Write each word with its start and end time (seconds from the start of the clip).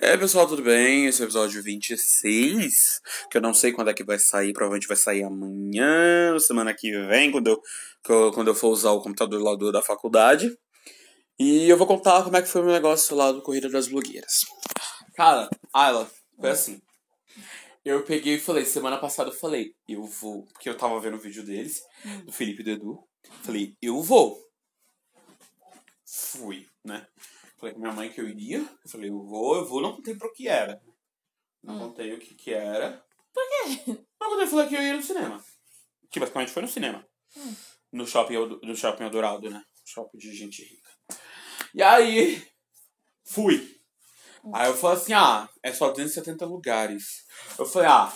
Aí, 0.00 0.16
pessoal, 0.16 0.46
tudo 0.46 0.62
bem? 0.62 1.06
Esse 1.06 1.20
é 1.20 1.24
o 1.24 1.26
episódio 1.26 1.62
26, 1.62 3.00
que 3.30 3.36
eu 3.36 3.40
não 3.40 3.52
sei 3.52 3.72
quando 3.72 3.90
é 3.90 3.94
que 3.94 4.04
vai 4.04 4.18
sair, 4.18 4.52
provavelmente 4.52 4.86
vai 4.86 4.96
sair 4.96 5.24
amanhã, 5.24 6.38
semana 6.38 6.72
que 6.72 6.90
vem, 7.06 7.32
quando 7.32 7.48
eu, 7.48 7.60
quando 8.32 8.48
eu 8.48 8.54
for 8.54 8.68
usar 8.68 8.92
o 8.92 9.02
computador 9.02 9.42
lá 9.42 9.56
do, 9.56 9.72
da 9.72 9.82
faculdade. 9.82 10.56
E 11.38 11.68
eu 11.68 11.76
vou 11.76 11.86
contar 11.86 12.22
como 12.22 12.36
é 12.36 12.42
que 12.42 12.48
foi 12.48 12.60
o 12.60 12.64
meu 12.64 12.74
negócio 12.74 13.16
lá 13.16 13.32
do 13.32 13.42
Corrida 13.42 13.68
das 13.68 13.88
Blogueiras. 13.88 14.44
Cara, 15.16 15.48
Ayla, 15.72 16.08
foi 16.38 16.50
assim. 16.50 16.80
Eu 17.84 18.04
peguei 18.04 18.34
e 18.34 18.40
falei, 18.40 18.64
semana 18.64 18.98
passada 18.98 19.30
eu 19.30 19.34
falei, 19.34 19.72
eu 19.88 20.04
vou, 20.04 20.44
porque 20.52 20.68
eu 20.68 20.76
tava 20.76 21.00
vendo 21.00 21.16
o 21.16 21.20
vídeo 21.20 21.44
deles, 21.44 21.82
do 22.24 22.32
Felipe 22.32 22.60
e 22.60 22.64
do 22.64 22.70
Edu. 22.70 22.98
Falei, 23.42 23.74
eu 23.82 24.00
vou. 24.00 24.38
Fui, 26.04 26.66
né? 26.84 27.04
Falei 27.58 27.74
com 27.74 27.80
minha 27.80 27.92
mãe 27.92 28.10
que 28.10 28.20
eu 28.20 28.28
iria. 28.28 28.58
Eu 28.58 28.90
falei, 28.90 29.10
eu 29.10 29.20
vou, 29.22 29.56
eu 29.56 29.64
vou, 29.66 29.80
não 29.80 29.94
contei 29.96 30.14
pro 30.14 30.32
que 30.32 30.46
era. 30.48 30.80
Não 31.62 31.74
Hum. 31.74 31.78
contei 31.80 32.12
o 32.14 32.18
que 32.18 32.34
que 32.34 32.52
era. 32.52 33.04
Por 33.32 33.42
quê? 33.48 33.98
Não 34.20 34.30
contei, 34.30 34.46
falei 34.46 34.68
que 34.68 34.74
eu 34.76 34.82
ia 34.82 34.96
no 34.96 35.02
cinema. 35.02 35.44
Que 36.10 36.20
basicamente 36.20 36.52
foi 36.52 36.62
no 36.62 36.68
cinema. 36.68 37.04
Hum. 37.36 37.54
No 37.92 38.06
shopping, 38.06 38.34
no 38.62 38.76
shopping 38.76 39.04
Eldorado, 39.04 39.50
né? 39.50 39.62
Shopping 39.84 40.18
de 40.18 40.32
gente 40.34 40.62
rica. 40.62 40.88
E 41.74 41.82
aí, 41.82 42.46
fui. 43.24 43.76
Aí 44.54 44.68
eu 44.68 44.74
falei 44.76 44.96
assim, 44.96 45.12
ah, 45.12 45.48
é 45.62 45.72
só 45.72 45.88
270 45.90 46.46
lugares. 46.46 47.24
Eu 47.58 47.66
falei, 47.66 47.88
ah, 47.88 48.12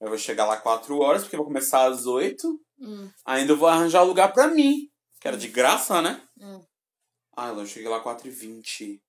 eu 0.00 0.08
vou 0.08 0.18
chegar 0.18 0.46
lá 0.46 0.56
4 0.56 0.98
horas, 0.98 1.22
porque 1.22 1.36
eu 1.36 1.38
vou 1.38 1.46
começar 1.46 1.86
às 1.86 2.06
8. 2.06 2.48
Hum, 2.80 3.10
Ainda 3.24 3.54
vou 3.54 3.68
arranjar 3.68 4.02
lugar 4.02 4.32
pra 4.32 4.48
mim. 4.48 4.88
Que 5.20 5.28
era 5.28 5.36
de 5.36 5.48
graça, 5.48 6.00
né? 6.02 6.22
hum. 6.40 6.64
Ah, 7.36 7.48
eu 7.50 7.66
cheguei 7.66 7.88
lá 7.88 8.00
4 8.00 8.26
e 8.26 8.30
20. 8.30 9.00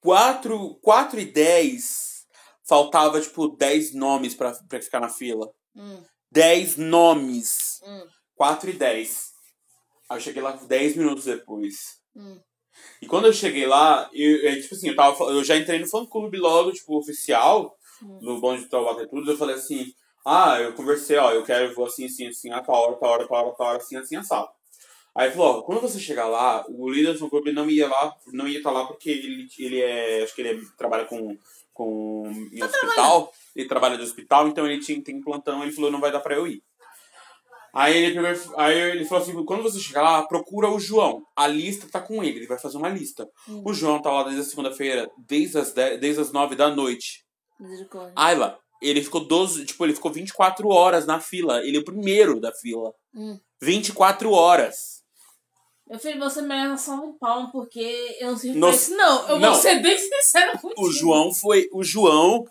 4, 0.00 0.74
4 0.76 1.18
e 1.20 1.24
10. 1.26 2.26
Faltava, 2.66 3.20
tipo, 3.20 3.48
10 3.48 3.92
nomes 3.94 4.34
pra, 4.34 4.52
pra 4.68 4.80
ficar 4.80 5.00
na 5.00 5.08
fila. 5.08 5.50
Hum, 5.74 6.02
10 6.30 6.76
nomes. 6.76 7.80
hum, 7.84 8.06
4 8.36 8.70
e 8.70 8.72
10. 8.72 9.30
Aí 10.08 10.16
eu 10.16 10.20
cheguei 10.20 10.42
lá 10.42 10.52
10 10.52 10.96
minutos 10.96 11.24
depois. 11.24 12.00
hum. 12.14 12.40
E 13.02 13.06
quando 13.06 13.26
eu 13.26 13.32
cheguei 13.32 13.66
lá, 13.66 14.08
eu, 14.12 14.36
eu, 14.42 14.62
tipo 14.62 14.74
assim, 14.74 14.88
eu, 14.88 14.96
tava, 14.96 15.24
eu 15.24 15.42
já 15.44 15.56
entrei 15.56 15.78
no 15.80 15.86
fã 15.88 16.06
clube 16.06 16.38
logo, 16.38 16.72
tipo, 16.72 16.96
oficial, 16.98 17.76
Hum. 18.02 18.18
no 18.22 18.40
bonde 18.40 18.62
de 18.62 18.68
Taubaté 18.70 19.06
tudo, 19.06 19.30
eu 19.30 19.36
falei 19.36 19.56
assim, 19.56 19.92
ah, 20.24 20.58
eu 20.58 20.72
conversei, 20.72 21.18
ó, 21.18 21.32
eu 21.32 21.44
quero, 21.44 21.66
eu 21.66 21.74
vou 21.74 21.84
assim, 21.84 22.06
assim, 22.06 22.28
assim, 22.28 22.50
a 22.50 22.62
tal 22.62 22.74
hora, 22.76 22.96
tal 22.96 23.10
hora, 23.10 23.28
tal 23.28 23.36
hora, 23.46 23.56
tal 23.56 23.66
hora, 23.66 23.76
assim, 23.76 23.96
assim, 23.96 24.16
assado. 24.16 24.48
Aí 25.14 25.26
ele 25.26 25.34
falou, 25.34 25.58
ó, 25.58 25.62
quando 25.62 25.80
você 25.80 25.98
chegar 25.98 26.26
lá, 26.26 26.64
o 26.68 26.88
líder 26.88 27.14
do 27.14 27.18
fã 27.18 27.28
clube 27.28 27.52
não 27.52 27.68
ia 27.68 27.88
lá, 27.88 28.14
não 28.32 28.46
ia 28.46 28.58
estar 28.58 28.70
lá 28.70 28.86
porque 28.86 29.10
ele, 29.10 29.48
ele 29.58 29.80
é, 29.80 30.22
acho 30.22 30.34
que 30.34 30.40
ele 30.40 30.60
é- 30.60 30.76
trabalha 30.78 31.04
com, 31.04 31.36
com, 31.72 32.22
em 32.52 32.62
hospital, 32.62 33.32
ele 33.56 33.68
trabalha 33.68 33.96
de 33.96 34.04
hospital, 34.04 34.48
então 34.48 34.66
ele 34.66 34.80
tinha, 34.80 35.02
tem 35.02 35.20
plantão, 35.20 35.62
ele 35.62 35.72
falou, 35.72 35.90
não 35.90 36.00
vai 36.00 36.12
dar 36.12 36.20
pra 36.20 36.36
eu 36.36 36.46
ir. 36.46 36.62
Aí 37.72 37.96
ele, 37.96 38.14
pegou, 38.14 38.58
aí 38.58 38.78
ele 38.78 39.04
falou 39.04 39.22
assim, 39.22 39.44
quando 39.44 39.62
você 39.62 39.78
chegar 39.78 40.02
lá, 40.02 40.22
procura 40.26 40.68
o 40.68 40.80
João. 40.80 41.24
A 41.36 41.46
lista 41.46 41.86
tá 41.90 42.00
com 42.00 42.22
ele, 42.22 42.38
ele 42.38 42.46
vai 42.46 42.58
fazer 42.58 42.76
uma 42.76 42.88
lista. 42.88 43.28
Hum. 43.48 43.62
O 43.64 43.72
João 43.72 44.02
tá 44.02 44.10
lá 44.10 44.24
desde 44.24 44.40
a 44.40 44.44
segunda-feira, 44.44 45.08
desde 45.16 45.58
as, 45.58 45.72
10, 45.72 46.00
desde 46.00 46.20
as 46.20 46.32
9 46.32 46.56
da 46.56 46.68
noite. 46.68 47.24
Ayla, 48.16 48.58
ele 48.82 49.02
ficou 49.02 49.24
12, 49.24 49.66
tipo, 49.66 49.84
ele 49.84 49.94
ficou 49.94 50.10
24 50.10 50.68
horas 50.68 51.06
na 51.06 51.20
fila. 51.20 51.64
Ele 51.64 51.76
é 51.76 51.80
o 51.80 51.84
primeiro 51.84 52.40
da 52.40 52.52
fila. 52.52 52.92
Hum. 53.14 53.38
24 53.62 54.32
horas. 54.32 54.99
Meu 55.90 55.98
filho, 55.98 56.20
você 56.20 56.40
merece 56.40 56.84
só 56.84 56.92
um 56.94 57.12
palmo, 57.18 57.50
porque 57.50 58.16
eu 58.20 58.30
não 58.30 58.38
sirvo 58.38 58.60
pra 58.60 58.70
isso, 58.70 58.96
não. 58.96 59.28
Eu 59.28 59.40
não. 59.40 59.52
vou 59.52 59.60
ser 59.60 59.80
bem 59.82 59.98
sincera 59.98 60.56
contigo. 60.56 60.80
O 60.86 60.92
João 60.92 61.34
foi. 61.34 61.68
O 61.72 61.82
João, 61.82 62.46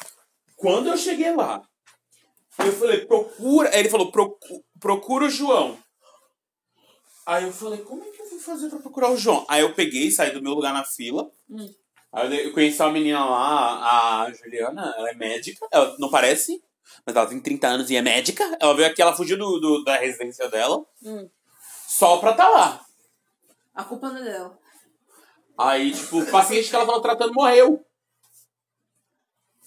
quando 0.57 0.89
eu 0.89 0.97
cheguei 0.97 1.33
lá, 1.33 1.61
eu 2.59 2.73
falei, 2.73 3.05
procura. 3.05 3.69
Aí 3.69 3.79
ele 3.79 3.89
falou, 3.89 4.11
"Procu- 4.11 4.63
procura 4.79 5.25
o 5.25 5.29
João. 5.29 5.77
Aí 7.25 7.45
eu 7.45 7.53
falei, 7.53 7.79
como 7.81 8.03
é 8.03 8.07
que 8.07 8.21
eu 8.21 8.29
vou 8.29 8.39
fazer 8.39 8.69
pra 8.69 8.79
procurar 8.79 9.09
o 9.11 9.17
João? 9.17 9.45
Aí 9.47 9.61
eu 9.61 9.73
peguei, 9.73 10.11
saí 10.11 10.31
do 10.31 10.41
meu 10.41 10.53
lugar 10.53 10.73
na 10.73 10.83
fila. 10.83 11.31
Hum. 11.49 11.71
Aí 12.11 12.45
eu 12.47 12.51
conheci 12.53 12.81
uma 12.81 12.91
menina 12.91 13.23
lá, 13.23 14.23
a 14.25 14.33
Juliana, 14.33 14.93
ela 14.97 15.11
é 15.11 15.13
médica. 15.15 15.65
Ela 15.71 15.95
não 15.99 16.09
parece, 16.09 16.61
mas 17.05 17.15
ela 17.15 17.27
tem 17.27 17.39
30 17.39 17.67
anos 17.67 17.89
e 17.89 17.95
é 17.95 18.01
médica. 18.01 18.43
Ela 18.59 18.73
veio 18.75 18.87
aqui, 18.89 19.01
ela 19.01 19.15
fugiu 19.15 19.37
do, 19.37 19.59
do- 19.59 19.83
da 19.83 19.95
residência 19.97 20.49
dela, 20.49 20.83
Hum. 21.03 21.29
só 21.87 22.17
pra 22.17 22.33
tá 22.33 22.49
lá. 22.49 22.85
A 23.79 23.83
culpa 23.85 24.09
não 24.09 24.17
é 24.17 24.23
dela. 24.23 24.59
Aí, 25.57 25.93
tipo, 25.93 26.19
o 26.19 26.25
paciente 26.29 26.69
que 26.69 26.75
ela 26.75 26.85
tava 26.85 27.01
tratando 27.01 27.33
morreu. 27.33 27.81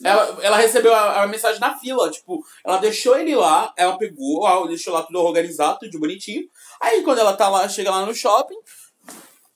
Ela, 0.04 0.44
ela 0.44 0.56
recebeu 0.58 0.94
a, 0.94 1.22
a 1.22 1.26
mensagem 1.26 1.58
na 1.58 1.78
fila, 1.78 2.10
tipo, 2.10 2.44
ela 2.62 2.76
deixou 2.76 3.16
ele 3.16 3.34
lá, 3.34 3.72
ela 3.74 3.96
pegou, 3.96 4.46
ela 4.46 4.68
deixou 4.68 4.92
lá 4.92 5.02
tudo 5.02 5.18
organizado, 5.18 5.78
tudo 5.78 5.98
bonitinho. 5.98 6.46
Aí 6.78 7.02
quando 7.02 7.20
ela 7.20 7.34
tá 7.34 7.48
lá, 7.48 7.66
chega 7.70 7.90
lá 7.90 8.04
no 8.04 8.14
shopping, 8.14 8.58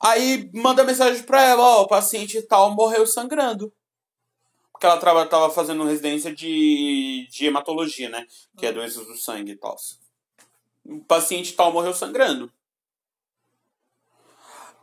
aí 0.00 0.48
manda 0.54 0.84
mensagem 0.84 1.22
pra 1.22 1.42
ela, 1.42 1.62
ó, 1.62 1.82
o 1.82 1.88
paciente 1.88 2.40
tal 2.40 2.74
morreu 2.74 3.06
sangrando. 3.06 3.70
Porque 4.72 4.86
ela 4.86 4.96
traba, 4.96 5.26
tava 5.26 5.50
fazendo 5.50 5.84
residência 5.84 6.34
de, 6.34 7.28
de 7.30 7.44
hematologia, 7.44 8.08
né? 8.08 8.26
Que 8.56 8.64
é 8.64 8.72
doenças 8.72 9.06
do 9.06 9.16
sangue 9.16 9.52
e 9.52 9.56
tal. 9.56 9.76
O 10.86 11.00
paciente 11.00 11.52
tal 11.52 11.72
morreu 11.72 11.92
sangrando. 11.92 12.50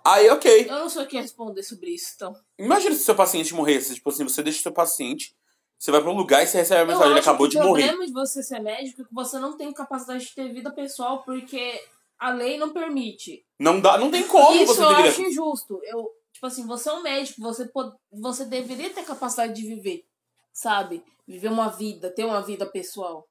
Aí, 0.06 0.30
ok. 0.30 0.66
Eu 0.70 0.80
não 0.80 0.90
sou 0.90 1.06
quem 1.06 1.22
responder 1.22 1.64
sobre 1.64 1.92
isso, 1.92 2.14
então. 2.16 2.36
Imagina 2.60 2.94
se 2.96 3.04
seu 3.06 3.16
paciente 3.16 3.54
morresse. 3.54 3.96
Tipo 3.96 4.10
assim, 4.10 4.24
você 4.24 4.44
deixa 4.44 4.60
o 4.60 4.64
seu 4.64 4.72
paciente, 4.74 5.34
você 5.80 5.92
vai 5.92 6.02
pra 6.02 6.12
um 6.12 6.16
lugar 6.18 6.44
e 6.44 6.48
você 6.48 6.58
recebe 6.58 6.82
a 6.82 6.86
mensagem, 6.86 7.12
ele 7.12 7.20
acabou 7.20 7.48
que 7.48 7.52
de 7.54 7.58
o 7.60 7.64
morrer. 7.64 7.84
problema 7.88 8.06
de 8.06 8.12
você 8.14 8.44
ser 8.44 8.60
médico 8.60 9.02
é 9.02 9.06
que 9.06 9.14
você 9.14 9.40
não 9.40 9.56
tem 9.56 9.72
capacidade 9.74 10.26
de 10.26 10.36
ter 10.36 10.52
vida 10.54 10.72
pessoal, 10.72 11.24
porque 11.24 11.80
a 12.20 12.32
lei 12.32 12.58
não 12.58 12.72
permite. 12.74 13.46
Não 13.60 13.80
dá, 13.80 13.98
não 13.98 14.12
tem 14.12 14.28
como 14.28 14.54
Isso 14.56 14.74
você 14.76 14.84
eu 14.84 14.90
deveria. 14.90 15.12
acho 15.12 15.22
injusto. 15.22 15.80
Eu, 15.84 16.10
tipo 16.34 16.46
assim, 16.48 16.66
você 16.68 16.90
é 16.90 16.94
um 16.94 17.02
médico, 17.02 17.42
você, 17.42 17.66
pod- 17.66 17.96
você 18.12 18.44
deveria 18.46 18.90
ter 18.90 19.04
capacidade 19.06 19.54
de 19.54 19.66
viver, 19.66 20.06
sabe? 20.52 21.02
Viver 21.26 21.48
uma 21.50 21.70
vida, 21.70 22.10
ter 22.12 22.26
uma 22.26 22.42
vida 22.42 22.66
pessoal. 22.66 23.26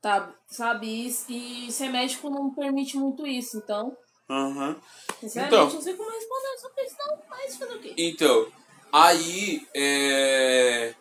Tá, 0.00 0.34
sabe? 0.48 0.86
E, 1.28 1.66
e 1.68 1.72
ser 1.72 1.90
médico 1.90 2.30
não 2.30 2.54
permite 2.54 2.96
muito 2.96 3.26
isso, 3.26 3.58
então. 3.58 3.94
Aham. 4.30 4.80
Sinceramente, 5.18 5.54
Então. 5.54 5.74
não 5.74 5.82
sei 5.82 5.94
como 5.94 6.10
responder 6.10 6.58
sobre 6.58 6.84
isso, 6.84 6.96
não. 6.98 7.18
Mas 7.28 7.56
fazer 7.56 7.74
o 7.74 7.80
quê? 7.80 7.94
Então, 7.98 8.52
aí, 8.92 9.66
é... 9.74 10.94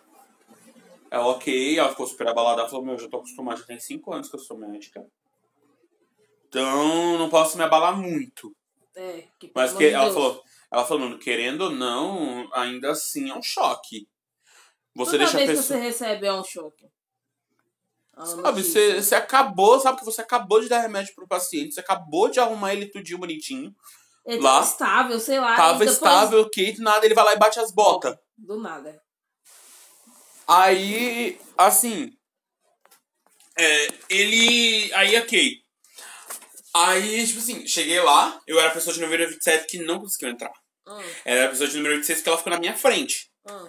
Ela, 1.11 1.27
ok, 1.27 1.77
ela 1.77 1.89
ficou 1.89 2.07
super 2.07 2.27
abalada. 2.27 2.61
Ela 2.61 2.69
falou, 2.69 2.85
meu, 2.85 2.95
eu 2.95 2.99
já 2.99 3.07
tô 3.07 3.17
acostumada, 3.17 3.59
já 3.59 3.65
tem 3.65 3.79
5 3.79 4.13
anos 4.13 4.29
que 4.29 4.35
eu 4.35 4.39
sou 4.39 4.57
médica. 4.57 5.05
Então, 6.47 7.17
não 7.17 7.29
posso 7.29 7.57
me 7.57 7.63
abalar 7.63 7.95
muito. 7.95 8.55
É, 8.95 9.23
que, 9.39 9.51
Mas 9.55 9.73
que 9.73 9.85
ela 9.85 10.05
Deus. 10.05 10.15
falou, 10.15 10.43
ela 10.71 10.85
falou, 10.85 11.17
querendo 11.19 11.61
ou 11.65 11.69
não, 11.69 12.49
ainda 12.53 12.91
assim 12.91 13.29
é 13.29 13.35
um 13.35 13.41
choque. 13.41 14.07
Você 14.95 15.11
Toda 15.11 15.17
deixa 15.19 15.37
a 15.37 15.45
vez 15.45 15.51
que 15.51 15.55
pessoa... 15.57 15.79
você 15.79 15.85
recebe 15.85 16.25
é 16.27 16.33
um 16.33 16.43
choque. 16.43 16.85
Uma 18.19 18.25
Sabe, 18.43 18.63
você, 18.63 19.01
você 19.01 19.15
acabou, 19.15 19.79
sabe 19.79 19.99
que 19.99 20.05
você 20.05 20.19
acabou 20.21 20.59
de 20.59 20.67
dar 20.67 20.79
remédio 20.81 21.15
pro 21.15 21.27
paciente, 21.27 21.73
você 21.73 21.79
acabou 21.79 22.29
de 22.29 22.39
arrumar 22.39 22.73
ele 22.73 22.87
tudinho 22.87 23.17
bonitinho. 23.17 23.73
Ele 24.25 24.41
lá, 24.41 24.55
tava 24.59 24.65
estável, 24.69 25.19
sei 25.19 25.39
lá. 25.39 25.55
Tava 25.55 25.79
depois- 25.79 25.91
estável, 25.91 26.41
ok, 26.41 26.73
do 26.73 26.81
nada 26.83 27.05
ele 27.05 27.15
vai 27.15 27.23
lá 27.23 27.33
e 27.33 27.37
bate 27.39 27.59
as 27.59 27.71
botas. 27.71 28.15
Do 28.37 28.57
nada. 28.59 29.01
Aí, 30.47 31.39
assim. 31.57 32.11
É, 33.57 33.87
ele. 34.09 34.93
Aí, 34.93 35.17
ok. 35.17 35.57
Aí, 36.73 37.25
tipo 37.27 37.39
assim, 37.39 37.65
cheguei 37.67 37.99
lá, 38.01 38.39
eu 38.47 38.59
era 38.59 38.69
a 38.69 38.73
pessoa 38.73 38.93
de 38.93 39.01
número 39.01 39.27
27 39.27 39.65
que 39.67 39.79
não 39.79 39.99
conseguiu 39.99 40.29
entrar. 40.29 40.51
Hum, 40.87 41.01
Era 41.25 41.45
a 41.45 41.49
pessoa 41.49 41.67
de 41.69 41.77
número 41.77 41.95
26 41.95 42.21
que 42.21 42.29
ela 42.29 42.37
ficou 42.37 42.51
na 42.51 42.59
minha 42.59 42.75
frente. 42.75 43.29
hum, 43.49 43.67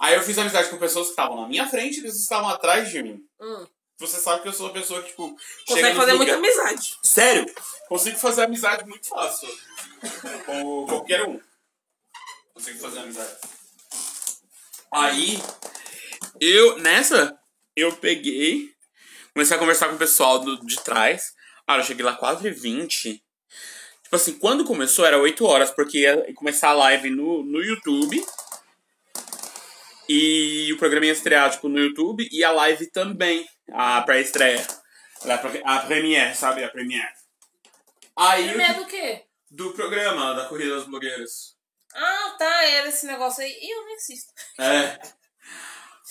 Aí 0.00 0.14
eu 0.14 0.22
fiz 0.22 0.36
amizade 0.38 0.68
com 0.68 0.76
pessoas 0.78 1.06
que 1.06 1.12
estavam 1.12 1.40
na 1.40 1.48
minha 1.48 1.66
frente 1.68 1.98
e 1.98 2.02
pessoas 2.02 2.18
que 2.18 2.22
estavam 2.22 2.48
atrás 2.50 2.90
de 2.90 3.02
mim. 3.02 3.18
hum. 3.40 3.66
Você 3.98 4.18
sabe 4.18 4.42
que 4.42 4.48
eu 4.48 4.52
sou 4.52 4.66
uma 4.66 4.72
pessoa 4.72 5.02
que, 5.02 5.08
tipo. 5.08 5.36
Consegue 5.66 5.96
fazer 5.96 6.12
muita 6.14 6.34
amizade. 6.34 6.96
Sério? 7.02 7.54
Consigo 7.88 8.18
fazer 8.18 8.42
amizade 8.42 8.84
muito 8.86 9.08
fácil. 9.08 9.48
Com 10.44 10.86
qualquer 10.86 11.26
um. 11.26 11.40
Consigo 12.52 12.78
fazer 12.78 12.98
amizade. 13.00 13.36
Aí, 14.92 15.38
eu, 16.40 16.78
nessa, 16.78 17.38
eu 17.74 17.94
peguei, 17.96 18.70
comecei 19.32 19.56
a 19.56 19.58
conversar 19.58 19.88
com 19.88 19.94
o 19.94 19.98
pessoal 19.98 20.38
do, 20.40 20.64
de 20.64 20.76
trás. 20.82 21.34
Ah, 21.66 21.78
eu 21.78 21.84
cheguei 21.84 22.04
lá 22.04 22.18
4h20. 22.18 23.20
Tipo 24.02 24.16
assim, 24.16 24.38
quando 24.38 24.64
começou 24.64 25.04
era 25.04 25.18
8 25.18 25.44
horas, 25.44 25.70
porque 25.70 26.00
ia 26.00 26.32
começar 26.34 26.68
a 26.68 26.74
live 26.74 27.10
no, 27.10 27.42
no 27.42 27.62
YouTube. 27.62 28.24
E 30.08 30.72
o 30.72 30.78
programa 30.78 31.06
ia 31.06 31.12
estrear, 31.12 31.50
tipo, 31.50 31.68
no 31.68 31.78
YouTube 31.78 32.28
e 32.30 32.44
a 32.44 32.52
live 32.52 32.90
também, 32.90 33.46
a 33.72 34.00
pré-estreia. 34.02 34.64
A 35.24 35.38
pre- 35.38 35.62
A 35.64 35.78
premiere, 35.80 36.34
sabe? 36.34 36.62
A 36.62 36.68
premiere. 36.68 37.08
Aí, 38.16 38.48
É 38.48 38.54
medo 38.54 38.80
do 38.84 38.86
quê? 38.86 39.24
do 39.50 39.72
programa 39.72 40.34
da 40.34 40.46
Corrida 40.46 40.74
das 40.76 40.84
Blogueiras. 40.86 41.56
Ah, 41.94 42.34
tá, 42.38 42.64
era 42.64 42.88
esse 42.88 43.06
negócio 43.06 43.42
aí. 43.42 43.50
E 43.50 43.74
eu 43.74 43.84
nem 43.86 43.96
assisto. 43.96 44.32
É. 44.60 44.98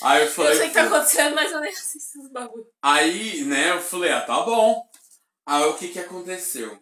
Aí 0.01 0.24
eu 0.24 0.30
falei. 0.31 0.51
eu 0.51 0.57
sei 0.57 0.65
o 0.65 0.69
que 0.69 0.75
tá 0.75 0.83
acontecendo, 0.86 1.36
mas 1.36 1.51
eu 1.51 1.59
nem 1.62 1.71
assisto 1.71 2.19
os 2.19 2.31
bagulho. 2.31 2.65
Aí, 2.81 3.44
né, 3.45 3.71
eu 3.71 3.80
falei, 3.81 4.12
ah, 4.12 4.21
tá 4.21 4.41
bom. 4.41 4.83
Aí 5.45 5.63
o 5.65 5.74
que 5.77 5.89
que 5.89 6.00
aconteceu? 6.00 6.77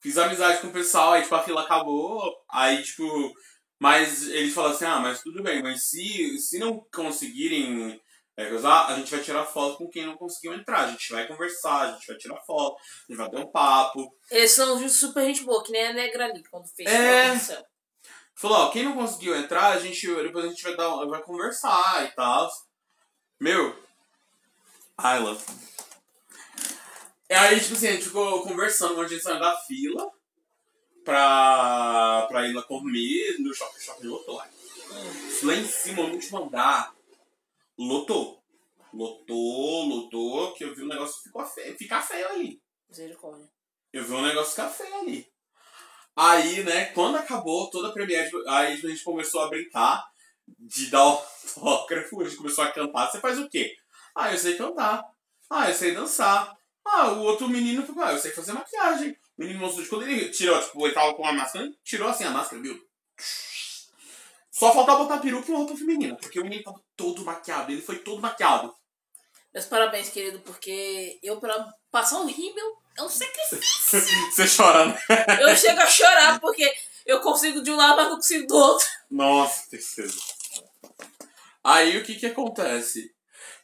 Fiz 0.00 0.16
amizade 0.18 0.60
com 0.60 0.68
o 0.68 0.72
pessoal, 0.72 1.12
aí 1.12 1.22
tipo, 1.22 1.34
a 1.34 1.42
fila 1.42 1.62
acabou, 1.62 2.22
aí 2.50 2.82
tipo. 2.82 3.32
Mas 3.78 4.26
eles 4.26 4.52
falaram 4.52 4.74
assim, 4.74 4.84
ah, 4.84 4.98
mas 4.98 5.22
tudo 5.22 5.42
bem, 5.42 5.62
mas 5.62 5.84
se, 5.84 6.38
se 6.38 6.58
não 6.58 6.84
conseguirem 6.92 8.00
é, 8.36 8.52
usar, 8.52 8.86
a 8.86 8.96
gente 8.96 9.10
vai 9.10 9.20
tirar 9.20 9.44
foto 9.44 9.78
com 9.78 9.88
quem 9.88 10.04
não 10.06 10.16
conseguiu 10.16 10.54
entrar. 10.54 10.84
A 10.84 10.90
gente 10.90 11.12
vai 11.12 11.26
conversar, 11.26 11.80
a 11.82 11.92
gente 11.92 12.06
vai 12.06 12.16
tirar 12.16 12.40
foto, 12.40 12.76
a 12.76 13.12
gente 13.12 13.18
vai 13.18 13.30
ter 13.30 13.38
um 13.38 13.46
papo. 13.50 14.12
Eles 14.30 14.50
são 14.50 14.88
super 14.88 15.24
gente 15.24 15.44
boa, 15.44 15.62
que 15.62 15.70
nem 15.70 15.86
a 15.86 15.92
Negra 15.92 16.24
ali, 16.26 16.42
quando 16.50 16.66
fez 16.68 16.90
É. 16.90 17.38
céu. 17.38 17.64
Falou, 18.34 18.58
ó, 18.58 18.70
quem 18.70 18.84
não 18.84 18.94
conseguiu 18.94 19.34
entrar, 19.34 19.72
a 19.72 19.80
gente, 19.80 20.06
depois 20.06 20.44
a 20.44 20.48
gente 20.48 20.62
vai, 20.62 20.76
dar, 20.76 21.04
vai 21.06 21.22
conversar 21.22 22.04
e 22.04 22.14
tal. 22.14 22.48
Meu, 23.40 23.76
Ayla. 24.96 25.36
E 27.30 27.34
aí, 27.34 27.60
tipo 27.60 27.74
assim, 27.74 27.88
a 27.88 27.92
gente 27.92 28.04
ficou 28.04 28.42
conversando 28.42 28.94
quando 28.94 29.06
a 29.06 29.08
gente 29.08 29.22
saiu 29.22 29.38
da 29.38 29.56
fila 29.58 30.10
pra, 31.08 32.26
pra 32.28 32.46
ir 32.46 32.52
lá 32.52 32.62
comer 32.64 33.38
no 33.38 33.54
shopping, 33.54 33.80
shopping 33.80 34.08
lotou 34.08 34.36
lá. 34.36 34.46
Lá 35.42 35.54
em 35.54 35.66
cima, 35.66 36.02
no 36.02 36.12
último 36.12 36.44
andar, 36.44 36.94
lotou. 37.78 38.42
Lotou, 38.92 39.86
lotou, 39.86 40.52
que 40.52 40.64
eu 40.64 40.74
vi 40.74 40.82
o 40.82 40.88
negócio 40.88 41.22
ficou 41.22 41.44
feio, 41.46 41.78
ficar 41.78 42.02
feio 42.02 42.28
ali. 42.28 42.60
Misericórdia. 42.90 43.48
Eu 43.90 44.04
vi 44.04 44.12
um 44.12 44.20
negócio 44.20 44.50
ficar 44.50 44.68
feio 44.68 44.94
ali. 44.96 45.26
Aí, 46.14 46.62
né, 46.64 46.86
quando 46.86 47.16
acabou 47.16 47.70
toda 47.70 47.88
a 47.88 47.92
premiere, 47.92 48.30
aí 48.46 48.74
a 48.74 48.76
gente 48.76 49.02
começou 49.02 49.40
a 49.40 49.48
brincar 49.48 50.04
de 50.58 50.90
dar 50.90 51.00
autógrafo, 51.00 52.20
a 52.20 52.24
gente 52.24 52.36
começou 52.36 52.64
a 52.64 52.72
cantar. 52.72 53.10
Você 53.10 53.18
faz 53.18 53.38
o 53.38 53.48
quê? 53.48 53.74
Ah, 54.14 54.30
eu 54.30 54.38
sei 54.38 54.58
cantar. 54.58 55.02
Ah, 55.48 55.70
eu 55.70 55.74
sei 55.74 55.94
dançar. 55.94 56.54
Ah, 56.84 57.12
o 57.12 57.22
outro 57.22 57.48
menino 57.48 57.86
falou, 57.86 58.04
ah, 58.04 58.12
eu 58.12 58.18
sei 58.18 58.30
fazer 58.32 58.52
maquiagem. 58.52 59.16
O 59.38 59.42
menino 59.42 59.60
mostrou 59.60 59.84
de 59.84 59.88
quando 59.88 60.02
ele 60.02 60.30
tirou, 60.30 60.60
tipo, 60.60 60.84
ele 60.84 60.94
tava 60.94 61.14
com 61.14 61.24
a 61.24 61.32
máscara, 61.32 61.64
ele 61.64 61.78
tirou 61.84 62.08
assim 62.08 62.24
a 62.24 62.30
máscara, 62.30 62.60
viu? 62.60 62.76
Só 64.50 64.72
faltava 64.72 65.04
botar 65.04 65.18
peruca 65.18 65.48
e 65.48 65.54
uma 65.54 65.58
roupa 65.58 65.76
feminina, 65.76 66.16
porque 66.16 66.40
o 66.40 66.42
menino 66.42 66.64
tava 66.64 66.82
todo 66.96 67.24
maquiado, 67.24 67.70
ele 67.70 67.80
foi 67.80 68.00
todo 68.00 68.20
maquiado. 68.20 68.74
Meus 69.54 69.66
parabéns, 69.66 70.08
querido, 70.08 70.40
porque 70.40 71.20
eu, 71.22 71.38
pra 71.38 71.72
passar 71.90 72.18
um 72.18 72.26
rímel, 72.26 72.76
é 72.96 73.02
um 73.02 73.08
sacrifício. 73.08 74.00
Você 74.32 74.48
chorando. 74.48 74.98
Eu 75.40 75.56
chego 75.56 75.80
a 75.80 75.86
chorar 75.86 76.40
porque 76.40 76.74
eu 77.06 77.20
consigo 77.20 77.62
de 77.62 77.70
um 77.70 77.76
lado, 77.76 77.96
mas 77.96 78.08
não 78.08 78.16
consigo 78.16 78.46
do 78.48 78.56
outro. 78.56 78.86
Nossa, 79.08 79.70
tristeza. 79.70 80.18
Aí 81.62 81.96
o 81.96 82.04
que 82.04 82.16
que 82.16 82.26
acontece? 82.26 83.14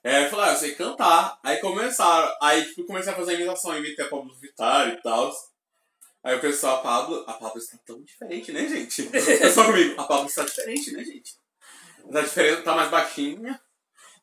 É, 0.05 0.25
eu 0.25 0.31
falei, 0.31 0.50
ah, 0.50 0.53
eu 0.53 0.59
sei 0.59 0.75
cantar. 0.75 1.38
Aí 1.43 1.56
começaram, 1.59 2.32
aí 2.41 2.65
tipo, 2.65 2.85
comecei 2.85 3.12
a 3.12 3.17
fazer 3.17 3.32
a 3.32 3.35
imitação, 3.35 3.77
imitei 3.77 4.05
a 4.05 4.09
Pablo 4.09 4.35
Vittar 4.37 4.88
e 4.88 5.03
tal. 5.03 5.32
Aí 6.25 6.37
o 6.37 6.41
pessoal, 6.41 6.79
a 6.79 6.82
Pablo, 6.82 7.25
a 7.26 7.35
Pablo 7.35 7.59
está 7.59 7.76
tão 7.85 8.03
diferente, 8.03 8.50
né, 8.50 8.67
gente? 8.67 9.03
Pessoal 9.12 9.67
comigo, 9.67 10.00
a 10.00 10.05
Pablo 10.05 10.26
está 10.26 10.43
diferente, 10.43 10.91
né, 10.93 11.05
gente? 11.05 11.38
Tá 12.11 12.21
diferente, 12.23 12.62
tá 12.62 12.75
mais 12.75 12.91
baixinha. 12.91 13.61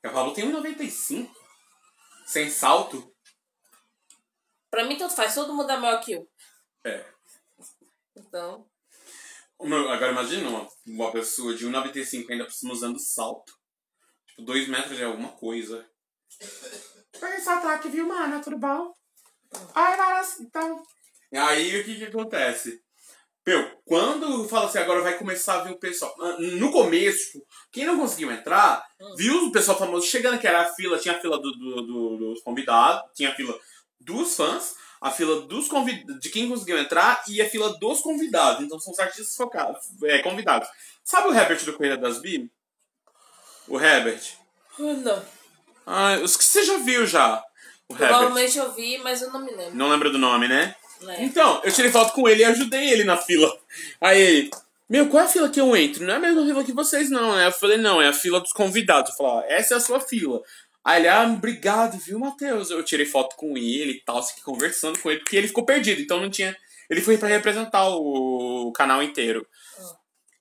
A 0.04 0.10
Pablo 0.10 0.34
tem 0.34 0.52
1,95. 0.52 1.30
Sem 2.26 2.50
salto. 2.50 3.14
Pra 4.72 4.84
mim, 4.86 4.98
tanto 4.98 5.16
faz, 5.16 5.36
todo 5.36 5.54
mundo 5.54 5.72
é 5.72 5.78
maior 5.78 6.02
que 6.02 6.14
eu. 6.14 6.28
É. 6.84 7.06
Então, 8.16 8.66
Agora 9.64 10.12
imagina 10.12 10.50
uma, 10.50 10.68
uma 10.88 11.12
pessoa 11.12 11.54
de 11.54 11.68
1,95 11.68 12.32
ainda 12.32 12.46
por 12.46 12.54
cima 12.54 12.74
usando 12.74 12.98
salto. 12.98 13.54
Tipo, 14.26 14.42
2 14.42 14.68
metros 14.68 14.98
de 14.98 15.04
alguma 15.04 15.30
coisa. 15.30 15.88
Peguei 17.20 17.40
seu 17.40 17.54
ataque, 17.54 17.88
viu, 17.90 18.08
mano? 18.08 18.42
Tudo 18.42 18.58
bom? 18.58 18.92
Ai, 19.76 19.96
Varas, 19.98 20.40
então. 20.40 20.84
Aí 21.34 21.80
o 21.80 21.84
que 21.84 21.96
que 21.96 22.06
acontece? 22.06 22.82
Meu, 23.46 23.72
quando 23.86 24.48
fala 24.48 24.68
assim, 24.68 24.78
agora 24.78 25.02
vai 25.02 25.18
começar 25.18 25.62
a 25.62 25.64
vir 25.64 25.72
o 25.74 25.80
pessoal. 25.80 26.16
ah, 26.22 26.36
No 26.40 26.72
começo, 26.72 27.32
tipo, 27.32 27.46
quem 27.72 27.86
não 27.86 27.98
conseguiu 27.98 28.32
entrar, 28.32 28.86
Hum. 29.00 29.16
viu 29.18 29.46
o 29.46 29.52
pessoal 29.52 29.78
famoso 29.78 30.06
chegando, 30.06 30.40
que 30.40 30.46
era 30.48 30.62
a 30.62 30.74
fila, 30.76 31.00
tinha 31.00 31.16
a 31.16 31.20
fila 31.20 31.40
do, 31.40 31.52
do- 31.54 31.82
do- 31.82 32.18
dos 32.18 32.42
convidados, 32.44 33.10
tinha 33.16 33.30
a 33.32 33.36
fila 33.36 33.58
dos 34.00 34.36
fãs, 34.36 34.76
a 35.02 35.10
fila 35.10 35.42
dos 35.48 35.68
convid... 35.68 36.04
de 36.20 36.30
quem 36.30 36.48
conseguiu 36.48 36.78
entrar 36.78 37.24
e 37.28 37.42
a 37.42 37.50
fila 37.50 37.76
dos 37.80 38.02
convidados. 38.02 38.64
Então 38.64 38.80
são 38.80 38.94
os 38.94 39.00
artistas 39.00 39.36
focados, 39.36 39.80
é, 40.04 40.20
convidados. 40.20 40.68
Sabe 41.04 41.30
o 41.30 41.34
Herbert 41.34 41.66
do 41.66 41.74
Correia 41.74 41.98
das 41.98 42.22
Bi? 42.22 42.48
O 43.68 43.80
Herbert. 43.80 44.22
não. 44.78 45.26
Ah, 45.86 46.20
os 46.24 46.38
que 46.38 46.44
você 46.44 46.64
já 46.64 46.78
viu 46.78 47.08
já. 47.08 47.44
O 47.90 47.94
Herbert. 47.94 48.08
Provavelmente 48.10 48.58
eu 48.60 48.72
vi, 48.74 49.00
mas 49.00 49.22
eu 49.24 49.32
não 49.32 49.44
me 49.44 49.52
lembro. 49.52 49.76
Não 49.76 49.90
lembra 49.90 50.12
do 50.12 50.20
nome, 50.20 50.48
né? 50.48 50.76
Né? 51.02 51.18
Então, 51.20 51.62
eu 51.64 51.72
tirei 51.72 51.92
foto 51.92 52.14
com 52.14 52.28
ele 52.28 52.42
e 52.42 52.46
ajudei 52.46 52.90
ele 52.90 53.04
na 53.04 53.18
fila. 53.18 53.52
Aí 54.00 54.22
ele, 54.22 54.52
meu, 54.90 55.08
qual 55.08 55.24
é 55.24 55.26
a 55.26 55.30
fila 55.30 55.50
que 55.50 55.60
eu 55.60 55.76
entro? 55.76 56.06
Não 56.06 56.14
é 56.14 56.18
a 56.18 56.20
mesma 56.20 56.46
fila 56.46 56.64
que 56.64 56.74
vocês, 56.74 57.10
não, 57.10 57.36
né? 57.36 57.48
Eu 57.48 57.52
falei, 57.52 57.78
não, 57.78 58.02
é 58.02 58.08
a 58.08 58.14
fila 58.14 58.40
dos 58.40 58.52
convidados. 58.52 59.12
Eu 59.12 59.18
falei, 59.18 59.32
ó, 59.32 59.42
essa 59.48 59.74
é 59.74 59.78
a 59.78 59.80
sua 59.80 60.00
fila. 60.00 60.42
Aí 60.84 61.02
ele, 61.02 61.08
ah, 61.08 61.24
obrigado, 61.24 61.98
viu, 61.98 62.20
Matheus? 62.20 62.72
Eu 62.72 62.84
tirei 62.84 63.06
foto 63.06 63.36
com 63.36 63.58
ele 63.58 63.92
e 63.92 64.02
tal, 64.02 64.22
fiquei 64.22 64.44
conversando 64.44 65.00
com 65.00 65.12
ele, 65.12 65.20
porque 65.20 65.38
ele 65.38 65.48
ficou 65.48 65.64
perdido, 65.64 66.02
então 66.02 66.20
não 66.20 66.30
tinha. 66.30 66.56
Ele 66.90 67.02
foi 67.02 67.18
pra 67.18 67.30
representar 67.30 67.88
o 67.88 68.72
canal 68.76 69.02
inteiro. 69.02 69.48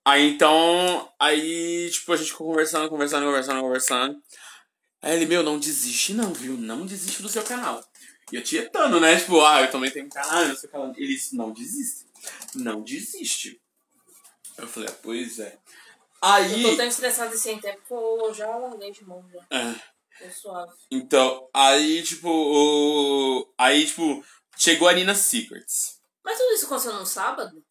Aí 0.05 0.31
então, 0.31 1.09
aí, 1.21 1.89
tipo, 1.93 2.13
a 2.13 2.17
gente 2.17 2.33
ficou 2.33 2.49
conversando, 2.49 2.89
conversando, 2.89 3.27
conversando, 3.27 3.61
conversando. 3.61 4.17
Aí 5.03 5.15
ele, 5.15 5.27
meu, 5.27 5.43
não 5.43 5.59
desiste 5.59 6.15
não, 6.15 6.33
viu? 6.33 6.57
Não 6.57 6.87
desiste 6.87 7.23
do 7.23 7.29
seu 7.29 7.43
canal. 7.43 7.85
E 8.33 8.37
eu 8.37 8.43
tietando, 8.43 9.01
né? 9.01 9.19
Tipo, 9.19 9.41
ah, 9.45 9.63
eu 9.63 9.71
também 9.71 9.91
tenho 9.91 10.09
canal, 10.09 10.47
não 10.47 10.57
sei 10.57 10.69
o 10.69 10.73
que 10.73 10.79
lá. 10.79 10.93
Ele 10.97 11.15
disse, 11.15 11.37
não 11.37 11.53
desiste. 11.53 12.07
Não 12.55 12.83
desiste. 12.83 13.61
Eu 14.57 14.69
falei, 14.69 14.89
ah, 14.89 14.97
pois 15.03 15.39
é. 15.39 15.59
Aí. 16.23 16.63
Eu 16.63 16.71
tô 16.71 16.77
tão 16.77 16.87
estressada 16.87 17.37
sem 17.37 17.59
tempo 17.61 17.81
que 17.87 17.93
eu 17.93 18.35
já 18.35 18.55
larguei 18.57 18.93
de 18.93 19.05
mão 19.05 19.25
já. 19.33 19.59
É. 19.59 19.75
Tô 20.19 20.31
suave. 20.31 20.73
Então, 20.91 21.49
aí, 21.55 22.03
tipo, 22.03 22.29
o... 22.29 23.53
aí, 23.57 23.87
tipo, 23.87 24.23
chegou 24.57 24.87
a 24.87 24.93
Nina 24.93 25.15
Secrets. 25.15 25.99
Mas 26.23 26.37
tudo 26.37 26.53
isso 26.53 26.67
aconteceu 26.67 26.93
no 26.93 27.07
sábado? 27.07 27.65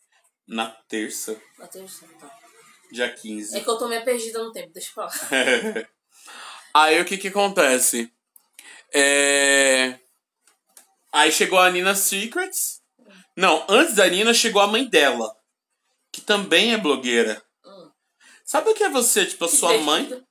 Na 0.47 0.67
terça, 0.88 1.39
Na 1.59 1.67
terça, 1.67 2.07
tá. 2.19 2.35
dia 2.91 3.13
15. 3.13 3.56
É 3.56 3.61
que 3.61 3.69
eu 3.69 3.77
tô 3.77 3.88
meio 3.88 4.03
perdida 4.03 4.44
no 4.44 4.51
tempo, 4.51 4.73
deixa 4.73 4.89
eu 4.89 4.94
falar. 4.95 5.13
aí 6.73 6.99
o 6.99 7.06
que 7.06 7.19
que 7.19 7.28
acontece? 7.28 8.11
É... 8.92 9.99
Aí 11.11 11.31
chegou 11.31 11.59
a 11.59 11.69
Nina 11.71 11.95
Secrets. 11.95 12.80
Não, 13.35 13.66
antes 13.69 13.95
da 13.95 14.07
Nina 14.07 14.33
chegou 14.33 14.61
a 14.61 14.68
mãe 14.68 14.85
dela. 14.87 15.33
Que 16.11 16.21
também 16.21 16.73
é 16.73 16.78
blogueira. 16.78 17.42
Hum. 17.66 17.89
Sabe 18.45 18.69
o 18.69 18.73
que 18.73 18.83
é 18.83 18.89
você, 18.89 19.25
tipo, 19.25 19.45
a 19.45 19.49
Que 19.49 19.56
sua 19.57 19.78
mãe... 19.80 20.23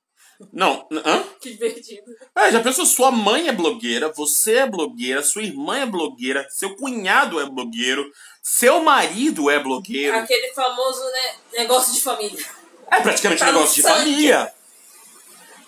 Não, 0.53 0.87
hã? 1.05 1.23
Que 1.41 1.51
divertido. 1.51 2.05
É, 2.35 2.49
já 2.51 2.61
pensou, 2.61 2.85
sua 2.85 3.11
mãe 3.11 3.49
é 3.49 3.51
blogueira, 3.51 4.09
você 4.13 4.59
é 4.59 4.65
blogueira, 4.65 5.21
sua 5.21 5.43
irmã 5.43 5.79
é 5.79 5.85
blogueira, 5.85 6.47
seu 6.49 6.75
cunhado 6.77 7.41
é 7.41 7.45
blogueiro, 7.45 8.09
seu 8.41 8.81
marido 8.81 9.49
é 9.49 9.59
blogueiro. 9.59 10.17
Aquele 10.17 10.53
famoso 10.53 11.03
né, 11.11 11.35
negócio 11.57 11.93
de 11.93 12.01
família. 12.01 12.45
É 12.89 13.01
praticamente 13.01 13.43
um 13.43 13.45
Tá 13.45 13.51
no 13.51 13.57
negócio 13.59 13.75
de 13.75 13.81
sangue. 13.81 13.99
família. 13.99 14.53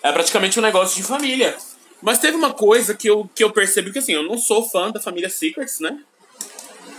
É 0.02 0.12
praticamente 0.12 0.58
um 0.58 0.62
negócio 0.62 0.96
de 0.96 1.02
família. 1.02 1.58
Mas 2.02 2.18
teve 2.18 2.36
uma 2.36 2.52
coisa 2.52 2.94
que 2.94 3.08
eu, 3.08 3.28
que 3.34 3.42
eu 3.44 3.52
percebi 3.52 3.92
que 3.92 3.98
assim, 4.00 4.12
eu 4.12 4.22
não 4.24 4.36
sou 4.36 4.68
fã 4.68 4.90
da 4.90 5.00
família 5.00 5.30
Secrets, 5.30 5.78
né? 5.80 6.02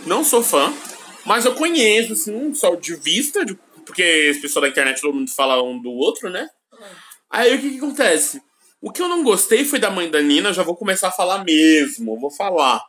Não 0.06 0.24
sou 0.24 0.42
fã. 0.42 0.72
Mas 1.24 1.44
eu 1.44 1.54
conheço, 1.54 2.12
assim, 2.14 2.54
só 2.54 2.74
de 2.74 2.94
vista, 2.96 3.44
de- 3.44 3.54
porque 3.86 4.30
as 4.30 4.38
pessoas 4.38 4.62
da 4.64 4.68
internet 4.68 5.00
todo 5.00 5.14
mundo 5.14 5.30
fala 5.30 5.62
um 5.62 5.80
do 5.80 5.90
outro, 5.90 6.28
né? 6.30 6.48
Aí 7.30 7.54
o 7.54 7.60
que, 7.60 7.70
que 7.70 7.76
acontece? 7.78 8.42
O 8.80 8.90
que 8.90 9.00
eu 9.00 9.08
não 9.08 9.22
gostei 9.22 9.64
foi 9.64 9.78
da 9.78 9.90
mãe 9.90 10.10
da 10.10 10.20
Nina, 10.20 10.52
já 10.52 10.62
vou 10.62 10.76
começar 10.76 11.08
a 11.08 11.12
falar 11.12 11.42
mesmo, 11.44 12.18
vou 12.20 12.30
falar. 12.30 12.82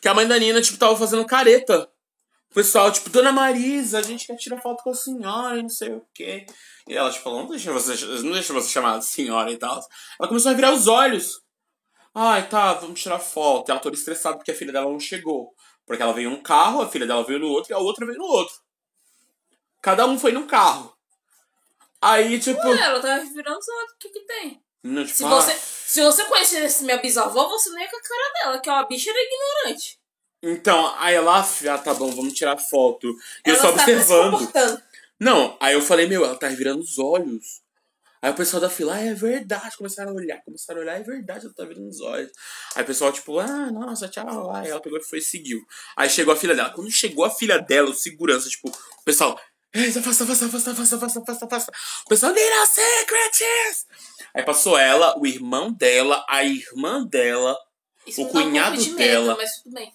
Que 0.00 0.08
a 0.08 0.14
mãe 0.14 0.26
da 0.26 0.38
Nina, 0.38 0.60
tipo, 0.60 0.78
tava 0.78 0.96
fazendo 0.96 1.24
careta. 1.24 1.88
O 2.50 2.54
pessoal, 2.54 2.90
tipo, 2.90 3.08
Dona 3.10 3.32
Marisa, 3.32 3.98
a 3.98 4.02
gente 4.02 4.26
quer 4.26 4.36
tirar 4.36 4.60
foto 4.60 4.82
com 4.82 4.90
a 4.90 4.94
senhora 4.94 5.58
e 5.58 5.62
não 5.62 5.68
sei 5.68 5.90
o 5.92 6.02
quê. 6.14 6.44
E 6.86 6.94
ela, 6.94 7.10
tipo, 7.10 7.30
não 7.30 7.46
deixa 7.46 7.72
você, 7.72 7.94
não 8.22 8.32
deixa 8.32 8.52
você 8.52 8.68
chamar 8.68 8.98
de 8.98 9.06
senhora 9.06 9.50
e 9.50 9.56
tal. 9.56 9.80
Ela 10.18 10.28
começou 10.28 10.50
a 10.50 10.54
virar 10.54 10.72
os 10.72 10.86
olhos. 10.86 11.40
Ai, 12.14 12.48
tá, 12.48 12.74
vamos 12.74 13.00
tirar 13.00 13.18
foto. 13.18 13.68
E 13.68 13.70
ela 13.70 13.80
toda 13.80 13.96
estressada 13.96 14.36
porque 14.36 14.50
a 14.50 14.54
filha 14.54 14.72
dela 14.72 14.90
não 14.90 15.00
chegou. 15.00 15.54
Porque 15.86 16.02
ela 16.02 16.12
veio 16.12 16.30
num 16.30 16.42
carro, 16.42 16.82
a 16.82 16.88
filha 16.88 17.06
dela 17.06 17.24
veio 17.24 17.38
no 17.38 17.48
outro 17.48 17.72
e 17.72 17.74
a 17.74 17.78
outra 17.78 18.04
veio 18.06 18.18
no 18.18 18.24
outro. 18.24 18.54
Cada 19.80 20.06
um 20.06 20.18
foi 20.18 20.32
num 20.32 20.46
carro. 20.46 20.96
Aí, 22.00 22.38
tipo. 22.38 22.60
Ué, 22.60 22.80
ela 22.80 23.00
tava 23.00 23.24
virando 23.24 23.58
os 23.58 23.68
olhos, 23.68 23.92
o 23.92 23.98
que 23.98 24.08
que 24.08 24.20
tem? 24.26 24.62
não, 24.82 25.04
tipo 25.04 25.16
Se 25.16 25.24
ah, 25.24 25.28
você, 25.28 25.56
se 25.58 26.02
você 26.02 26.24
conhecesse 26.24 26.84
minha 26.84 26.98
bisavó, 26.98 27.48
você 27.48 27.70
não 27.70 27.80
ia 27.80 27.88
com 27.88 27.96
a 27.96 28.00
cara 28.00 28.32
dela, 28.34 28.60
que 28.60 28.68
é 28.68 28.72
uma 28.72 28.86
bicha 28.86 29.10
era 29.10 29.18
ignorante. 29.20 29.98
Então, 30.42 30.92
aí 30.98 31.14
ela, 31.14 31.38
ah, 31.38 31.78
tá 31.78 31.94
bom, 31.94 32.10
vamos 32.10 32.32
tirar 32.32 32.58
foto. 32.58 33.14
E 33.46 33.50
eu 33.50 33.54
só 33.54 33.68
se 33.68 33.80
observando. 33.80 34.52
Não, 35.22 35.56
aí 35.60 35.74
eu 35.74 35.80
falei, 35.80 36.08
meu, 36.08 36.24
ela 36.24 36.34
tá 36.34 36.48
revirando 36.48 36.80
os 36.80 36.98
olhos. 36.98 37.62
Aí 38.20 38.32
o 38.32 38.34
pessoal 38.34 38.60
da 38.60 38.68
fila, 38.68 38.96
ah, 38.96 39.00
é 39.00 39.14
verdade. 39.14 39.76
Começaram 39.76 40.10
a 40.10 40.14
olhar, 40.14 40.42
começaram 40.42 40.80
a 40.80 40.82
olhar, 40.82 41.00
é 41.00 41.02
verdade, 41.04 41.44
ela 41.44 41.54
tá 41.54 41.64
virando 41.64 41.86
os 41.86 42.00
olhos. 42.00 42.32
Aí 42.74 42.82
o 42.82 42.86
pessoal, 42.86 43.12
tipo, 43.12 43.38
ah, 43.38 43.70
nossa, 43.70 44.08
tchau. 44.08 44.52
Aí 44.52 44.68
ela 44.68 44.80
pegou 44.80 44.98
e 44.98 45.04
foi 45.04 45.20
e 45.20 45.22
seguiu. 45.22 45.60
Aí 45.96 46.10
chegou 46.10 46.34
a 46.34 46.36
filha 46.36 46.56
dela. 46.56 46.70
Quando 46.70 46.90
chegou 46.90 47.24
a 47.24 47.30
filha 47.30 47.56
dela, 47.60 47.88
o 47.90 47.94
segurança, 47.94 48.48
tipo, 48.48 48.68
o 48.68 49.04
pessoal, 49.04 49.40
afasta, 49.72 50.24
afasta, 50.24 50.46
afasta, 50.46 50.70
afasta, 50.72 50.96
afasta, 50.96 51.20
afasta, 51.20 51.44
afasta. 51.44 51.72
O 52.04 52.08
pessoal, 52.08 52.32
Little 52.32 52.66
Secrets! 52.66 53.86
Aí 54.34 54.42
passou 54.42 54.76
ela, 54.76 55.16
o 55.20 55.24
irmão 55.24 55.72
dela, 55.72 56.26
a 56.28 56.42
irmã 56.42 57.06
dela, 57.06 57.56
Isso 58.04 58.22
o 58.22 58.26
um 58.26 58.28
cunhado 58.28 58.76
de 58.76 58.92
dela. 58.94 59.36
Medo, 59.36 59.36
mas 59.36 59.62
tudo 59.62 59.72
bem. 59.72 59.92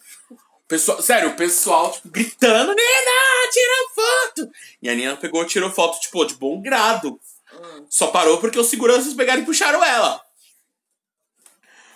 Pessoal, 0.68 1.02
sério, 1.02 1.30
o 1.30 1.36
pessoal, 1.36 1.92
tipo, 1.94 2.10
gritando, 2.10 2.74
Nina, 2.74 3.52
tira 3.52 3.90
foto! 3.96 4.52
E 4.82 4.90
a 4.90 4.96
Nina 4.96 5.16
pegou 5.16 5.42
e 5.44 5.48
tirou 5.48 5.72
foto, 5.72 6.00
tipo, 6.02 6.26
de 6.26 6.36
bom 6.36 6.62
grado. 6.62 7.18
Hum. 7.54 7.86
Só 7.90 8.08
parou 8.08 8.38
porque 8.40 8.60
os 8.60 8.68
seguranças 8.68 9.14
pegaram 9.14 9.42
e 9.42 9.46
puxaram 9.46 9.82
ela. 9.84 10.22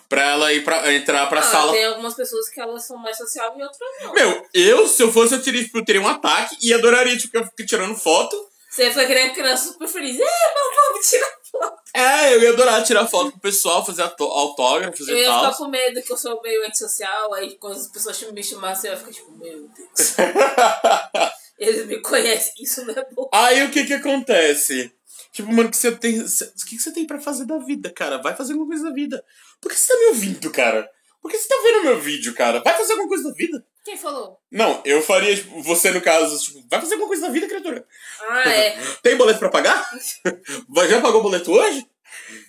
Pra 0.07 0.23
ela 0.23 0.53
ir 0.53 0.63
pra, 0.63 0.93
entrar 0.93 1.27
pra 1.27 1.39
Ah, 1.41 1.43
sala. 1.43 1.73
Tem 1.73 1.85
algumas 1.85 2.13
pessoas 2.13 2.49
que 2.49 2.59
elas 2.59 2.85
são 2.85 2.97
mais 2.97 3.17
sociáveis 3.17 3.59
e 3.59 3.63
outras 3.63 3.79
não. 4.01 4.13
Meu, 4.13 4.47
eu, 4.53 4.87
se 4.87 5.03
eu 5.03 5.11
fosse, 5.11 5.33
eu 5.35 5.43
teria, 5.43 5.63
tipo, 5.63 5.77
eu 5.77 5.85
teria 5.85 6.01
um 6.01 6.07
ataque 6.07 6.57
e 6.61 6.73
adoraria, 6.73 7.17
tipo, 7.17 7.43
ficar 7.43 7.65
tirando 7.65 7.95
foto. 7.95 8.35
Você 8.69 8.89
foi 8.91 9.05
criança, 9.05 9.33
criança 9.33 9.71
super 9.73 9.87
feliz. 9.87 10.17
É, 10.17 10.53
vamos 10.93 11.09
tirar 11.09 11.40
foto. 11.51 11.81
É, 11.93 12.33
eu 12.35 12.41
ia 12.41 12.49
adorar 12.53 12.83
tirar 12.83 13.05
foto 13.07 13.31
com 13.31 13.37
o 13.37 13.41
pessoal, 13.41 13.85
fazer 13.85 14.01
autógrafos 14.01 15.07
Eu 15.07 15.17
e 15.17 15.21
ia 15.21 15.27
tal. 15.27 15.45
ficar 15.51 15.57
com 15.57 15.67
medo 15.69 16.01
que 16.01 16.11
eu 16.13 16.17
sou 16.17 16.41
meio 16.41 16.65
antissocial, 16.65 17.33
aí 17.33 17.57
quando 17.57 17.75
as 17.75 17.87
pessoas 17.87 18.21
me 18.31 18.43
chamassem, 18.43 18.89
eu 18.89 18.93
ia 18.95 18.99
ficar 18.99 19.11
tipo, 19.11 19.31
meu 19.31 19.67
Deus. 19.67 20.15
Eles 21.59 21.85
me 21.85 21.99
conhecem, 22.01 22.53
isso 22.63 22.83
não 22.85 22.93
é 22.93 23.05
bom. 23.13 23.29
Aí 23.33 23.63
o 23.63 23.69
que 23.71 23.85
que 23.85 23.93
acontece? 23.93 24.91
Tipo, 25.31 25.51
mano, 25.53 25.69
o 25.69 25.71
que 25.71 25.77
você 25.77 25.91
tem. 25.91 26.27
cê- 26.27 26.45
O 26.45 26.65
que 26.65 26.75
que 26.75 26.81
você 26.81 26.91
tem 26.91 27.05
pra 27.05 27.19
fazer 27.21 27.45
da 27.45 27.57
vida, 27.59 27.91
cara? 27.93 28.17
Vai 28.21 28.35
fazer 28.35 28.53
alguma 28.53 28.69
coisa 28.69 28.83
da 28.85 28.91
vida. 28.93 29.23
Por 29.61 29.69
que 29.71 29.77
você 29.77 29.93
tá 29.93 29.99
me 29.99 30.05
ouvindo, 30.07 30.51
cara? 30.51 30.89
Por 31.21 31.29
que 31.29 31.37
você 31.37 31.47
tá 31.47 31.55
vendo 31.63 31.83
meu 31.83 31.99
vídeo, 31.99 32.33
cara? 32.33 32.61
Vai 32.63 32.75
fazer 32.75 32.93
alguma 32.93 33.09
coisa 33.09 33.29
da 33.29 33.35
vida. 33.35 33.63
Quem 33.83 33.97
falou? 33.97 34.39
Não, 34.51 34.81
eu 34.85 35.01
faria, 35.01 35.35
tipo, 35.35 35.61
você 35.63 35.89
no 35.91 36.01
caso, 36.01 36.37
tipo, 36.39 36.63
vai 36.69 36.79
fazer 36.79 36.93
alguma 36.93 37.07
coisa 37.07 37.25
da 37.25 37.33
vida, 37.33 37.47
criatura. 37.47 37.85
Ah, 38.29 38.49
é. 38.49 38.77
Tem 39.01 39.17
boleto 39.17 39.39
pra 39.39 39.49
pagar? 39.49 39.89
Já 40.89 41.01
pagou 41.01 41.19
o 41.19 41.23
boleto 41.23 41.51
hoje? 41.51 41.87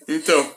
Então. 0.07 0.57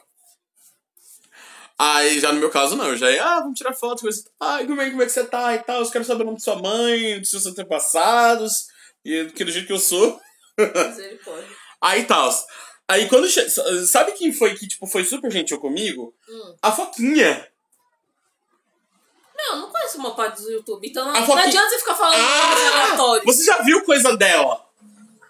Aí, 1.78 2.20
já 2.20 2.32
no 2.32 2.40
meu 2.40 2.50
caso, 2.50 2.76
não. 2.76 2.88
Eu 2.88 2.98
já 2.98 3.12
ia, 3.12 3.24
ah, 3.24 3.40
vamos 3.42 3.58
tirar 3.58 3.74
foto. 3.74 4.02
Coisa, 4.02 4.24
Ai, 4.40 4.66
como 4.66 4.82
é, 4.82 4.90
como 4.90 5.02
é 5.02 5.06
que 5.06 5.12
você 5.12 5.26
tá 5.26 5.54
e 5.56 5.60
tal? 5.60 5.82
Eu 5.82 5.92
quero 5.92 6.06
saber 6.06 6.24
o 6.24 6.26
nome 6.26 6.38
de 6.38 6.44
sua 6.44 6.56
mãe, 6.56 7.20
dos 7.20 7.30
seus 7.30 7.46
antepassados, 7.46 8.68
e 9.04 9.26
que 9.26 9.44
do 9.44 9.52
jeito 9.52 9.68
que 9.68 9.74
eu 9.74 9.80
sou. 9.80 10.20
Misericórdia. 10.58 11.50
Aí 11.82 12.06
tal. 12.06 12.34
Aí 12.88 13.10
quando. 13.10 13.28
Sabe 13.88 14.14
quem 14.14 14.32
foi 14.32 14.56
que, 14.56 14.68
tipo, 14.68 14.88
foi 14.88 15.04
super 15.04 15.30
gentil 15.30 15.60
comigo? 15.60 16.16
Hum. 16.30 16.56
A 16.62 16.72
Foquinha. 16.72 17.46
Não, 19.36 19.56
eu 19.56 19.58
não 19.58 19.70
conheço 19.70 19.98
uma 19.98 20.16
parte 20.16 20.42
do 20.42 20.52
YouTube, 20.52 20.88
então 20.88 21.06
não, 21.06 21.14
não 21.14 21.38
adianta 21.38 21.70
você 21.70 21.80
ficar 21.80 21.96
falando 21.96 22.16
de 22.16 22.22
Ah! 22.22 22.84
aleatórias. 22.84 23.26
Você 23.26 23.44
já 23.44 23.62
viu 23.62 23.84
coisa 23.84 24.16
dela? 24.16 24.66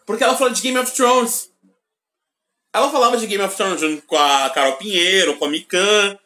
Porque 0.06 0.24
ela 0.24 0.38
fala 0.38 0.52
de 0.52 0.62
Game 0.62 0.78
of 0.78 0.92
Thrones. 0.92 1.50
Ela 2.72 2.92
falava 2.92 3.18
de 3.18 3.26
Game 3.26 3.44
of 3.44 3.56
Thrones 3.56 3.82
junto 3.82 4.02
com 4.04 4.18
a 4.18 4.50
Carol 4.52 4.74
Pinheiro, 4.78 5.38
com 5.38 5.46
a 5.46 5.50
Mikan. 5.50 6.20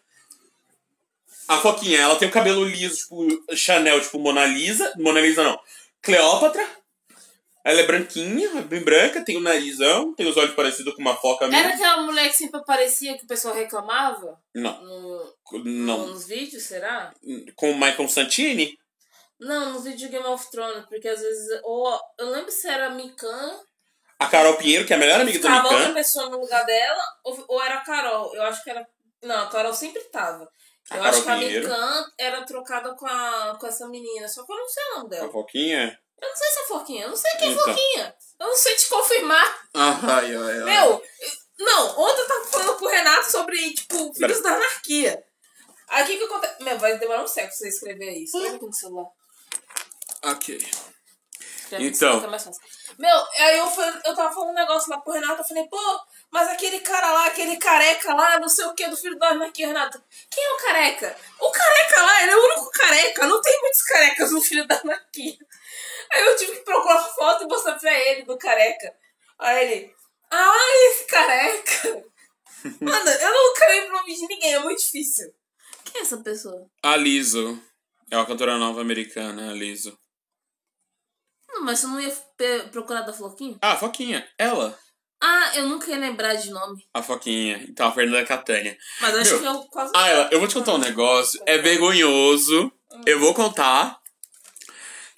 A 1.48 1.58
Foquinha, 1.58 2.00
ela 2.02 2.16
tem 2.16 2.28
o 2.28 2.32
cabelo 2.32 2.64
liso, 2.64 2.98
tipo, 2.98 3.56
Chanel, 3.56 4.00
tipo, 4.02 4.20
Mona 4.20 4.46
Lisa. 4.46 4.94
Mona 4.98 5.20
Lisa 5.22 5.44
não. 5.44 5.60
Cleópatra. 6.02 6.68
Ela 7.70 7.82
é 7.82 7.86
branquinha, 7.86 8.62
bem 8.64 8.84
branca, 8.84 9.24
tem 9.24 9.38
o 9.38 9.42
narizão, 9.42 10.14
tem 10.16 10.28
os 10.28 10.36
olhos 10.38 10.56
parecidos 10.56 10.94
com 10.96 11.02
uma 11.02 11.16
foca 11.16 11.48
mesmo. 11.48 11.64
Era 11.66 11.76
aquela 11.76 12.02
mulher 12.02 12.28
que 12.30 12.36
sempre 12.38 12.60
aparecia 12.60 13.18
que 13.18 13.24
o 13.26 13.28
pessoal 13.28 13.54
reclamava 13.54 14.40
Não, 14.56 14.84
no, 14.84 15.36
não. 15.64 16.08
nos 16.08 16.26
vídeos, 16.28 16.64
será? 16.64 17.14
Com 17.56 17.72
o 17.72 17.76
Michael 17.80 18.10
Santini? 18.10 18.78
Não, 19.40 19.74
nos 19.74 19.84
vídeos 19.84 20.02
de 20.02 20.10
Game 20.10 20.26
of 20.26 20.50
Thrones, 20.52 20.86
porque 20.88 21.08
às 21.08 21.22
vezes. 21.22 21.60
Ou, 21.64 22.00
eu 22.18 22.30
lembro 22.32 22.52
se 22.52 22.68
era 22.68 22.88
a 22.88 22.90
Mikan, 22.90 23.60
A 24.20 24.26
Carol 24.28 24.56
Pinheiro, 24.58 24.86
que 24.86 24.92
é 24.92 24.96
a 24.96 25.00
melhor 25.00 25.22
amiga 25.22 25.40
da 25.40 25.48
ficava 25.50 25.68
outra 25.68 25.80
Mikan. 25.80 25.94
pessoa 25.94 26.30
no 26.30 26.40
lugar 26.42 26.66
dela, 26.66 27.04
ou, 27.24 27.46
ou 27.48 27.64
era 27.64 27.76
a 27.76 27.84
Carol. 27.86 28.36
Eu 28.36 28.44
acho 28.44 28.64
que 28.64 28.70
era. 28.70 28.86
Não, 29.24 29.44
a 29.44 29.48
Carol 29.48 29.74
sempre 29.74 30.02
tava. 30.06 30.44
A 30.90 30.96
Eu 30.98 31.04
Carol 31.04 31.06
acho 31.08 31.24
que 31.24 31.30
a 31.30 31.36
Pinheiro. 31.38 31.70
Mikan 31.70 32.06
era 32.18 32.46
trocada 32.46 32.94
com, 32.96 33.06
a, 33.06 33.58
com 33.60 33.68
essa 33.68 33.88
menina, 33.88 34.28
só 34.28 34.44
que 34.46 34.52
eu 34.52 34.58
não 34.58 34.68
sei 34.68 34.84
o 34.84 34.90
nome 34.96 35.06
A 35.06 35.10
dela. 35.10 35.32
Foquinha? 35.32 36.00
Eu 36.22 36.30
não 36.30 36.36
sei 36.36 36.48
se 36.52 36.60
é 36.60 36.66
Forquinha, 36.66 37.04
eu 37.04 37.10
não 37.10 37.16
sei 37.16 37.32
quem 37.32 37.50
é 37.50 37.52
Então. 37.52 37.64
Forquinha. 37.64 38.16
Eu 38.40 38.48
não 38.48 38.56
sei 38.56 38.76
te 38.76 38.88
confirmar. 38.88 39.68
Ai, 39.74 40.36
ai, 40.36 40.36
ai. 40.36 40.64
Meu, 40.64 41.04
não, 41.60 42.00
ontem 42.00 42.22
eu 42.22 42.28
tava 42.28 42.46
falando 42.46 42.78
com 42.78 42.86
o 42.86 42.90
Renato 42.90 43.32
sobre, 43.32 43.74
tipo, 43.74 44.14
filhos 44.14 44.42
da 44.42 44.56
anarquia. 44.56 45.24
Aí 45.90 46.04
o 46.04 46.08
que 46.08 46.24
acontece? 46.24 46.64
Meu, 46.64 46.78
vai 46.78 46.98
demorar 46.98 47.24
um 47.24 47.28
século 47.28 47.50
pra 47.50 47.58
você 47.58 47.68
escrever 47.70 48.12
isso. 48.12 48.38
Olha 48.38 48.56
aqui 48.56 48.66
no 48.66 48.74
celular. 48.74 49.08
Ok. 50.24 50.58
Escreve 51.70 51.88
Então. 51.88 52.22
Meu, 52.98 53.26
aí 53.38 53.58
eu, 53.58 53.68
fui, 53.68 53.86
eu 54.06 54.16
tava 54.16 54.34
falando 54.34 54.52
um 54.52 54.54
negócio 54.54 54.90
lá 54.90 55.00
pro 55.00 55.14
Renato, 55.14 55.42
eu 55.42 55.46
falei, 55.48 55.68
pô, 55.68 56.00
mas 56.32 56.50
aquele 56.50 56.80
cara 56.80 57.12
lá, 57.12 57.28
aquele 57.28 57.58
careca 57.58 58.14
lá, 58.14 58.40
não 58.40 58.50
sei 58.50 58.66
o 58.66 58.74
que, 58.74 58.88
do 58.88 58.98
filho 58.98 59.18
da 59.18 59.30
anarquia, 59.30 59.68
Renato. 59.68 60.02
Quem 60.30 60.44
é 60.44 60.54
o 60.54 60.58
careca? 60.58 61.16
O 61.40 61.52
careca 61.52 62.02
lá, 62.02 62.24
ele 62.24 62.32
é 62.32 62.36
o 62.38 62.44
único 62.44 62.72
careca, 62.72 63.28
não 63.28 63.42
tem 63.42 63.62
muitos 63.62 63.82
carecas 63.84 64.32
no 64.32 64.42
filho 64.42 64.68
da 64.68 64.80
anarquia. 64.80 65.38
Aí 66.12 66.26
eu 66.26 66.36
tive 66.36 66.52
que 66.54 66.66
procurar 66.66 67.04
foto 67.04 67.44
e 67.44 67.48
mostrar 67.48 67.80
pra 67.80 68.00
ele 68.00 68.24
do 68.24 68.38
careca. 68.38 68.94
Aí 69.38 69.74
ele, 69.74 69.96
ah, 70.32 70.90
esse 70.90 71.06
careca. 71.06 72.06
Mano, 72.82 73.10
eu 73.10 73.34
nunca 73.34 73.68
lembro 73.68 73.90
o 73.90 73.98
nome 73.98 74.16
de 74.16 74.28
ninguém, 74.28 74.54
é 74.54 74.60
muito 74.60 74.80
difícil. 74.80 75.34
Quem 75.86 76.02
é 76.02 76.04
essa 76.04 76.18
pessoa? 76.18 76.68
A 76.84 76.96
Lizzo. 76.96 77.62
É 78.12 78.18
uma 78.18 78.26
cantora 78.26 78.58
nova 78.58 78.82
americana, 78.82 79.52
a 79.52 79.54
Lizzo. 79.54 79.98
Não, 81.48 81.64
mas 81.64 81.80
você 81.80 81.88
não 81.88 82.00
ia 82.00 82.16
procurar 82.72 83.02
da 83.02 83.14
Floquinha? 83.14 83.58
Ah, 83.62 83.74
a 83.74 83.78
Foquinha. 83.78 84.28
Ela. 84.38 84.78
Ah, 85.22 85.52
eu 85.56 85.68
nunca 85.68 85.90
ia 85.90 85.98
lembrar 85.98 86.36
de 86.36 86.50
nome. 86.50 86.88
A 86.94 87.04
Foquinha. 87.04 87.64
Então, 87.68 87.88
a 87.88 87.92
Fernanda 87.92 88.26
Catânia. 88.26 88.78
Mas 89.02 89.16
acho 89.16 89.32
Meu, 89.32 89.40
que 89.40 89.46
eu 89.46 89.68
quase. 89.70 89.92
Ah, 89.96 90.08
ela, 90.08 90.30
eu 90.32 90.40
vou 90.40 90.48
te 90.48 90.54
contar 90.54 90.76
um 90.76 90.80
negócio. 90.80 91.42
É 91.46 91.58
vergonhoso. 91.58 92.72
Eu 93.06 93.20
vou 93.20 93.34
contar. 93.34 94.00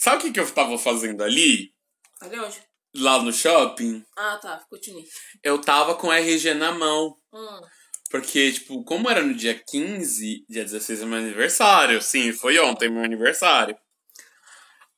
Sabe 0.02 0.18
o 0.18 0.20
que, 0.22 0.32
que 0.32 0.40
eu 0.40 0.52
tava 0.52 0.80
fazendo 0.80 1.24
ali? 1.24 1.72
Ali 2.20 2.40
onde? 2.40 2.60
Lá 2.96 3.22
no 3.22 3.32
shopping? 3.32 4.04
Ah, 4.18 4.40
tá. 4.42 4.66
Continue. 4.68 5.08
Eu 5.44 5.62
tava 5.62 5.94
com 5.94 6.12
RG 6.12 6.56
na 6.56 6.72
mão. 6.72 7.16
Hum. 7.32 7.62
Porque, 8.10 8.52
tipo, 8.52 8.84
como 8.84 9.08
era 9.08 9.22
no 9.22 9.36
dia 9.36 9.54
15, 9.54 10.44
dia 10.50 10.64
16 10.64 11.04
é 11.04 11.06
meu 11.06 11.20
aniversário. 11.20 12.02
Sim, 12.02 12.34
foi 12.34 12.58
ontem 12.58 12.90
meu 12.90 13.04
aniversário. 13.04 13.78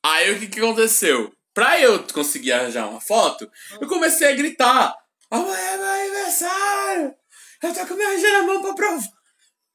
Aí 0.02 0.32
o 0.32 0.40
que 0.40 0.46
que 0.46 0.60
aconteceu? 0.60 1.30
Pra 1.52 1.78
eu 1.78 2.02
conseguir 2.08 2.52
arranjar 2.52 2.88
uma 2.88 3.00
foto, 3.00 3.46
eu 3.78 3.86
comecei 3.86 4.26
a 4.26 4.34
gritar. 4.34 4.96
Amanhã 5.30 5.54
é 5.54 5.76
meu 5.76 5.86
aniversário! 5.86 7.14
Eu 7.62 7.74
tô 7.74 7.86
com 7.86 7.94
minha 7.94 8.08
RG 8.14 8.32
na 8.32 8.42
mão 8.42 8.62
pra 8.62 8.74
provar. 8.74 9.08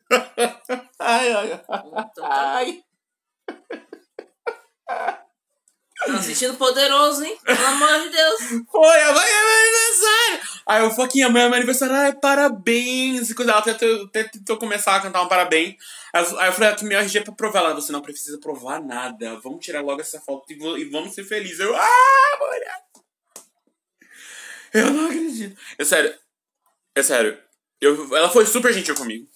ai, 0.98 1.31
ai, 1.31 1.51
ai. 1.69 1.81
Então, 1.86 2.09
tá. 2.15 2.55
ai. 2.55 2.83
Tá 6.05 6.22
sentindo 6.22 6.55
poderoso, 6.55 7.24
hein? 7.24 7.38
Pelo 7.43 7.65
amor 7.65 8.01
de 8.03 8.10
Deus. 8.10 8.39
Foi, 8.72 9.01
amanhã 9.01 9.27
é 9.27 9.43
meu 9.43 9.60
aniversário! 9.60 10.62
Aí 10.65 10.84
eu 10.84 10.91
falei, 10.91 11.24
amanhã 11.24 11.46
é 11.46 11.50
meu 11.50 11.58
aniversário, 11.58 11.96
ai, 11.96 12.13
parabéns! 12.13 13.29
E 13.29 13.36
coisa, 13.36 13.51
ela 13.51 13.60
até, 13.60 13.72
até 13.72 14.24
tentou 14.24 14.58
começar 14.58 14.96
a 14.96 15.01
cantar 15.01 15.22
um 15.22 15.27
parabéns. 15.27 15.75
Aí 16.13 16.24
eu, 16.24 16.39
aí 16.39 16.48
eu 16.48 16.53
falei, 16.53 16.69
ah, 16.69 16.75
tu 16.75 16.86
me 16.86 16.96
RG 16.96 17.22
pra 17.22 17.34
provar. 17.34 17.60
Ela, 17.60 17.75
você 17.75 17.91
não 17.91 18.01
precisa 18.01 18.39
provar 18.39 18.81
nada. 18.81 19.39
Vamos 19.41 19.63
tirar 19.63 19.81
logo 19.81 20.00
essa 20.00 20.22
foto 20.22 20.46
e, 20.51 20.81
e 20.81 20.86
vamos 20.86 21.13
ser 21.13 21.25
felizes. 21.25 21.60
Eu, 21.60 21.75
ah, 21.75 22.38
mulher! 22.39 22.84
Eu 24.74 24.91
não 24.91 25.05
acredito. 25.08 25.60
É 25.77 25.84
sério. 25.84 26.15
É 26.96 27.03
sério. 27.03 27.38
Eu, 27.81 28.15
ela 28.15 28.29
foi 28.29 28.46
super 28.46 28.72
gentil 28.74 28.96
comigo. 28.96 29.27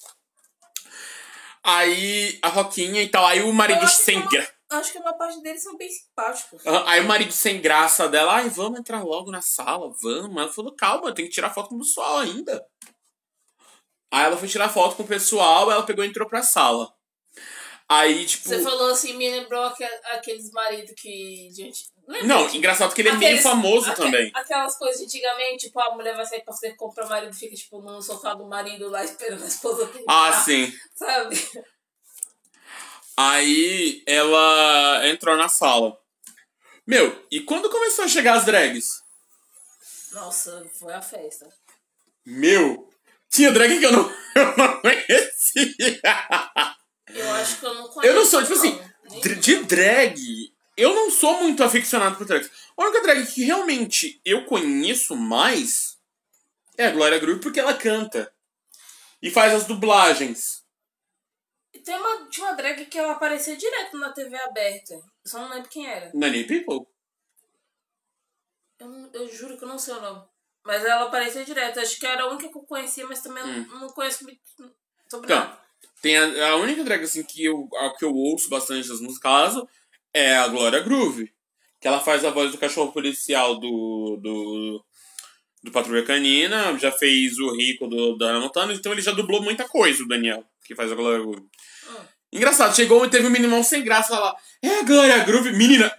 Aí 1.63 2.39
a 2.41 2.47
Roquinha 2.47 3.01
e 3.01 3.09
tal. 3.09 3.25
Aí 3.25 3.41
o 3.41 3.51
marido 3.51 3.87
sem 3.87 4.19
graça. 4.27 4.51
Acho 4.73 4.91
que 4.91 4.99
uma 4.99 5.13
parte 5.17 5.41
deles 5.41 5.61
são 5.63 5.75
bem 5.77 5.89
simpáticos. 5.89 6.61
Aí 6.85 6.99
o 7.01 7.07
marido 7.07 7.31
sem 7.31 7.61
graça 7.61 8.07
dela, 8.09 8.33
ai, 8.35 8.49
vamos 8.49 8.79
entrar 8.79 9.03
logo 9.03 9.31
na 9.31 9.41
sala, 9.41 9.93
vamos. 10.01 10.35
Ela 10.37 10.51
falou, 10.51 10.75
calma, 10.75 11.09
eu 11.09 11.13
tenho 11.13 11.27
que 11.27 11.33
tirar 11.33 11.53
foto 11.53 11.69
com 11.69 11.75
o 11.75 11.79
pessoal 11.79 12.17
ainda. 12.19 12.65
Aí 14.11 14.25
ela 14.25 14.37
foi 14.37 14.47
tirar 14.47 14.69
foto 14.69 14.95
com 14.95 15.03
o 15.03 15.07
pessoal, 15.07 15.71
ela 15.71 15.83
pegou 15.83 16.03
e 16.05 16.07
entrou 16.07 16.27
pra 16.27 16.43
sala. 16.43 16.93
Aí, 17.89 18.25
tipo. 18.25 18.47
Você 18.47 18.61
falou 18.61 18.91
assim, 18.91 19.13
me 19.17 19.29
lembrou 19.29 19.61
aque- 19.63 19.83
aqueles 20.13 20.49
maridos 20.51 20.93
que. 20.97 21.49
Gente, 21.51 21.85
lembra? 22.07 22.27
Não, 22.27 22.49
engraçado 22.55 22.93
que 22.93 23.01
ele 23.01 23.09
é 23.09 23.13
meio 23.13 23.25
Aqueles- 23.25 23.43
famoso 23.43 23.89
aque- 23.89 24.01
também. 24.01 24.31
Aquelas 24.33 24.77
coisas 24.77 24.99
de 24.99 25.05
antigamente, 25.05 25.65
tipo, 25.67 25.79
a 25.79 25.93
mulher 25.93 26.15
vai 26.15 26.25
sair 26.25 26.41
pra 26.43 26.53
fazer 26.53 26.75
compra, 26.75 27.05
o 27.05 27.09
marido 27.09 27.33
fica, 27.35 27.55
tipo, 27.55 27.81
no 27.81 28.01
sofá 28.01 28.33
do 28.35 28.45
marido 28.47 28.89
lá 28.89 29.03
esperando 29.03 29.43
a 29.43 29.47
esposa 29.47 29.85
terminar, 29.87 30.29
Ah, 30.29 30.31
sim. 30.31 30.71
Sabe? 30.95 31.35
Aí 33.15 34.03
ela 34.07 35.07
entrou 35.07 35.37
na 35.37 35.47
sala. 35.47 35.97
Meu, 36.85 37.25
e 37.31 37.41
quando 37.41 37.69
começou 37.69 38.05
a 38.05 38.07
chegar 38.07 38.35
as 38.35 38.45
drags? 38.45 39.01
Nossa, 40.11 40.65
foi 40.79 40.93
a 40.93 41.01
festa. 41.01 41.47
Meu, 42.25 42.89
tinha 43.29 43.51
drag 43.51 43.79
que 43.79 43.85
eu 43.85 43.91
não, 43.91 44.13
eu 44.35 44.57
não 44.57 44.81
conhecia. 44.81 46.01
Eu 47.07 47.31
acho 47.33 47.59
que 47.59 47.65
eu 47.65 47.73
não 47.73 47.87
conheço. 47.87 48.07
Eu 48.07 48.15
não 48.15 48.25
sou, 48.25 48.41
tipo 48.41 48.53
assim, 48.53 48.79
de 49.39 49.55
drag, 49.63 50.53
eu 50.75 50.93
não 50.93 51.11
sou 51.11 51.41
muito 51.41 51.63
aficionado 51.63 52.15
por 52.15 52.25
drag. 52.25 52.49
A 52.75 52.83
única 52.83 53.01
drag 53.01 53.25
que 53.27 53.43
realmente 53.43 54.19
eu 54.25 54.45
conheço 54.45 55.15
mais 55.15 55.97
é 56.77 56.87
a 56.87 56.91
Glória 56.91 57.19
Groove 57.19 57.39
porque 57.39 57.59
ela 57.59 57.73
canta. 57.73 58.31
E 59.21 59.29
faz 59.29 59.53
as 59.53 59.65
dublagens. 59.65 60.62
Tem 61.83 61.95
uma, 61.95 62.27
tinha 62.29 62.47
uma 62.47 62.55
drag 62.55 62.85
que 62.85 62.97
ela 62.97 63.13
aparecia 63.13 63.57
direto 63.57 63.97
na 63.97 64.11
TV 64.13 64.35
aberta. 64.37 64.93
Eu 64.93 65.03
só 65.25 65.39
não 65.39 65.49
lembro 65.49 65.69
quem 65.69 65.85
era. 65.87 66.11
Nani 66.13 66.43
People? 66.45 66.85
Eu, 68.79 68.87
não- 68.89 69.09
eu 69.13 69.27
juro 69.31 69.57
que 69.57 69.63
eu 69.63 69.67
não 69.67 69.79
sei 69.79 69.93
o 69.95 70.01
nome. 70.01 70.23
Mas 70.65 70.83
ela 70.85 71.03
aparecia 71.05 71.43
direto. 71.43 71.79
Acho 71.79 71.99
que 71.99 72.05
era 72.05 72.23
a 72.23 72.29
única 72.29 72.49
que 72.49 72.57
eu 72.57 72.61
conhecia, 72.63 73.05
mas 73.05 73.21
também 73.21 73.43
Hum. 73.43 73.65
não, 73.69 73.79
não 73.81 73.89
conheço 73.89 74.23
muito 74.23 74.39
sobre 75.09 75.25
Então, 75.31 75.57
tem 76.01 76.17
a, 76.17 76.49
a 76.51 76.55
única 76.55 76.83
drag 76.83 77.03
assim 77.03 77.23
que 77.23 77.43
eu, 77.43 77.67
a 77.75 77.89
que 77.97 78.05
eu 78.05 78.13
ouço 78.13 78.49
bastante 78.49 78.87
das 78.87 78.99
músicas 79.01 79.19
caso 79.19 79.67
é 80.13 80.35
a 80.37 80.47
Glória 80.47 80.79
Groove. 80.81 81.33
Que 81.81 81.87
ela 81.87 81.99
faz 81.99 82.23
a 82.23 82.29
voz 82.29 82.51
do 82.51 82.57
cachorro 82.57 82.93
policial 82.93 83.59
do. 83.59 84.17
do. 84.21 84.85
do 85.63 85.71
Patrulha 85.71 86.03
Canina, 86.05 86.77
já 86.77 86.91
fez 86.91 87.37
o 87.39 87.53
Rico 87.55 87.87
do, 87.87 88.17
da 88.17 88.27
Hannah 88.27 88.39
Montana, 88.39 88.73
então 88.73 88.91
ele 88.93 89.01
já 89.01 89.11
dublou 89.11 89.41
muita 89.41 89.67
coisa, 89.67 90.01
o 90.03 90.07
Daniel, 90.07 90.45
que 90.65 90.75
faz 90.75 90.89
a 90.91 90.95
Glória 90.95 91.19
Groove. 91.19 91.45
Engraçado, 92.33 92.75
chegou 92.75 93.05
e 93.05 93.09
teve 93.09 93.27
um 93.27 93.29
meninão 93.29 93.63
sem 93.63 93.83
graça 93.83 94.17
lá. 94.19 94.35
É 94.61 94.79
a 94.79 94.83
Glória 94.83 95.19
Groove? 95.23 95.51
Menina! 95.53 95.91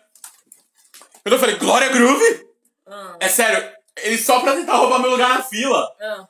Eu 1.24 1.38
falei, 1.38 1.56
Glória 1.56 1.88
Groove? 1.88 2.46
Ah, 2.86 3.16
É 3.20 3.28
sério, 3.28 3.72
ele 3.98 4.18
só 4.18 4.40
pra 4.40 4.54
tentar 4.54 4.74
roubar 4.76 4.98
meu 4.98 5.10
lugar 5.10 5.28
na 5.30 5.42
fila. 5.42 5.88
ah. 6.00 6.28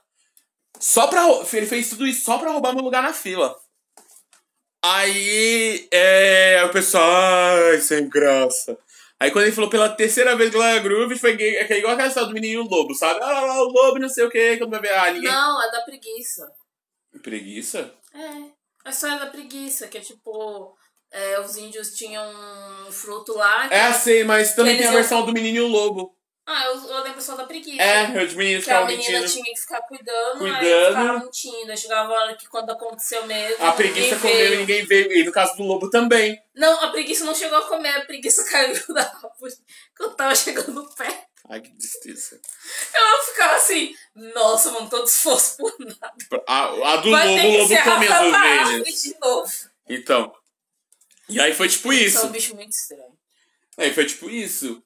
Só 0.78 1.06
pra. 1.06 1.24
Ele 1.52 1.66
fez 1.66 1.88
tudo 1.88 2.06
isso 2.06 2.24
só 2.24 2.36
pra 2.38 2.50
roubar 2.50 2.74
meu 2.74 2.84
lugar 2.84 3.02
na 3.02 3.12
fila. 3.14 3.56
Aí. 4.82 5.88
É. 5.90 6.62
O 6.66 6.70
pessoal. 6.70 7.02
Ai, 7.70 7.80
sem 7.80 8.08
graça. 8.08 8.76
Aí 9.18 9.30
quando 9.30 9.44
ele 9.44 9.54
falou 9.54 9.70
pela 9.70 9.88
terceira 9.88 10.36
vez 10.36 10.50
Glória 10.50 10.80
Groove, 10.80 11.18
foi 11.18 11.34
gay- 11.36 11.56
é 11.56 11.72
é 11.72 11.78
igual 11.78 11.94
aquela 11.94 12.08
história 12.08 12.28
do 12.28 12.34
menininho 12.34 12.64
lobo, 12.68 12.94
sabe? 12.94 13.20
Ah, 13.22 13.40
lá, 13.40 13.62
o 13.62 13.68
lobo, 13.72 13.98
não 13.98 14.08
sei 14.08 14.24
o 14.24 14.30
que, 14.30 14.58
quando 14.58 14.72
vai 14.72 14.80
ver. 14.80 14.92
Ah, 14.92 15.10
ninguém. 15.12 15.30
Não, 15.30 15.62
é 15.62 15.70
da 15.70 15.80
preguiça. 15.82 16.46
Preguiça? 17.22 17.94
É. 18.12 18.53
A 18.84 18.90
história 18.90 19.18
da 19.18 19.26
preguiça, 19.26 19.88
que 19.88 19.98
é 19.98 20.00
tipo. 20.00 20.76
é, 21.10 21.40
os 21.40 21.56
índios 21.56 21.94
tinham 21.94 22.24
um 22.86 22.92
fruto 22.92 23.32
lá. 23.34 23.66
É, 23.72 23.92
sei, 23.92 24.24
mas 24.24 24.54
também 24.54 24.76
tem 24.76 24.86
a 24.86 24.90
iam- 24.90 24.94
versão 24.96 25.24
do 25.24 25.32
menininho 25.32 25.66
lobo. 25.68 26.14
Ah, 26.46 26.66
eu, 26.66 26.74
eu 26.90 27.02
lembro 27.02 27.22
só 27.22 27.34
da 27.36 27.44
preguiça. 27.46 27.82
É, 27.82 28.22
os 28.22 28.34
meninos 28.34 28.64
Que 28.66 28.70
a 28.70 28.74
ficavam 28.84 28.86
menina 28.88 29.20
mentindo. 29.20 29.32
tinha 29.42 29.54
que 29.54 29.60
ficar 29.62 29.80
cuidando, 29.80 30.38
Cuidando. 30.40 30.62
aí 30.62 30.86
ficava 30.88 31.18
mentindo. 31.20 31.70
Aí 31.70 31.76
chegava 31.78 32.12
a 32.12 32.20
hora 32.20 32.34
que 32.36 32.46
quando 32.48 32.68
aconteceu 32.70 33.24
mesmo. 33.26 33.64
A 33.64 33.72
preguiça 33.72 34.16
comeu 34.18 34.36
veio. 34.36 34.52
e 34.52 34.56
ninguém 34.58 34.84
veio. 34.84 35.10
E 35.10 35.24
no 35.24 35.32
caso 35.32 35.56
do 35.56 35.62
lobo 35.62 35.88
também. 35.88 36.38
Não, 36.54 36.84
a 36.84 36.90
preguiça 36.90 37.24
não 37.24 37.34
chegou 37.34 37.56
a 37.56 37.62
comer, 37.62 37.96
a 37.96 38.04
preguiça 38.04 38.44
caiu 38.50 38.74
da 38.92 39.00
árvore 39.02 39.54
quando 39.96 40.16
tava 40.16 40.34
chegando 40.34 40.86
perto. 40.94 41.24
Ai, 41.48 41.60
que 41.60 41.70
tristeza. 41.76 42.40
Ela 42.94 43.22
ficava 43.24 43.54
assim, 43.56 43.94
nossa, 44.14 44.70
mano, 44.72 44.88
todo 44.88 45.06
esforço 45.06 45.58
por 45.58 45.76
nada. 45.78 46.44
A, 46.46 46.92
a 46.92 46.96
do 46.96 47.10
Vai 47.10 47.28
lobo, 47.28 47.48
o 47.48 47.58
lobo 47.58 47.68
comeu 47.68 47.78
as 47.80 47.86
arrastar 47.86 48.18
pra 48.18 48.28
ovelhas. 48.28 48.68
árvore 48.68 48.92
de 48.92 49.16
novo. 49.20 49.52
Então. 49.88 50.34
E 51.28 51.40
aí 51.40 51.54
foi 51.54 51.68
tipo 51.68 51.92
isso. 51.92 52.16
Isso 52.16 52.26
é 52.26 52.28
um 52.28 52.32
bicho 52.32 52.54
muito 52.54 52.72
estranho. 52.72 53.18
Aí 53.76 53.92
foi 53.92 54.06
tipo 54.06 54.30
isso. 54.30 54.82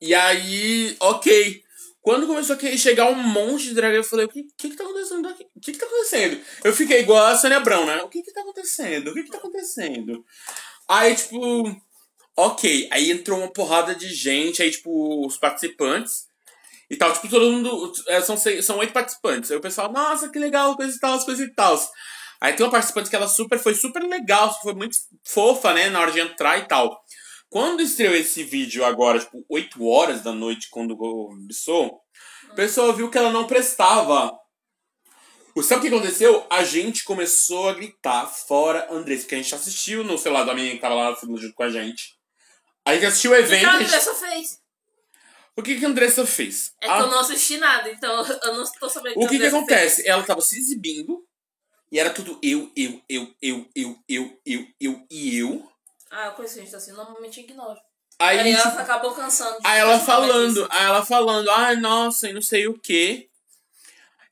E 0.00 0.14
aí, 0.14 0.96
ok. 1.00 1.62
Quando 2.00 2.26
começou 2.26 2.56
a 2.56 2.76
chegar 2.76 3.10
um 3.10 3.14
monte 3.14 3.64
de 3.64 3.74
drag, 3.74 3.94
eu 3.94 4.04
falei, 4.04 4.24
o 4.24 4.28
que, 4.28 4.44
que 4.56 4.70
que 4.70 4.76
tá 4.76 4.84
acontecendo 4.84 5.28
aqui? 5.28 5.46
O 5.54 5.60
que 5.60 5.72
que 5.72 5.78
tá 5.78 5.84
acontecendo? 5.84 6.40
Eu 6.64 6.72
fiquei 6.72 7.00
igual 7.00 7.26
a 7.26 7.36
Sônia 7.36 7.58
Abrão, 7.58 7.84
né? 7.84 8.00
O 8.02 8.08
que 8.08 8.22
que 8.22 8.32
tá 8.32 8.40
acontecendo? 8.40 9.10
O 9.10 9.14
que 9.14 9.24
que 9.24 9.30
tá 9.30 9.36
acontecendo? 9.38 10.24
Aí, 10.88 11.14
tipo, 11.14 11.64
ok. 12.38 12.88
Aí 12.92 13.10
entrou 13.10 13.38
uma 13.38 13.52
porrada 13.52 13.94
de 13.94 14.08
gente, 14.14 14.62
aí, 14.62 14.70
tipo, 14.70 15.26
os 15.26 15.36
participantes. 15.36 16.28
E 16.88 16.96
tal, 16.96 17.12
tipo, 17.12 17.28
todo 17.28 17.50
mundo. 17.50 17.92
é, 18.06 18.20
São, 18.20 18.36
seis, 18.36 18.64
são 18.64 18.78
oito 18.78 18.92
participantes. 18.92 19.50
Aí 19.50 19.56
o 19.56 19.60
pessoal, 19.60 19.92
nossa, 19.92 20.30
que 20.30 20.38
legal, 20.38 20.76
coisa 20.76 20.96
e 20.96 21.00
tal, 21.00 21.24
coisa 21.24 21.44
e 21.44 21.52
tal. 21.52 21.78
Aí 22.40 22.52
tem 22.52 22.64
uma 22.64 22.72
participante 22.72 23.10
que 23.10 23.16
ela 23.16 23.26
super, 23.26 23.58
foi 23.58 23.74
super 23.74 24.02
legal, 24.04 24.56
foi 24.62 24.72
muito 24.72 24.96
fofa, 25.24 25.74
né, 25.74 25.90
na 25.90 26.00
hora 26.00 26.12
de 26.12 26.20
entrar 26.20 26.56
e 26.58 26.66
tal. 26.66 27.02
Quando 27.50 27.82
estreou 27.82 28.14
esse 28.14 28.44
vídeo 28.44 28.84
agora, 28.84 29.18
tipo, 29.18 29.44
8 29.48 29.84
horas 29.84 30.22
da 30.22 30.32
noite, 30.32 30.68
quando 30.70 30.96
começou, 30.96 32.00
o 32.50 32.54
pessoal 32.54 32.92
viu 32.92 33.10
que 33.10 33.18
ela 33.18 33.32
não 33.32 33.46
prestava. 33.46 34.32
Sabe 35.62 35.80
o 35.80 35.90
que 35.90 35.96
aconteceu? 35.96 36.46
A 36.48 36.62
gente 36.62 37.02
começou 37.02 37.68
a 37.68 37.72
gritar 37.72 38.26
fora 38.26 38.86
Andressa, 38.92 39.22
porque 39.22 39.34
a 39.34 39.38
gente 39.38 39.54
assistiu 39.54 40.04
no 40.04 40.16
celular 40.16 40.44
da 40.44 40.54
menina 40.54 40.76
que 40.76 40.80
tava 40.80 40.94
lá 40.94 41.16
junto 41.20 41.54
com 41.54 41.64
a 41.64 41.70
gente. 41.70 42.17
A 42.88 42.94
gente 42.94 43.06
assistiu 43.06 43.30
o 43.30 43.34
O 43.34 43.36
que 43.36 43.42
evento. 43.44 43.66
a 43.66 43.70
a 43.70 43.72
gente- 43.78 43.86
Andressa 43.86 44.14
fez? 44.14 44.60
O 45.56 45.62
que, 45.62 45.78
que 45.78 45.84
a 45.84 45.88
Andressa 45.88 46.26
fez? 46.26 46.72
É 46.80 46.86
que 46.86 46.92
A- 46.92 46.98
eu 47.00 47.06
não 47.08 47.18
assisti 47.20 47.56
nada, 47.58 47.90
então 47.90 48.24
eu 48.42 48.54
não 48.56 48.64
tô 48.78 48.88
sabendo 48.88 49.16
O 49.16 49.20
que 49.22 49.28
que 49.28 49.34
a 49.34 49.36
Andressa 49.36 49.56
acontece? 49.56 50.08
Ela 50.08 50.22
tava 50.22 50.40
se 50.40 50.58
exibindo 50.58 51.24
e 51.90 51.98
era 51.98 52.10
tudo 52.10 52.38
eu, 52.42 52.70
eu, 52.76 53.02
eu, 53.08 53.34
eu, 53.42 53.68
eu, 53.74 53.98
eu, 54.08 54.40
eu, 54.46 54.66
eu 54.80 55.06
e 55.10 55.36
eu. 55.38 55.50
fez. 55.58 55.68
Ah, 56.10 56.26
eu 56.26 56.32
conheço 56.32 56.54
gente 56.56 56.74
assim, 56.74 56.92
normalmente 56.92 57.40
ignoro. 57.40 57.78
Aí, 58.20 58.38
Aí, 58.40 58.52
ela 58.52 58.80
acabou 58.80 59.12
cansando. 59.14 59.58
Aí 59.62 59.78
ela 59.78 59.98
falando, 60.00 60.66
aí 60.70 60.84
ela 60.86 61.04
falando, 61.04 61.48
ai, 61.50 61.76
nossa, 61.76 62.28
e 62.28 62.32
não 62.32 62.42
sei 62.42 62.66
o 62.66 62.78
quê. 62.78 63.28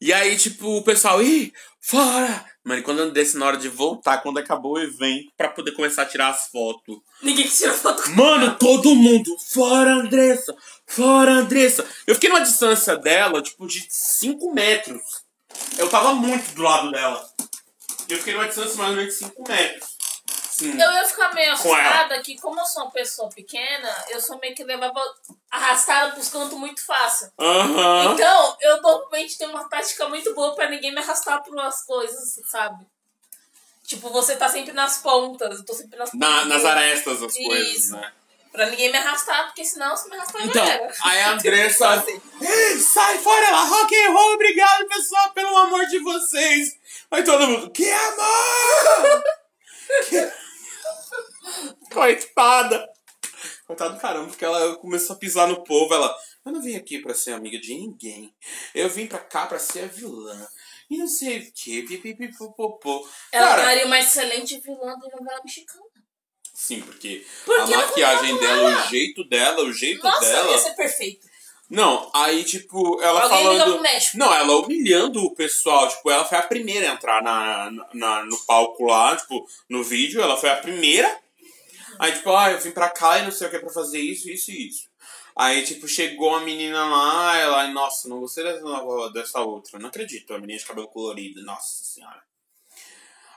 E 0.01 0.13
aí, 0.13 0.37
tipo, 0.37 0.69
o 0.79 0.83
pessoal, 0.83 1.23
ih, 1.23 1.53
fora! 1.87 2.45
Mano, 2.65 2.81
e 2.81 2.83
quando 2.83 3.01
a 3.01 3.05
Andressa, 3.05 3.39
na 3.39 3.47
hora 3.47 3.57
de 3.57 3.69
voltar, 3.69 4.19
quando 4.19 4.39
acabou 4.39 4.73
o 4.73 4.81
evento, 4.81 5.31
pra 5.37 5.49
poder 5.49 5.73
começar 5.73 6.03
a 6.03 6.07
tirar 6.07 6.31
as 6.31 6.49
fotos. 6.49 6.99
Ninguém 7.23 7.47
tira 7.47 7.73
foto 7.73 8.11
Mano, 8.11 8.57
todo 8.59 8.95
mundo, 8.97 9.37
fora 9.39 9.95
Andressa, 9.95 10.55
fora 10.85 11.33
Andressa. 11.33 11.87
Eu 12.07 12.15
fiquei 12.17 12.29
numa 12.29 12.43
distância 12.43 12.97
dela, 12.97 13.41
tipo, 13.41 13.67
de 13.69 13.87
5 13.89 14.53
metros. 14.53 15.01
Eu 15.79 15.89
tava 15.89 16.13
muito 16.15 16.55
do 16.55 16.63
lado 16.63 16.91
dela. 16.91 17.25
Eu 18.09 18.19
fiquei 18.19 18.35
numa 18.35 18.47
distância 18.47 18.77
mais 18.77 18.91
ou 18.91 18.97
menos 18.97 19.13
de 19.15 19.19
5 19.21 19.49
metros. 19.49 19.96
Sim. 20.59 20.81
Eu 20.81 20.91
ia 20.93 21.05
ficar 21.05 21.35
meio 21.35 21.53
assustada 21.53 22.21
que, 22.23 22.39
como 22.41 22.59
eu 22.59 22.65
sou 22.65 22.85
uma 22.85 22.91
pessoa 22.91 23.29
pequena, 23.29 24.05
eu 24.09 24.21
sou 24.21 24.39
meio 24.39 24.55
que 24.55 24.65
levava 24.65 25.03
arrastada 25.51 26.13
pros 26.13 26.29
cantos 26.29 26.57
muito 26.59 26.85
fácil. 26.85 27.31
Aham. 27.39 28.13
Então, 28.15 28.57
eu 28.61 28.81
normalmente 28.81 29.37
tenho 29.37 29.51
uma 29.51 29.69
tática 29.69 30.09
muito 30.09 30.35
boa 30.35 30.55
pra 30.55 30.69
ninguém 30.71 30.93
me 30.93 31.01
arrastar 31.01 31.43
pras 31.43 31.83
coisas, 31.85 32.41
sabe? 32.51 32.87
Tipo, 33.87 34.09
você 34.11 34.35
tá 34.37 34.49
sempre 34.49 34.73
nas 34.73 34.99
pontas, 34.99 35.59
eu 35.59 35.65
tô 35.65 35.75
sempre 35.75 35.99
nas 35.99 36.11
pontas. 36.11 36.29
Na- 36.29 36.45
nas 36.47 36.65
arestas 36.65 37.19
coisas, 37.19 37.77
Isso. 37.77 37.93
né? 37.93 38.13
Pra 38.51 38.67
ninguém 38.71 38.91
me 38.91 38.97
arrastar, 38.97 39.45
porque 39.47 39.65
senão 39.65 39.95
se 39.97 40.09
me 40.09 40.17
arrastar 40.17 40.43
Então, 40.47 40.65
já 40.65 40.73
era. 40.73 40.93
aí 41.05 41.21
a 41.21 41.31
Andressa. 41.33 41.89
Assim. 41.91 42.21
"Ei, 42.41 42.79
Sai 42.81 43.19
fora 43.19 43.51
lá, 43.51 43.65
rock 43.65 43.95
and 43.95 44.11
roll, 44.13 44.33
obrigado 44.35 44.87
pessoal 44.89 45.31
pelo 45.35 45.55
amor 45.59 45.85
de 45.87 45.99
vocês. 45.99 46.79
Aí 47.11 47.23
todo 47.23 47.47
mundo, 47.47 47.71
que 47.71 47.89
amor! 47.91 49.23
Que- 50.09 50.33
Coitada! 51.93 52.89
Coitada 53.67 53.95
do 53.95 54.01
caramba, 54.01 54.29
porque 54.29 54.45
ela 54.45 54.77
começou 54.77 55.17
a 55.17 55.19
pisar 55.19 55.49
no 55.49 55.63
povo. 55.65 55.93
Ela, 55.93 56.17
eu 56.45 56.53
não 56.53 56.63
vim 56.63 56.77
aqui 56.77 56.99
pra 57.01 57.15
ser 57.15 57.33
amiga 57.33 57.59
de 57.59 57.75
ninguém. 57.75 58.35
Eu 58.75 58.89
vim 58.89 59.07
pra 59.07 59.19
cá 59.19 59.47
pra 59.47 59.59
ser 59.59 59.85
a 59.85 59.87
vilã. 59.87 60.47
E 60.89 60.97
não 60.97 61.09
sei 61.09 61.39
o 61.39 61.53
que, 61.53 61.83
pipipipopopô. 61.83 63.09
Ela 63.33 63.57
Cara, 63.57 63.87
uma 63.87 63.99
excelente 63.99 64.61
vilã 64.61 64.95
de 64.99 65.11
novela 65.11 65.41
mexicana. 65.45 65.85
sim, 66.55 66.81
porque 66.81 67.27
Por 67.45 67.59
a 67.59 67.67
maquiagem 67.67 68.39
dela, 68.39 68.71
ela? 68.71 68.87
o 68.87 68.89
jeito 68.89 69.25
dela, 69.29 69.63
o 69.65 69.73
jeito 69.73 70.03
Nossa, 70.05 70.21
dela. 70.21 70.53
ia 70.53 70.59
ser 70.59 70.75
perfeito. 70.75 71.27
Não, 71.69 72.09
aí, 72.15 72.45
tipo, 72.45 73.03
ela 73.03 73.25
Alguém 73.25 73.59
falando. 73.59 73.83
Não, 74.15 74.33
ela 74.33 74.57
humilhando 74.59 75.25
o 75.25 75.35
pessoal. 75.35 75.89
Tipo, 75.89 76.09
ela 76.11 76.25
foi 76.25 76.39
a 76.39 76.43
primeira 76.43 76.89
a 76.89 76.95
entrar 76.95 77.21
na, 77.21 77.71
na, 77.93 78.25
no 78.25 78.39
palco 78.47 78.85
lá, 78.85 79.17
tipo, 79.17 79.45
no 79.69 79.83
vídeo. 79.83 80.21
Ela 80.23 80.37
foi 80.37 80.49
a 80.51 80.57
primeira. 80.57 81.21
Aí, 81.99 82.13
tipo, 82.13 82.31
ah, 82.35 82.51
eu 82.51 82.61
vim 82.61 82.71
pra 82.71 82.89
cá 82.91 83.19
e 83.19 83.25
não 83.25 83.31
sei 83.33 83.47
o 83.47 83.51
que 83.51 83.59
pra 83.59 83.71
fazer 83.71 83.99
isso, 84.01 84.31
isso 84.31 84.51
e 84.51 84.69
isso. 84.69 84.89
Aí, 85.35 85.65
tipo, 85.65 85.87
chegou 85.87 86.31
uma 86.31 86.41
menina 86.41 86.85
lá, 86.89 87.37
ela, 87.37 87.69
nossa, 87.69 88.09
não 88.09 88.21
gostei 88.21 88.43
dessa, 88.43 89.11
dessa 89.13 89.41
outra. 89.41 89.79
Não 89.79 89.89
acredito, 89.89 90.33
a 90.33 90.39
menina 90.39 90.59
de 90.59 90.65
cabelo 90.65 90.89
colorido, 90.89 91.43
nossa 91.43 91.85
senhora. 91.85 92.23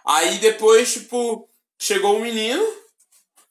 Aí 0.06 0.38
depois, 0.38 0.94
tipo, 0.94 1.50
chegou 1.78 2.16
um 2.16 2.22
menino, 2.22 2.64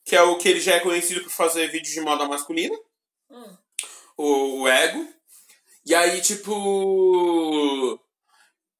que 0.04 0.16
é 0.16 0.22
o 0.22 0.38
que 0.38 0.48
ele 0.48 0.60
já 0.60 0.74
é 0.76 0.80
conhecido 0.80 1.22
por 1.22 1.30
fazer 1.30 1.70
vídeos 1.70 1.92
de 1.92 2.00
moda 2.00 2.26
masculina 2.26 2.76
Hum. 3.30 3.56
o, 4.16 4.62
o 4.62 4.68
ego. 4.68 5.06
E 5.84 5.94
aí, 5.94 6.20
tipo. 6.22 8.00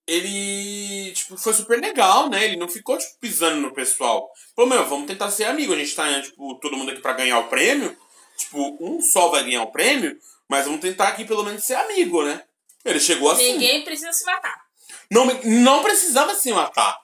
Ele, 0.09 1.12
tipo, 1.12 1.37
foi 1.37 1.53
super 1.53 1.79
legal, 1.79 2.31
né? 2.31 2.42
Ele 2.42 2.57
não 2.57 2.66
ficou, 2.66 2.97
tipo, 2.97 3.18
pisando 3.21 3.61
no 3.61 3.75
pessoal. 3.75 4.31
Falou, 4.57 4.71
meu, 4.71 4.87
vamos 4.87 5.07
tentar 5.07 5.31
ser 5.31 5.44
amigo. 5.44 5.75
A 5.75 5.77
gente 5.77 5.94
tá, 5.94 6.23
tipo, 6.23 6.55
todo 6.55 6.79
mundo 6.79 6.90
aqui 6.90 7.03
pra 7.03 7.12
ganhar 7.12 7.38
o 7.38 7.49
prêmio. 7.49 7.94
Tipo, 8.35 8.79
um 8.81 9.03
só 9.03 9.29
vai 9.29 9.44
ganhar 9.44 9.62
o 9.62 9.71
prêmio. 9.71 10.18
Mas 10.49 10.64
vamos 10.64 10.81
tentar 10.81 11.09
aqui 11.09 11.27
pelo 11.27 11.44
menos 11.44 11.62
ser 11.62 11.75
amigo, 11.75 12.25
né? 12.25 12.42
Ele 12.87 12.99
chegou 12.99 13.31
assim. 13.31 13.53
Ninguém 13.53 13.85
precisa 13.85 14.11
se 14.14 14.25
matar. 14.25 14.57
Não, 15.11 15.27
não 15.44 15.83
precisava 15.83 16.35
se 16.35 16.51
matar. 16.55 16.99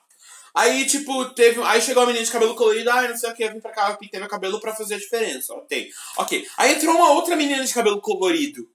Aí, 0.55 0.87
tipo, 0.87 1.25
teve. 1.35 1.61
Aí 1.61 1.79
chegou 1.81 2.01
a 2.01 2.05
menina 2.07 2.25
de 2.25 2.31
cabelo 2.31 2.55
colorido, 2.55 2.89
ai, 2.89 3.07
não 3.07 3.17
sei 3.17 3.29
o 3.29 3.35
que, 3.35 3.43
eu 3.43 3.53
vim 3.53 3.59
pra 3.59 3.71
cá, 3.71 3.91
eu 3.91 3.97
pintei 3.97 4.19
meu 4.19 4.29
cabelo 4.29 4.59
pra 4.59 4.73
fazer 4.73 4.95
a 4.95 4.99
diferença. 4.99 5.53
Ok. 5.53 5.91
Ok. 6.17 6.47
Aí 6.57 6.73
entrou 6.73 6.95
uma 6.95 7.11
outra 7.11 7.35
menina 7.35 7.63
de 7.63 7.73
cabelo 7.73 8.01
colorido. 8.01 8.67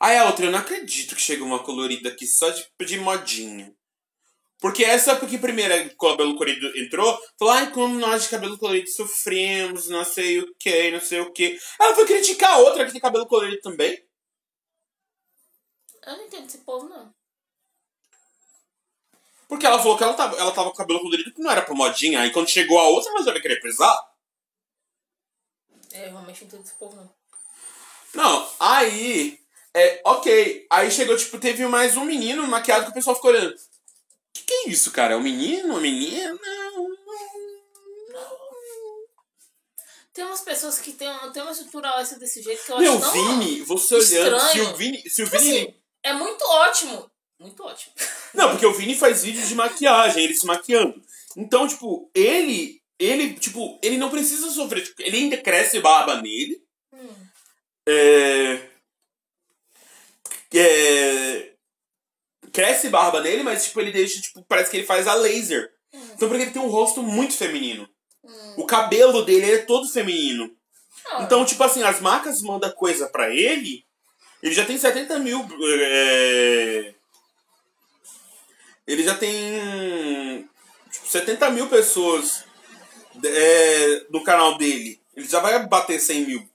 Aí 0.00 0.16
a 0.16 0.24
outra, 0.24 0.46
eu 0.46 0.50
não 0.50 0.58
acredito 0.58 1.14
que 1.14 1.20
chegou 1.20 1.46
uma 1.46 1.62
colorida 1.62 2.08
aqui 2.08 2.26
só 2.26 2.50
de, 2.50 2.66
de 2.84 2.98
modinha. 2.98 3.75
Porque 4.66 4.82
essa, 4.82 5.14
porque 5.14 5.38
primeiro 5.38 5.72
o 5.92 5.96
cabelo 5.96 6.34
colorido 6.34 6.76
entrou, 6.76 7.16
falou, 7.38 7.54
ai, 7.54 7.70
como 7.70 8.00
nós 8.00 8.24
de 8.24 8.30
cabelo 8.30 8.58
colorido 8.58 8.90
sofremos, 8.90 9.88
não 9.88 10.04
sei 10.04 10.40
o 10.40 10.52
que, 10.56 10.90
não 10.90 11.00
sei 11.00 11.20
o 11.20 11.32
que. 11.32 11.56
Ela 11.80 11.94
foi 11.94 12.04
criticar 12.04 12.54
a 12.54 12.58
outra 12.58 12.84
que 12.84 12.90
tem 12.90 13.00
cabelo 13.00 13.28
colorido 13.28 13.60
também. 13.60 14.04
Eu 16.04 16.16
não 16.16 16.24
entendo 16.24 16.46
esse 16.46 16.58
povo, 16.58 16.88
não. 16.88 17.14
Porque 19.48 19.64
ela 19.64 19.78
falou 19.78 19.96
que 19.96 20.02
ela 20.02 20.14
tava, 20.14 20.36
ela 20.36 20.50
tava 20.50 20.70
com 20.70 20.76
cabelo 20.76 21.00
colorido 21.00 21.32
que 21.32 21.40
não 21.40 21.52
era 21.52 21.62
pra 21.62 21.72
modinha. 21.72 22.22
Aí 22.22 22.32
quando 22.32 22.48
chegou 22.48 22.80
a 22.80 22.88
outra, 22.88 23.12
mas 23.12 23.24
ela 23.24 23.40
querer 23.40 23.60
pesar. 23.60 23.96
É, 25.92 26.06
eu 26.06 26.10
realmente 26.10 26.40
não 26.40 26.48
entendo 26.48 26.64
esse 26.64 26.74
povo, 26.74 26.96
não. 26.96 27.08
Não, 28.14 28.50
aí. 28.58 29.38
É, 29.72 30.02
ok. 30.04 30.66
Aí 30.68 30.90
chegou, 30.90 31.16
tipo, 31.16 31.38
teve 31.38 31.64
mais 31.68 31.96
um 31.96 32.04
menino 32.04 32.44
maquiado 32.48 32.86
que 32.86 32.90
o 32.90 32.94
pessoal 32.94 33.14
ficou 33.14 33.30
olhando. 33.30 33.54
Que 34.36 34.44
que 34.44 34.52
é 34.54 34.68
isso, 34.68 34.90
cara? 34.90 35.14
É 35.14 35.16
um 35.16 35.22
menino? 35.22 35.70
Uma 35.70 35.80
menina? 35.80 36.38
Tem 40.12 40.24
umas 40.24 40.40
pessoas 40.40 40.78
que 40.78 40.92
tem, 40.92 41.08
tem 41.32 41.42
uma 41.42 41.52
estrutura 41.52 41.90
óssea 41.98 42.18
desse 42.18 42.42
jeito 42.42 42.64
que 42.64 42.72
eu 42.72 42.78
Meu, 42.78 42.92
acho 42.94 43.02
tão... 43.02 43.12
Vini, 43.12 43.60
você 43.62 43.94
olhando. 43.94 44.06
Se 44.06 44.16
estranho. 44.16 44.70
o 44.70 44.76
Vini. 44.76 45.10
Se 45.10 45.22
o 45.22 45.26
Tipo 45.26 45.38
Vini. 45.38 45.58
assim, 45.60 45.74
é 46.02 46.12
muito 46.14 46.42
ótimo. 46.42 47.10
Muito 47.38 47.62
ótimo. 47.62 47.94
Não, 48.32 48.50
porque 48.50 48.64
o 48.66 48.72
Vini 48.72 48.94
faz 48.94 49.22
vídeos 49.22 49.48
de 49.48 49.54
maquiagem, 49.54 50.24
ele 50.24 50.34
se 50.34 50.46
maquiando. 50.46 51.00
Então, 51.36 51.66
tipo, 51.68 52.10
ele. 52.14 52.80
Ele, 52.98 53.34
tipo, 53.34 53.78
ele 53.82 53.98
não 53.98 54.08
precisa 54.08 54.50
sofrer. 54.50 54.84
Tipo, 54.84 55.02
ele 55.02 55.18
ainda 55.18 55.36
cresce 55.36 55.80
barba 55.80 56.20
nele. 56.22 56.62
Hum. 56.94 57.14
É. 57.86 58.70
É. 60.54 61.55
Cresce 62.56 62.88
barba 62.88 63.20
nele, 63.20 63.42
mas, 63.42 63.64
tipo, 63.66 63.78
ele 63.82 63.92
deixa, 63.92 64.18
tipo, 64.18 64.42
parece 64.48 64.70
que 64.70 64.78
ele 64.78 64.86
faz 64.86 65.06
a 65.06 65.12
laser. 65.12 65.70
Então, 65.92 66.26
porque 66.26 66.42
ele 66.42 66.50
tem 66.52 66.62
um 66.62 66.68
rosto 66.68 67.02
muito 67.02 67.34
feminino. 67.34 67.86
Hum. 68.24 68.54
O 68.56 68.64
cabelo 68.64 69.22
dele 69.26 69.52
é 69.52 69.58
todo 69.58 69.86
feminino. 69.86 70.50
Ah, 71.10 71.22
Então, 71.22 71.44
tipo 71.44 71.62
assim, 71.62 71.82
as 71.82 72.00
marcas 72.00 72.40
mandam 72.40 72.70
coisa 72.72 73.08
pra 73.08 73.28
ele. 73.28 73.84
Ele 74.42 74.54
já 74.54 74.64
tem 74.64 74.78
70 74.78 75.18
mil. 75.18 75.46
é, 75.62 76.94
Ele 78.86 79.02
já 79.02 79.14
tem. 79.14 80.48
Tipo, 80.90 81.08
70 81.08 81.50
mil 81.50 81.68
pessoas 81.68 82.44
é, 83.22 84.06
no 84.08 84.24
canal 84.24 84.56
dele. 84.56 84.98
Ele 85.14 85.28
já 85.28 85.40
vai 85.40 85.66
bater 85.66 86.00
100 86.00 86.20
mil. 86.26 86.48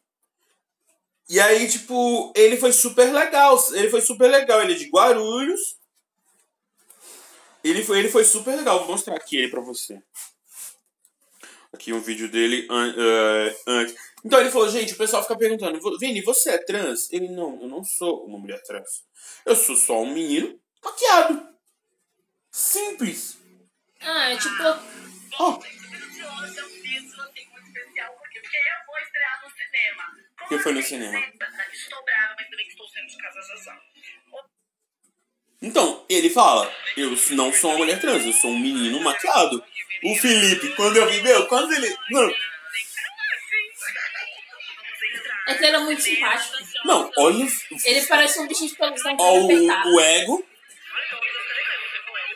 E 1.29 1.39
aí, 1.39 1.69
tipo, 1.69 2.33
ele 2.35 2.57
foi 2.57 2.73
super 2.73 3.13
legal. 3.13 3.63
Ele 3.73 3.89
foi 3.91 4.01
super 4.01 4.29
legal. 4.31 4.61
Ele 4.63 4.73
é 4.73 4.77
de 4.77 4.89
Guarulhos. 4.89 5.79
Ele 7.63 7.84
foi, 7.84 8.00
ele 8.00 8.10
foi 8.10 8.24
super 8.24 8.56
legal. 8.56 8.80
Vou 8.80 8.89
mostrar 8.89 9.15
aqui 9.15 9.38
ele 9.38 9.50
pra 9.50 9.62
você. 9.62 10.02
Aqui 11.74 11.93
um 11.93 12.02
vídeo 12.02 12.30
dele 12.30 12.67
an- 12.69 12.95
eh, 12.97 13.56
antes. 13.67 13.95
Então 14.26 14.39
ele 14.39 14.52
falou, 14.52 14.69
gente, 14.69 14.93
o 14.93 14.97
pessoal 14.97 15.21
fica 15.24 15.38
perguntando, 15.38 15.80
"Vo- 15.80 15.97
Vini, 15.97 16.21
você 16.21 16.52
é 16.52 16.58
trans? 16.58 17.12
Ele, 17.12 17.30
não, 17.30 17.60
eu 17.62 17.67
não 17.67 17.84
sou 17.84 18.26
uma 18.26 18.38
mulher 18.38 18.62
trans. 18.63 19.04
Eu 19.45 19.56
sou 19.56 19.76
só 19.76 20.02
um 20.02 20.13
menino 20.13 20.60
maquiado. 20.84 21.47
Simples. 22.52 23.38
Ah, 24.02 24.32
é 24.32 24.38
tipo. 24.38 24.63
Ó, 25.39 25.58
Hoje 25.58 26.58
eu 26.58 26.69
fiz 26.69 27.02
muito 27.15 27.67
especial, 27.67 28.13
porque 28.19 28.39
porque 28.41 28.58
eu 28.58 28.86
vou 28.86 28.97
estrear 29.00 29.41
no 29.43 29.50
cinema. 29.52 30.04
Como 30.38 30.50
Que 30.50 30.60
foi 30.60 30.71
no 30.74 30.82
cinema? 30.84 31.17
Estou 31.74 32.04
brava, 32.04 32.36
mas 32.38 32.50
também 32.50 32.67
estou 32.67 32.88
sendo 32.89 33.08
de 33.08 33.17
casa 33.17 33.39
Então, 35.62 36.04
ele 36.10 36.30
fala, 36.30 36.71
eu 36.97 37.15
não 37.32 37.54
sou 37.54 37.69
uma 37.71 37.80
mulher 37.80 38.00
trans, 38.00 38.26
eu 38.26 38.34
sou 38.34 38.50
um 38.52 38.58
menino 38.60 39.00
maquiado. 39.02 39.63
O 40.04 40.15
Felipe, 40.15 40.69
quando 40.76 40.97
eu 40.97 41.08
vi, 41.10 41.21
meu, 41.21 41.45
quando 41.47 41.71
ele. 41.74 41.95
Não, 42.10 42.34
É 45.47 45.54
que 45.56 45.65
ele 45.65 45.76
é 45.76 45.80
muito 45.80 46.02
simpático. 46.02 46.58
não 46.86 47.12
olha 47.17 47.47
Ele 47.86 48.02
parece 48.08 48.39
um 48.39 48.47
bichinho 48.47 48.69
de 48.69 48.76
pelúcia 48.76 49.12
o, 49.19 49.95
o 49.95 50.00
ego. 50.00 50.45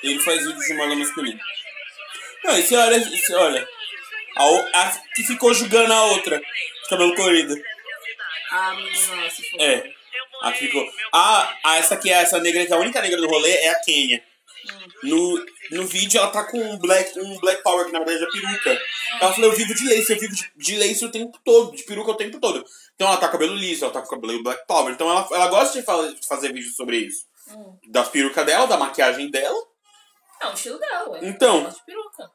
Ele 0.04 0.20
faz 0.20 0.46
vídeos 0.46 0.66
de 0.66 0.74
moda 0.74 0.96
masculina. 0.96 1.40
Não, 2.44 2.60
e 2.60 2.62
você 2.62 2.76
olha, 2.76 3.00
você 3.00 3.34
olha. 3.36 3.68
A, 4.36 4.46
o- 4.48 4.70
a 4.74 5.02
que 5.16 5.24
ficou 5.24 5.54
julgando 5.54 5.92
a 5.94 6.04
outra. 6.06 6.42
Cabelo 6.90 7.16
colorido. 7.16 7.56
Ah, 8.52 8.74
menina, 8.76 9.30
se 9.30 9.50
for. 9.50 9.62
É. 9.62 9.95
A 10.41 10.52
que 10.52 10.60
ficou. 10.60 10.86
Ah, 11.13 11.58
ah, 11.63 11.78
essa 11.78 11.95
aqui 11.95 12.10
é 12.12 12.13
essa 12.21 12.39
negra, 12.39 12.65
que 12.65 12.71
é 12.74 12.76
a 12.76 12.80
única 12.80 13.02
negra 13.02 13.17
do 13.19 13.28
rolê 13.28 13.52
é 13.52 13.69
a 13.69 13.80
Kenya. 13.80 14.24
No, 15.04 15.45
no 15.71 15.86
vídeo 15.86 16.17
ela 16.19 16.32
tá 16.32 16.43
com 16.43 16.58
um 16.58 16.78
black, 16.80 17.19
um 17.19 17.38
black 17.39 17.62
power, 17.63 17.86
que 17.86 17.91
na 17.91 18.00
verdade 18.04 18.24
é 18.24 18.32
peruca. 18.41 18.82
Ela 19.21 19.34
falou, 19.34 19.52
eu 19.52 19.56
vivo 19.56 19.76
de 19.76 19.88
lace, 19.88 20.12
eu 20.12 20.19
vivo 20.19 20.34
de, 20.34 20.52
de 20.56 20.78
lace 20.78 21.06
o 21.06 21.12
tempo 21.12 21.38
todo, 21.43 21.76
de 21.76 21.84
peruca 21.84 22.12
o 22.12 22.15
tempo 22.15 22.39
todo. 22.39 22.65
Então 22.95 23.08
ela 23.08 23.17
tá 23.17 23.28
com 23.28 23.34
cabelo 23.34 23.56
liso, 23.56 23.86
ela 23.86 23.93
tá 23.93 24.02
com 24.02 24.08
cabelo 24.10 24.41
black 24.41 24.65
power. 24.67 24.91
Então 24.93 25.10
ela, 25.10 25.28
ela 25.32 25.48
gosta 25.48 25.80
de, 25.80 25.86
fa- 25.86 26.08
de 26.12 26.28
fazer 26.28 26.52
vídeos 26.52 26.76
sobre 26.76 26.98
isso. 26.98 27.26
Hum. 27.50 27.78
Das 27.89 28.10
perucas 28.10 28.43
dela, 28.45 28.65
da 28.65 28.78
maquiagem 28.78 29.30
dela. 29.30 29.58
É 30.41 30.48
o 30.48 30.54
estilo 30.54 30.80
dela, 30.80 31.10
ué. 31.12 31.19
Então. 31.24 31.60
Ela 31.62 31.69
de 31.69 31.86
peruca. 31.86 32.32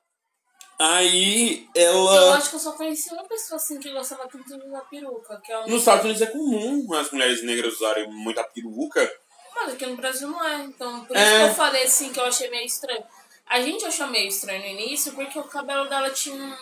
Aí 0.83 1.69
Eu 1.75 1.91
ela. 2.09 2.37
acho 2.37 2.49
que 2.49 2.57
eu 2.57 2.61
só 2.61 2.73
conheci 2.73 3.13
uma 3.13 3.25
pessoa 3.25 3.57
assim 3.57 3.79
que 3.79 3.91
gostava 3.91 4.27
tanto 4.27 4.45
de 4.59 4.67
usar 4.67 4.81
peruca, 4.89 5.39
que 5.45 5.53
é 5.53 5.59
uma... 5.59 5.67
Nos 5.67 5.81
Estados 5.81 6.05
Unidos 6.05 6.23
é 6.23 6.27
comum 6.27 6.95
as 6.95 7.11
mulheres 7.11 7.43
negras 7.45 7.75
usarem 7.75 8.11
muita 8.11 8.43
peruca. 8.45 9.13
Mas 9.55 9.75
aqui 9.75 9.85
no 9.85 9.97
Brasil 9.97 10.29
não 10.29 10.43
é, 10.43 10.57
então 10.65 11.05
por 11.05 11.15
É. 11.15 11.21
isso 11.23 11.37
que 11.45 11.51
eu 11.51 11.55
falei 11.55 11.83
assim 11.83 12.13
que 12.13 12.19
eu 12.19 12.25
achei 12.25 12.49
meio 12.49 12.65
estranho. 12.65 13.05
A 13.47 13.61
gente 13.61 13.85
achou 13.85 14.07
meio 14.07 14.29
estranho 14.29 14.61
no 14.63 14.69
início 14.81 15.13
porque 15.13 15.39
o 15.39 15.45
cabelo 15.45 15.87
dela 15.87 16.09
tinha 16.11 16.35
um. 16.35 16.57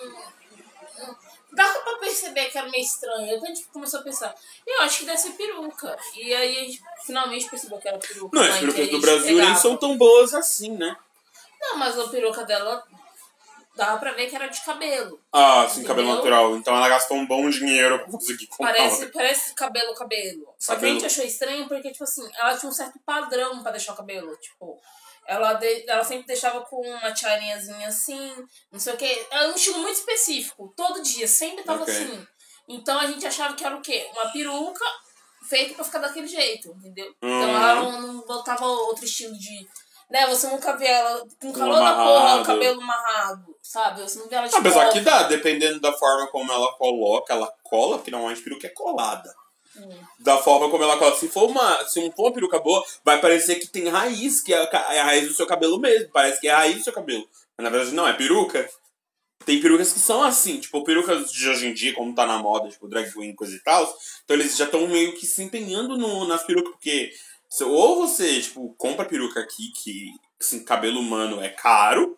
Dava 1.53 1.79
pra 1.81 1.99
perceber 1.99 2.47
que 2.47 2.59
era 2.59 2.69
meio 2.69 2.83
estranho. 2.83 3.37
Então 3.37 3.45
a 3.45 3.55
gente 3.55 3.65
começou 3.73 4.01
a 4.01 4.03
pensar, 4.03 4.35
eu 4.67 4.81
acho 4.83 4.99
que 4.99 5.05
deve 5.07 5.19
ser 5.19 5.31
peruca. 5.33 5.97
E 6.17 6.35
aí 6.35 6.59
a 6.59 6.65
gente 6.65 6.83
finalmente 7.07 7.49
percebeu 7.49 7.79
que 7.79 7.87
era 7.89 7.99
peruca. 7.99 8.37
Não, 8.37 8.43
as 8.45 8.59
perucas 8.59 8.89
do 8.91 9.01
Brasil 9.01 9.39
nem 9.39 9.55
são 9.55 9.77
tão 9.77 9.97
boas 9.97 10.35
assim, 10.35 10.73
né? 10.77 10.97
Não, 11.61 11.77
mas 11.77 11.97
a 11.99 12.09
peruca 12.09 12.45
dela 12.45 12.85
dava 13.79 13.99
pra 13.99 14.13
ver 14.13 14.29
que 14.29 14.37
era 14.37 14.49
de 14.49 14.61
cabelo. 14.63 15.19
Ah, 15.33 15.67
sim, 15.69 15.83
cabelo 15.85 16.09
Entendeu? 16.09 16.17
natural. 16.17 16.57
Então 16.57 16.77
ela 16.77 16.89
gastou 16.89 17.17
um 17.17 17.27
bom 17.27 17.49
dinheiro 17.49 17.99
pra 18.01 18.11
conseguir 18.11 18.47
comprar. 18.49 18.75
Parece, 18.75 19.07
parece 19.07 19.55
cabelo, 19.55 19.95
cabelo. 19.95 20.55
Só 20.59 20.73
que 20.73 20.73
a 20.73 20.75
Cabelo. 20.75 20.95
gente 21.01 21.07
achou 21.07 21.25
estranho 21.25 21.67
porque, 21.69 21.91
tipo 21.93 22.05
assim, 22.05 22.29
ela 22.35 22.57
tinha 22.59 22.69
um 22.69 22.73
certo 22.75 22.99
padrão 23.07 23.63
pra 23.63 23.73
deixar 23.73 23.93
o 23.95 23.97
cabelo. 23.97 24.37
Tipo, 24.37 24.79
ela, 25.27 25.55
de- 25.55 25.85
ela 25.89 26.05
sempre 26.05 26.27
deixava 26.27 26.61
com 26.63 26.81
uma 26.81 27.13
tiarinhazinha 27.13 27.89
assim, 27.89 28.47
não 28.71 28.79
sei 28.81 28.93
o 28.95 28.97
quê. 28.97 29.27
Era 29.31 29.49
um 29.49 29.55
estilo 29.55 29.79
muito 29.79 29.97
específico. 29.97 30.73
Todo 30.77 31.03
dia, 31.03 31.27
sempre 31.29 31.65
tava 31.65 31.83
Ok. 31.85 31.95
assim. 31.95 32.27
Então 32.69 32.99
a 32.99 33.07
gente 33.07 33.27
achava 33.27 33.55
que 33.55 33.65
era 33.65 33.77
o 33.77 33.81
quê? 33.81 34.11
Uma 34.13 34.31
peruca 34.31 34.85
feita 35.49 35.75
pra 35.75 35.85
ficar 35.85 36.01
daquele 36.01 36.27
jeito, 36.27 36.69
entendeu? 36.79 37.15
Então 37.17 37.31
Uhum. 37.31 37.57
ela 37.57 37.75
não, 37.77 38.01
não 38.03 38.27
botava 38.27 38.67
outro 38.67 39.05
estilo 39.07 39.33
de. 39.39 39.67
Né, 40.11 40.27
você 40.27 40.47
nunca 40.47 40.75
vê 40.75 40.87
ela 40.87 41.23
com 41.39 41.53
calor 41.53 41.81
da 41.81 41.95
porra, 41.95 42.41
o 42.41 42.45
cabelo 42.45 42.81
amarrado, 42.81 43.55
sabe? 43.63 44.01
Você 44.01 44.19
não 44.19 44.27
vê 44.27 44.37
ela 44.37 44.49
de 44.49 44.57
Apesar 44.57 44.87
coque. 44.87 44.99
que 44.99 45.05
dá, 45.05 45.25
dependendo 45.25 45.81
da 45.81 45.93
forma 45.93 46.27
como 46.29 46.51
ela 46.51 46.73
coloca, 46.73 47.35
ela 47.35 47.53
cola, 47.63 47.99
porque 47.99 48.11
normalmente 48.11 48.43
peruca 48.43 48.67
é 48.67 48.71
colada. 48.71 49.35
Hum. 49.77 49.89
Da 50.19 50.39
forma 50.39 50.71
como 50.71 50.83
ela 50.83 50.97
cola. 50.97 51.15
Se 51.15 51.29
for 51.29 51.51
uma, 51.51 51.85
se 51.85 52.01
não 52.01 52.11
for 52.11 52.25
uma 52.25 52.33
peruca 52.33 52.59
boa, 52.59 52.83
vai 53.05 53.21
parecer 53.21 53.57
que 53.57 53.69
tem 53.69 53.89
raiz, 53.89 54.41
que 54.41 54.55
é 54.55 54.59
a, 54.59 54.95
é 54.95 55.01
a 55.01 55.05
raiz 55.05 55.29
do 55.29 55.35
seu 55.35 55.47
cabelo 55.47 55.79
mesmo. 55.79 56.09
Parece 56.11 56.41
que 56.41 56.49
é 56.49 56.53
a 56.53 56.59
raiz 56.59 56.79
do 56.79 56.85
seu 56.85 56.93
cabelo. 56.93 57.29
Mas 57.57 57.65
na 57.65 57.71
verdade 57.71 57.95
não, 57.95 58.09
é 58.09 58.15
peruca. 58.15 58.67
Tem 59.45 59.61
perucas 59.61 59.93
que 59.93 60.01
são 60.01 60.23
assim, 60.23 60.59
tipo, 60.59 60.83
perucas 60.85 61.31
de 61.31 61.49
hoje 61.49 61.69
em 61.69 61.73
dia, 61.73 61.95
como 61.95 62.15
tá 62.15 62.27
na 62.27 62.39
moda, 62.39 62.69
tipo, 62.69 62.89
drag 62.89 63.11
queen, 63.13 63.35
coisa 63.35 63.55
e 63.55 63.61
tal. 63.61 63.83
Então 64.25 64.37
eles 64.37 64.57
já 64.57 64.65
estão 64.65 64.87
meio 64.87 65.15
que 65.15 65.27
se 65.27 65.43
empenhando 65.43 65.97
no, 65.97 66.27
nas 66.27 66.43
perucas, 66.43 66.73
porque 66.73 67.13
ou 67.63 68.07
você, 68.07 68.41
tipo, 68.41 68.75
compra 68.77 69.05
peruca 69.05 69.41
aqui, 69.41 69.73
que 69.73 70.11
assim, 70.41 70.65
cabelo 70.65 71.01
humano 71.01 71.41
é 71.43 71.49
caro. 71.49 72.17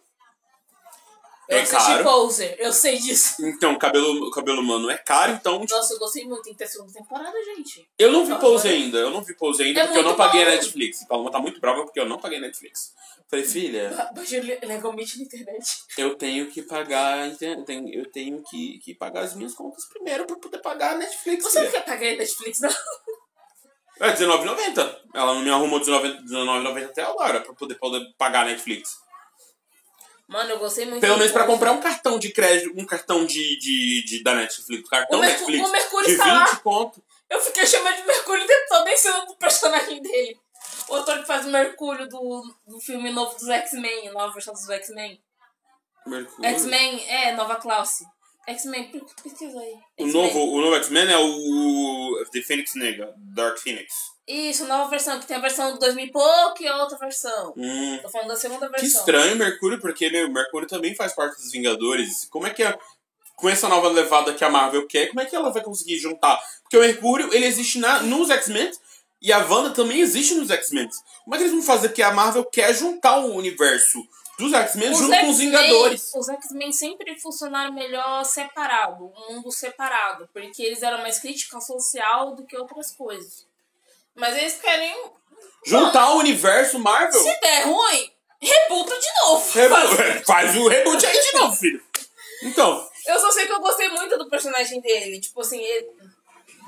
Eu 1.49 1.59
É 1.59 1.67
caro. 1.67 2.05
Poser, 2.05 2.55
eu 2.61 2.73
sei 2.73 2.97
disso. 2.97 3.45
Então, 3.45 3.77
cabelo, 3.77 4.31
cabelo 4.31 4.61
humano 4.61 4.89
é 4.89 4.97
caro, 4.97 5.33
então. 5.33 5.61
tipo, 5.61 5.75
Nossa, 5.75 5.95
eu 5.95 5.99
gostei 5.99 6.25
muito. 6.25 6.43
Tem 6.43 6.53
que 6.53 6.59
ter 6.61 6.69
segunda 6.69 6.93
temporada, 6.93 7.37
gente. 7.57 7.89
eu 7.99 8.13
não 8.13 8.25
vi 8.25 8.31
Não, 8.31 8.39
Pose 8.39 8.69
ainda, 8.69 8.99
eu 8.99 9.11
não 9.11 9.21
vi 9.21 9.35
Pose 9.35 9.63
ainda 9.65 9.81
É 9.81 9.85
porque 9.87 9.99
eu 9.99 10.05
não 10.05 10.15
paguei 10.15 10.45
a. 10.45 10.51
Netflix. 10.51 11.05
Paloma 11.07 11.31
tá 11.31 11.41
muito 11.41 11.61
brava 11.61 11.83
porque 11.83 11.99
eu 11.99 12.07
não 12.07 12.19
paguei 12.19 12.39
a 12.39 12.43
Netflix. 12.43 12.95
Falei, 13.29 13.45
filha, 13.45 14.11
Baixei 14.15 14.41
legalmente 14.41 15.19
na 15.19 15.25
internet. 15.25 15.83
eu 15.99 16.15
tenho 16.17 16.49
que 16.51 16.63
pagar. 16.63 17.29
Eu 17.41 18.11
tenho 18.11 18.43
que, 18.45 18.79
que 18.79 18.95
pagar 18.95 19.23
as 19.23 19.35
minhas 19.35 19.55
contas 19.55 19.85
primeiro 19.89 20.27
pra 20.27 20.37
poder 20.37 20.59
pagar 20.59 20.95
a 20.95 20.99
Netflix. 20.99 21.45
Você 21.45 21.61
não 21.63 21.67
filha. 21.71 21.81
quer 21.81 21.85
pagar 21.89 22.13
a 22.13 22.17
Netflix, 22.17 22.61
não? 22.61 22.71
É 24.01 24.09
R$19,90. 24.09 24.97
Ela 25.15 25.35
não 25.35 25.41
me 25.43 25.51
arrumou 25.51 25.79
R$19,90 25.79 26.85
até 26.87 27.03
agora 27.03 27.41
pra 27.41 27.53
poder, 27.53 27.75
poder 27.77 28.01
pagar 28.17 28.43
a 28.43 28.45
Netflix. 28.47 28.99
Mano, 30.27 30.51
eu 30.51 30.59
gostei 30.59 30.87
muito. 30.87 31.01
Pelo 31.01 31.19
menos 31.19 31.33
pra 31.33 31.45
comprar 31.45 31.73
um 31.73 31.81
cartão 31.81 32.19
de 32.19 32.31
crédito, 32.33 32.73
um 32.81 32.87
cartão 32.87 33.27
de, 33.27 33.59
de, 33.59 34.05
de- 34.05 34.23
da 34.23 34.35
Netflix. 34.35 34.89
Cartão 34.89 35.19
O 35.19 35.23
Netflix. 35.23 35.69
o 35.69 35.73
Mercúrio 35.73 36.07
de 36.07 36.13
está 36.13 36.25
20 36.25 36.33
lá. 36.53 36.57
conto. 36.61 37.03
Eu 37.29 37.41
fiquei 37.41 37.67
chamando 37.67 37.97
de 37.97 38.07
Mercúrio 38.07 38.43
o 38.45 38.47
tempo 38.47 38.67
todo, 38.69 38.85
nem 38.85 38.97
sendo 38.97 39.27
do 39.27 39.37
personagem 39.37 40.01
dele. 40.01 40.41
O 40.89 40.95
ator 40.97 41.19
que 41.19 41.27
faz 41.27 41.45
o 41.47 41.51
Mercúrio 41.51 42.09
do, 42.09 42.55
do 42.67 42.81
filme 42.81 43.11
novo 43.11 43.35
dos 43.39 43.49
X-Men, 43.49 44.11
nova 44.13 44.33
versão 44.33 44.55
dos 44.55 44.69
X-Men. 44.69 45.21
Mercúrio. 46.07 46.51
X-Men, 46.51 47.05
é, 47.09 47.33
nova 47.33 47.57
classe. 47.57 48.05
X-Men. 48.51 48.91
O 49.99 50.07
novo, 50.07 50.39
o 50.39 50.61
novo 50.61 50.77
X-Men 50.77 51.11
é 51.13 51.19
o 51.19 52.25
The 52.33 52.43
Phoenix 52.43 52.75
Negra, 52.75 53.15
Dark 53.17 53.59
Phoenix. 53.59 53.93
Isso, 54.27 54.65
nova 54.67 54.89
versão, 54.89 55.19
que 55.19 55.27
tem 55.27 55.37
a 55.37 55.41
versão 55.41 55.73
de 55.73 55.81
2000 55.81 56.07
e 56.07 56.11
pouco 56.13 56.63
e 56.63 56.69
a 56.69 56.77
outra 56.77 56.97
versão. 56.99 57.53
Hum. 57.57 57.99
Tô 58.01 58.09
falando 58.09 58.29
da 58.29 58.37
segunda 58.37 58.67
Que 58.69 58.81
versão. 58.81 59.01
estranho, 59.01 59.37
Mercúrio, 59.37 59.81
porque 59.81 60.09
meu, 60.09 60.31
Mercúrio 60.31 60.69
também 60.69 60.95
faz 60.95 61.13
parte 61.13 61.37
dos 61.37 61.51
Vingadores. 61.51 62.29
Como 62.31 62.47
é 62.47 62.51
que 62.51 62.63
é, 62.63 62.79
com 63.35 63.49
essa 63.49 63.69
nova 63.69 63.89
levada 63.89 64.33
que 64.33 64.45
a 64.45 64.51
Marvel 64.51 64.87
quer, 64.87 65.09
como 65.09 65.21
é 65.21 65.27
que 65.27 65.35
ela 65.35 65.51
vai 65.51 65.63
conseguir 65.63 65.99
juntar? 65.99 66.41
Porque 66.63 66.77
o 66.77 66.81
Mercúrio, 66.81 67.33
ele 67.35 67.47
existe 67.47 67.79
na, 67.79 68.03
nos 68.03 68.31
X-Men 68.31 68.71
e 69.21 69.33
a 69.33 69.39
Wanda 69.39 69.71
também 69.71 70.01
existe 70.01 70.35
nos 70.35 70.51
X-Men. 70.51 70.89
Como 71.25 71.35
é 71.35 71.39
que 71.39 71.45
eles 71.45 71.55
vão 71.55 71.63
fazer 71.63 71.89
que 71.89 72.03
a 72.03 72.13
Marvel 72.13 72.45
quer 72.45 72.73
juntar 72.75 73.19
o 73.19 73.35
universo 73.35 73.99
dos 74.41 74.53
X-Men 74.53 74.95
junto 74.95 75.17
com 75.21 75.29
os 75.31 75.39
Vingadores? 75.39 76.13
Os 76.15 76.29
X-Men 76.29 76.73
sempre 76.73 77.19
funcionaram 77.21 77.73
melhor 77.73 78.25
separado, 78.25 79.05
um 79.17 79.35
mundo 79.35 79.53
separado, 79.53 80.29
porque 80.33 80.63
eles 80.63 80.83
eram 80.83 80.99
mais 80.99 81.19
crítica 81.19 81.61
social 81.61 82.35
do 82.35 82.45
que 82.45 82.57
outras 82.57 82.91
coisas. 82.93 83.47
Mas 84.15 84.37
eles 84.37 84.55
querem. 84.61 85.11
Juntar 85.65 86.11
o 86.15 86.19
universo 86.19 86.79
Marvel? 86.79 87.21
Se 87.23 87.41
der 87.41 87.65
ruim, 87.67 88.11
rebuta 88.41 88.99
de 88.99 89.07
novo. 89.25 89.51
Rebo- 89.53 89.77
Faz 90.27 90.57
o 90.57 90.69
reboot 90.69 91.07
aí 91.07 91.21
de 91.21 91.39
novo, 91.39 91.57
filho. 91.57 91.83
Então, 92.43 92.89
Eu 93.07 93.21
só 93.21 93.31
sei 93.31 93.47
que 93.47 93.53
eu 93.53 93.61
gostei 93.61 93.89
muito 93.91 94.17
do 94.19 94.29
personagem 94.29 94.81
dele. 94.81 95.21
Tipo 95.21 95.41
assim, 95.43 95.61
ele... 95.61 95.89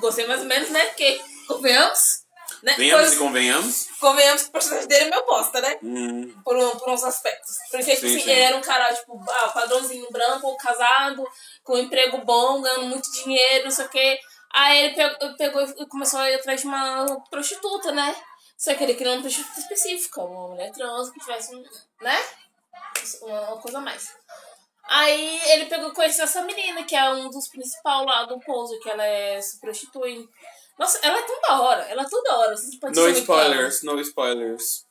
gostei 0.00 0.26
mais 0.26 0.40
ou 0.40 0.46
menos, 0.46 0.68
né? 0.70 0.84
Porque, 0.86 1.20
convenhamos, 1.48 2.21
né? 2.62 2.74
venhamos 2.76 3.12
e 3.12 3.16
convenhamos. 3.16 3.88
Convenhamos 3.98 4.42
que 4.42 4.48
o 4.48 4.52
personagem 4.52 4.88
dele 4.88 5.04
é 5.04 5.10
meu 5.10 5.26
bosta, 5.26 5.60
né? 5.60 5.78
Hum, 5.82 6.34
Por, 6.44 6.56
um, 6.56 6.70
por 6.70 6.90
uns 6.90 7.04
aspectos. 7.04 7.56
Porque, 7.70 7.84
Sim, 7.84 7.92
assim, 7.92 8.20
sim. 8.20 8.30
ele 8.30 8.40
era 8.40 8.56
um 8.56 8.60
cara, 8.60 8.92
tipo, 8.94 9.20
ah, 9.28 9.48
padrãozinho 9.48 10.06
branco, 10.10 10.56
casado, 10.56 11.24
com 11.64 11.74
um 11.74 11.78
emprego 11.78 12.18
bom, 12.18 12.60
ganhando 12.60 12.86
muito 12.86 13.10
dinheiro, 13.12 13.64
não 13.64 13.70
sei 13.70 13.86
o 13.86 13.88
quê. 13.88 14.18
Aí 14.52 14.84
ele 14.84 14.94
pegou, 14.94 15.36
pegou 15.36 15.62
e 15.62 15.86
começou 15.86 16.20
a 16.20 16.30
ir 16.30 16.34
atrás 16.34 16.60
de 16.60 16.66
uma 16.66 17.06
prostituta, 17.30 17.90
né? 17.90 18.14
Só 18.56 18.74
que 18.74 18.84
ele 18.84 18.94
queria 18.94 19.14
uma 19.14 19.22
prostituta 19.22 19.58
específica, 19.58 20.22
uma 20.22 20.48
mulher 20.48 20.70
trans 20.72 21.10
que 21.10 21.18
tivesse, 21.18 21.54
um, 21.54 21.64
né? 22.00 22.16
Uma, 23.22 23.40
uma 23.40 23.60
coisa 23.60 23.78
a 23.78 23.80
mais. 23.80 24.14
Aí 24.84 25.40
ele 25.46 25.66
pegou 25.66 25.88
e 25.88 25.94
conheceu 25.94 26.24
essa 26.24 26.42
menina, 26.42 26.84
que 26.84 26.94
é 26.94 27.10
um 27.10 27.30
dos 27.30 27.48
principais 27.48 28.04
lá 28.04 28.24
do 28.24 28.38
pouso, 28.40 28.78
que 28.80 28.90
ela 28.90 29.04
é, 29.04 29.40
se 29.40 29.58
prostitui. 29.58 30.28
Nossa, 30.78 30.98
ela 31.02 31.18
é 31.18 31.22
tão 31.22 31.40
da 31.40 31.60
hora, 31.60 31.82
ela 31.82 32.02
é 32.02 32.08
tão 32.08 32.22
da 32.22 32.38
hora. 32.38 32.56
Vocês 32.56 32.76
podem 32.78 33.02
no 33.02 33.08
spoilers, 33.10 33.82
no 33.82 34.00
spoilers. 34.00 34.84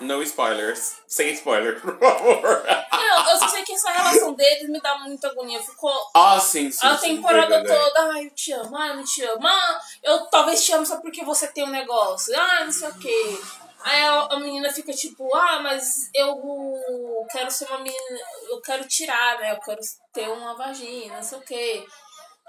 No 0.00 0.22
spoilers. 0.22 0.96
Sem 1.06 1.32
spoiler, 1.34 1.78
por 1.80 1.98
favor. 1.98 2.42
Não, 2.90 3.30
eu 3.30 3.38
só 3.38 3.48
sei 3.48 3.62
que 3.64 3.74
essa 3.74 3.90
relação 3.90 4.32
deles 4.32 4.68
me 4.70 4.80
dá 4.80 4.98
muita 4.98 5.28
agonia. 5.28 5.62
Ficou 5.62 5.92
Ah, 6.16 6.40
sim, 6.40 6.70
sim. 6.70 6.86
a 6.86 6.96
sim, 6.96 7.16
temporada 7.16 7.48
verdade. 7.60 7.78
toda, 7.78 8.12
ai, 8.14 8.26
eu 8.26 8.30
te 8.30 8.50
amo, 8.52 8.76
ai, 8.78 8.90
eu 8.90 8.96
não 8.96 9.04
te 9.04 9.22
amo. 9.22 9.46
Ah, 9.46 9.80
eu 10.02 10.26
talvez 10.30 10.64
te 10.64 10.72
amo 10.72 10.86
só 10.86 11.00
porque 11.02 11.22
você 11.22 11.48
tem 11.48 11.64
um 11.64 11.70
negócio. 11.70 12.34
Ah, 12.34 12.64
não 12.64 12.72
sei 12.72 12.88
o 12.88 12.98
quê. 12.98 13.38
Aí 13.82 14.02
a, 14.02 14.20
a 14.30 14.40
menina 14.40 14.70
fica 14.72 14.92
tipo, 14.92 15.34
ah, 15.34 15.60
mas 15.62 16.08
eu 16.14 17.26
quero 17.30 17.50
ser 17.50 17.66
uma 17.66 17.78
menina, 17.78 18.18
eu 18.48 18.60
quero 18.62 18.88
tirar, 18.88 19.38
né? 19.38 19.52
Eu 19.52 19.60
quero 19.60 19.80
ter 20.14 20.28
uma 20.30 20.54
vagina, 20.54 21.16
não 21.16 21.22
sei 21.22 21.38
o 21.38 21.42
quê. 21.42 21.86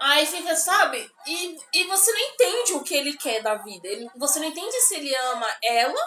Aí 0.04 0.26
fica, 0.26 0.56
sabe? 0.56 1.10
E, 1.28 1.56
e 1.74 1.84
você 1.86 2.12
não 2.12 2.20
entende 2.20 2.74
o 2.74 2.84
que 2.84 2.96
ele 2.96 3.14
quer 3.16 3.42
da 3.44 3.56
vida. 3.56 3.88
Ele, 3.88 4.10
você 4.18 4.40
não 4.40 4.48
entende 4.48 4.76
se 4.82 4.96
ele 4.96 5.16
ama 5.16 5.48
ela 5.64 6.00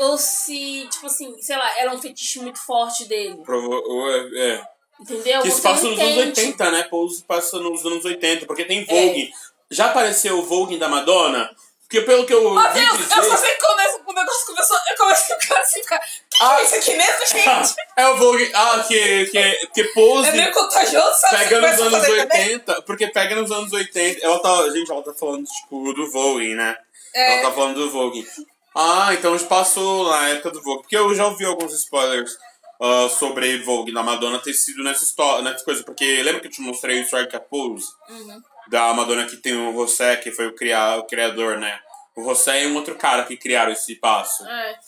ou 0.00 0.18
se, 0.18 0.86
tipo 0.90 1.06
assim, 1.06 1.40
sei 1.40 1.56
lá, 1.56 1.78
ela 1.80 1.92
é 1.92 1.94
um 1.94 2.02
fetiche 2.02 2.40
muito 2.40 2.58
forte 2.58 3.06
dele. 3.06 3.36
Provo- 3.42 4.10
é, 4.10 4.50
é. 4.50 4.64
Entendeu? 5.00 5.42
Que 5.42 5.50
se 5.50 5.62
passa 5.62 5.86
nos 5.88 5.98
anos 5.98 6.12
entende. 6.12 6.40
80, 6.40 6.70
né? 6.70 6.82
Pose 6.84 7.22
passa 7.24 7.58
nos 7.58 7.84
anos 7.86 8.04
80, 8.04 8.44
porque 8.46 8.62
É. 8.62 8.64
tem 8.66 8.84
Vogue. 8.84 9.30
Já 9.70 9.86
apareceu 9.86 10.38
o 10.38 10.42
Vogue 10.42 10.78
da 10.78 10.88
Madonna? 10.88 11.50
Porque 11.88 12.00
pelo 12.00 12.26
que 12.26 12.34
eu 12.34 12.52
Meu 12.52 12.72
vi 12.72 12.80
Deus, 12.80 12.98
dizer... 12.98 13.16
eu 13.16 13.30
só 13.30 13.36
sei 13.36 13.50
que 13.52 13.60
quando 13.60 14.08
o 14.08 14.12
negócio 14.12 14.46
começou, 14.46 14.76
eu 14.90 14.96
comecei 14.96 15.36
a 15.36 15.40
ficar 15.40 15.60
assim, 15.60 15.82
ficar. 15.82 15.98
Que 16.00 16.38
que 16.38 16.42
Ah. 16.44 16.58
é 16.58 16.62
isso 16.64 16.74
aqui 16.74 16.96
mesmo, 16.96 17.26
gente? 17.26 17.74
é 17.96 18.08
o 18.08 18.16
Vogue... 18.16 18.50
Ah, 18.54 18.84
que, 18.88 19.26
que, 19.26 19.66
que 19.68 19.84
Pose... 19.94 20.28
É 20.28 20.32
meio 20.32 20.52
contagioso, 20.52 21.20
sabe? 21.20 21.36
Pega 21.36 21.60
nos 21.60 21.76
começa 21.76 21.82
a 21.82 21.86
anos 21.86 22.00
fazer 22.00 22.26
também. 22.26 22.42
80, 22.54 22.82
porque 22.82 23.06
pega 23.06 23.34
nos 23.36 23.50
anos 23.52 23.72
80. 23.72 24.26
Ela 24.26 24.38
tá. 24.40 24.68
Gente, 24.70 24.90
ela 24.90 25.02
tá 25.02 25.14
falando, 25.14 25.44
tipo, 25.44 25.92
do 25.92 26.10
Vogue, 26.10 26.54
né? 26.56 26.76
É. 27.14 27.34
Ela 27.34 27.42
tá 27.48 27.52
falando 27.54 27.74
do 27.76 27.90
Vogue. 27.90 28.26
Ah, 28.74 29.14
então 29.14 29.38
já 29.38 29.46
passou 29.46 30.10
na 30.10 30.28
época 30.30 30.50
do 30.50 30.62
Vogue. 30.62 30.82
Porque 30.82 30.96
eu 30.96 31.14
já 31.14 31.26
ouvi 31.26 31.44
alguns 31.44 31.72
spoilers 31.72 32.36
ah, 32.82 33.08
sobre 33.08 33.58
Vogue 33.62 33.94
da 33.94 34.02
Madonna 34.02 34.40
ter 34.40 34.54
sido 34.54 34.82
nessa 34.82 35.04
história, 35.04 35.42
nessa 35.42 35.64
coisa. 35.64 35.84
Porque 35.84 36.20
lembra 36.22 36.40
que 36.40 36.48
eu 36.48 36.52
te 36.52 36.60
mostrei 36.62 37.00
o 37.00 37.04
Strike 37.04 37.36
a 37.36 37.40
Pose? 37.40 37.86
Uhum. 38.08 38.42
Da 38.68 38.92
Madonna 38.92 39.26
que 39.26 39.36
tem 39.36 39.54
o 39.54 39.72
José, 39.72 40.16
que 40.16 40.32
foi 40.32 40.46
o, 40.46 40.54
cria, 40.54 40.96
o 40.96 41.04
criador, 41.04 41.58
né? 41.58 41.78
O 42.16 42.24
José 42.24 42.64
e 42.64 42.66
um 42.66 42.74
outro 42.74 42.94
cara 42.96 43.24
que 43.24 43.36
criaram 43.36 43.72
esse 43.72 43.94
passo. 43.96 44.46
É. 44.46 44.78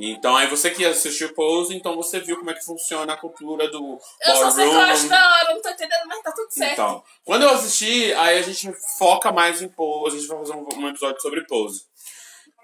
Então 0.00 0.36
aí 0.36 0.46
você 0.46 0.70
que 0.70 0.84
assistiu 0.84 1.34
Pose, 1.34 1.74
então 1.74 1.96
você 1.96 2.20
viu 2.20 2.36
como 2.36 2.50
é 2.50 2.54
que 2.54 2.64
funciona 2.64 3.12
a 3.12 3.16
cultura 3.16 3.68
do 3.68 3.98
Eu 4.24 4.36
só 4.36 4.50
sei 4.50 4.68
que 4.68 4.74
eu 4.74 4.80
acho 4.80 5.08
da 5.08 5.16
hora, 5.16 5.54
não 5.54 5.60
tô 5.60 5.68
entendendo, 5.70 6.06
mas 6.06 6.22
tá 6.22 6.32
tudo 6.32 6.50
certo. 6.50 6.72
Então, 6.72 7.04
quando 7.24 7.42
eu 7.42 7.50
assisti, 7.50 8.12
aí 8.14 8.38
a 8.38 8.42
gente 8.42 8.72
foca 8.96 9.32
mais 9.32 9.60
em 9.60 9.68
pose, 9.68 10.16
a 10.16 10.20
gente 10.20 10.28
vai 10.28 10.38
fazer 10.38 10.52
um, 10.52 10.68
um 10.76 10.88
episódio 10.88 11.20
sobre 11.20 11.44
pose. 11.46 11.82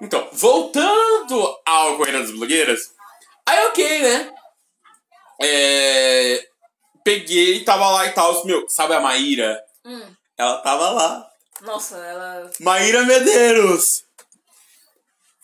Então, 0.00 0.28
voltando 0.32 1.60
ao 1.64 1.96
Correio 1.96 2.20
das 2.20 2.30
Blogueiras, 2.30 2.94
aí 3.46 3.66
ok, 3.66 4.02
né? 4.02 4.34
É, 5.42 6.48
peguei, 7.02 7.64
tava 7.64 7.90
lá 7.90 8.06
e 8.06 8.12
tal, 8.12 8.44
meu, 8.44 8.68
sabe 8.68 8.94
a 8.94 9.00
Maíra? 9.00 9.60
Hum. 9.84 10.14
Ela 10.36 10.58
tava 10.58 10.90
lá. 10.90 11.30
Nossa, 11.60 11.96
ela. 11.96 12.50
Maíra 12.60 13.04
Medeiros! 13.04 14.04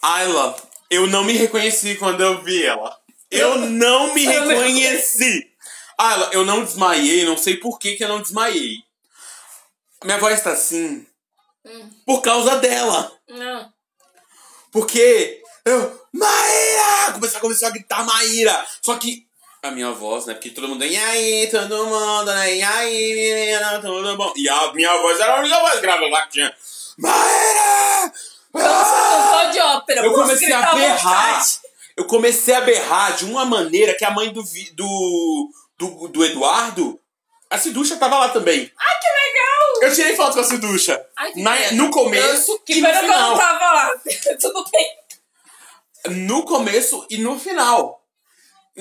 Ayla, 0.03 0.57
eu 0.90 1.07
não 1.07 1.22
me 1.24 1.33
reconheci 1.35 1.94
quando 1.96 2.22
eu 2.22 2.42
vi 2.42 2.64
ela. 2.64 2.98
Eu 3.31 3.59
não 3.68 4.12
me 4.14 4.24
reconheci! 4.24 5.50
Ayla, 5.98 6.31
eu 6.33 6.44
não 6.44 6.64
desmaiei, 6.64 7.24
não 7.24 7.37
sei 7.37 7.57
por 7.57 7.79
que, 7.79 7.94
que 7.94 8.05
eu 8.05 8.09
não 8.09 8.22
desmaiei. 8.22 8.76
Minha 10.03 10.18
voz 10.18 10.42
tá 10.42 10.53
assim 10.53 11.07
Hum. 11.64 11.90
por 12.07 12.22
causa 12.22 12.57
dela. 12.57 13.12
Não. 13.29 13.70
Porque 14.72 15.42
eu. 15.64 16.00
Maíra! 16.12 17.18
Começou 17.38 17.68
a 17.68 17.70
gritar 17.70 18.05
Maíra! 18.05 18.66
Só 18.83 18.96
que. 18.96 19.29
A 19.62 19.70
minha 19.70 19.90
voz, 19.92 20.25
né? 20.27 20.35
Porque 20.35 20.51
todo 20.51 20.68
mundo. 20.68 20.85
E 20.85 20.96
aí, 20.96 21.49
todo 21.51 21.85
mundo, 21.87 22.33
né? 22.33 22.57
E 22.57 22.62
aí, 22.62 23.14
menina, 23.14 23.79
tudo 23.81 24.16
bom? 24.16 24.33
E 24.35 24.49
a 24.49 24.73
minha 24.73 24.96
voz 25.03 25.20
era 25.20 25.37
a 25.37 25.40
única 25.40 25.61
voz 25.61 25.81
grave 25.81 26.09
lá 26.11 26.23
que 26.23 26.33
tinha. 26.33 26.55
Maíra! 26.99 28.12
Ah! 28.55 29.31
Cantor 29.33 29.53
de 29.53 29.61
ópera. 29.61 30.05
Eu 30.05 30.12
comecei 30.14 30.53
a 30.53 30.75
berrar. 30.75 31.46
Eu 31.96 32.05
comecei 32.07 32.55
a 32.55 32.61
berrar 32.62 33.14
de 33.16 33.27
uma 33.27 33.44
maneira 33.44 33.94
que 33.94 34.05
a 34.05 34.11
mãe 34.11 34.33
do, 34.33 34.42
do, 34.75 35.51
do, 35.79 36.09
do 36.09 36.25
Eduardo. 36.25 36.99
A 37.51 37.59
Ciducha 37.59 37.96
tava 37.96 38.18
lá 38.18 38.29
também. 38.31 38.61
Ai, 38.79 38.94
que 39.01 39.07
legal! 39.07 39.83
Eu 39.90 39.94
tirei 39.94 40.16
foto 40.16 40.35
com 40.35 40.40
a 40.40 40.44
Ciducha. 40.44 41.05
Ai, 41.16 41.33
que 41.33 41.42
Na- 41.42 41.73
no 41.73 41.90
começo 41.90 42.59
Que 42.64 42.75
e 42.75 42.81
no 42.81 42.87
pena 42.87 42.99
que 43.01 43.05
eu 43.07 43.12
final. 43.12 43.31
não 43.31 43.37
tava 43.38 43.73
lá. 43.73 43.92
Tudo 44.40 44.64
bem. 44.73 44.87
No 46.27 46.44
começo 46.44 47.07
e 47.11 47.18
no 47.18 47.38
final. 47.38 48.00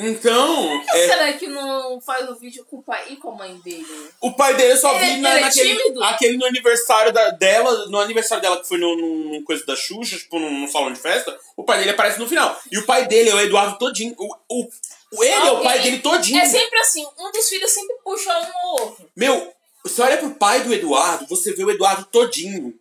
Então, 0.01 0.69
Por 0.79 0.85
que 0.85 0.97
é, 0.97 1.07
será 1.09 1.33
que 1.33 1.47
não 1.47 1.99
faz 1.99 2.29
o 2.29 2.35
vídeo 2.35 2.65
com 2.65 2.77
o 2.77 2.83
pai 2.83 3.05
e 3.09 3.15
com 3.17 3.31
a 3.31 3.35
mãe 3.35 3.57
dele? 3.57 3.85
o 4.21 4.31
pai 4.33 4.53
dele 4.55 4.71
eu 4.73 4.77
só 4.77 4.93
Ele- 4.95 5.15
vi 5.15 5.17
na, 5.21 5.29
ele 5.31 5.39
é 5.39 5.41
naquele 5.41 6.03
aquele 6.05 6.37
no 6.37 6.45
aniversário 6.45 7.11
da, 7.11 7.31
dela, 7.31 7.87
no 7.87 7.99
aniversário 7.99 8.41
dela 8.41 8.61
que 8.61 8.67
foi 8.67 8.77
no, 8.77 8.95
no, 8.95 9.43
coisa 9.43 9.65
da 9.65 9.75
Xuxa, 9.75 10.17
tipo 10.17 10.39
num, 10.39 10.61
num 10.61 10.67
salão 10.67 10.93
de 10.93 10.99
festa, 10.99 11.37
o 11.57 11.63
pai 11.65 11.79
dele 11.79 11.91
aparece 11.91 12.17
no 12.19 12.27
final. 12.29 12.57
E 12.71 12.77
o 12.77 12.85
pai 12.85 13.07
dele 13.07 13.29
é 13.29 13.35
o 13.35 13.41
Eduardo 13.41 13.77
todinho. 13.77 14.15
O, 14.17 14.35
o, 14.47 14.69
o- 15.13 15.23
ele 15.23 15.33
é 15.47 15.51
o 15.51 15.61
pai 15.61 15.79
dele 15.79 15.99
todinho. 15.99 16.39
É 16.39 16.45
sempre 16.45 16.79
assim, 16.79 17.05
um 17.19 17.31
dos 17.31 17.49
filhos 17.49 17.69
sempre 17.71 17.95
puxa 18.03 18.31
um 18.39 18.67
ou 18.69 18.81
outro. 18.81 19.09
Meu, 19.15 19.53
você 19.83 20.01
olha 20.01 20.17
pro 20.17 20.31
pai 20.35 20.61
do 20.61 20.73
Eduardo, 20.73 21.25
você 21.27 21.51
vê 21.53 21.63
o 21.63 21.71
Eduardo 21.71 22.05
todinho. 22.05 22.73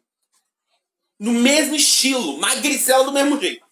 No 1.19 1.33
mesmo 1.33 1.75
estilo, 1.75 2.39
magricela 2.39 3.03
do 3.03 3.11
mesmo 3.13 3.41
jeito. 3.41 3.67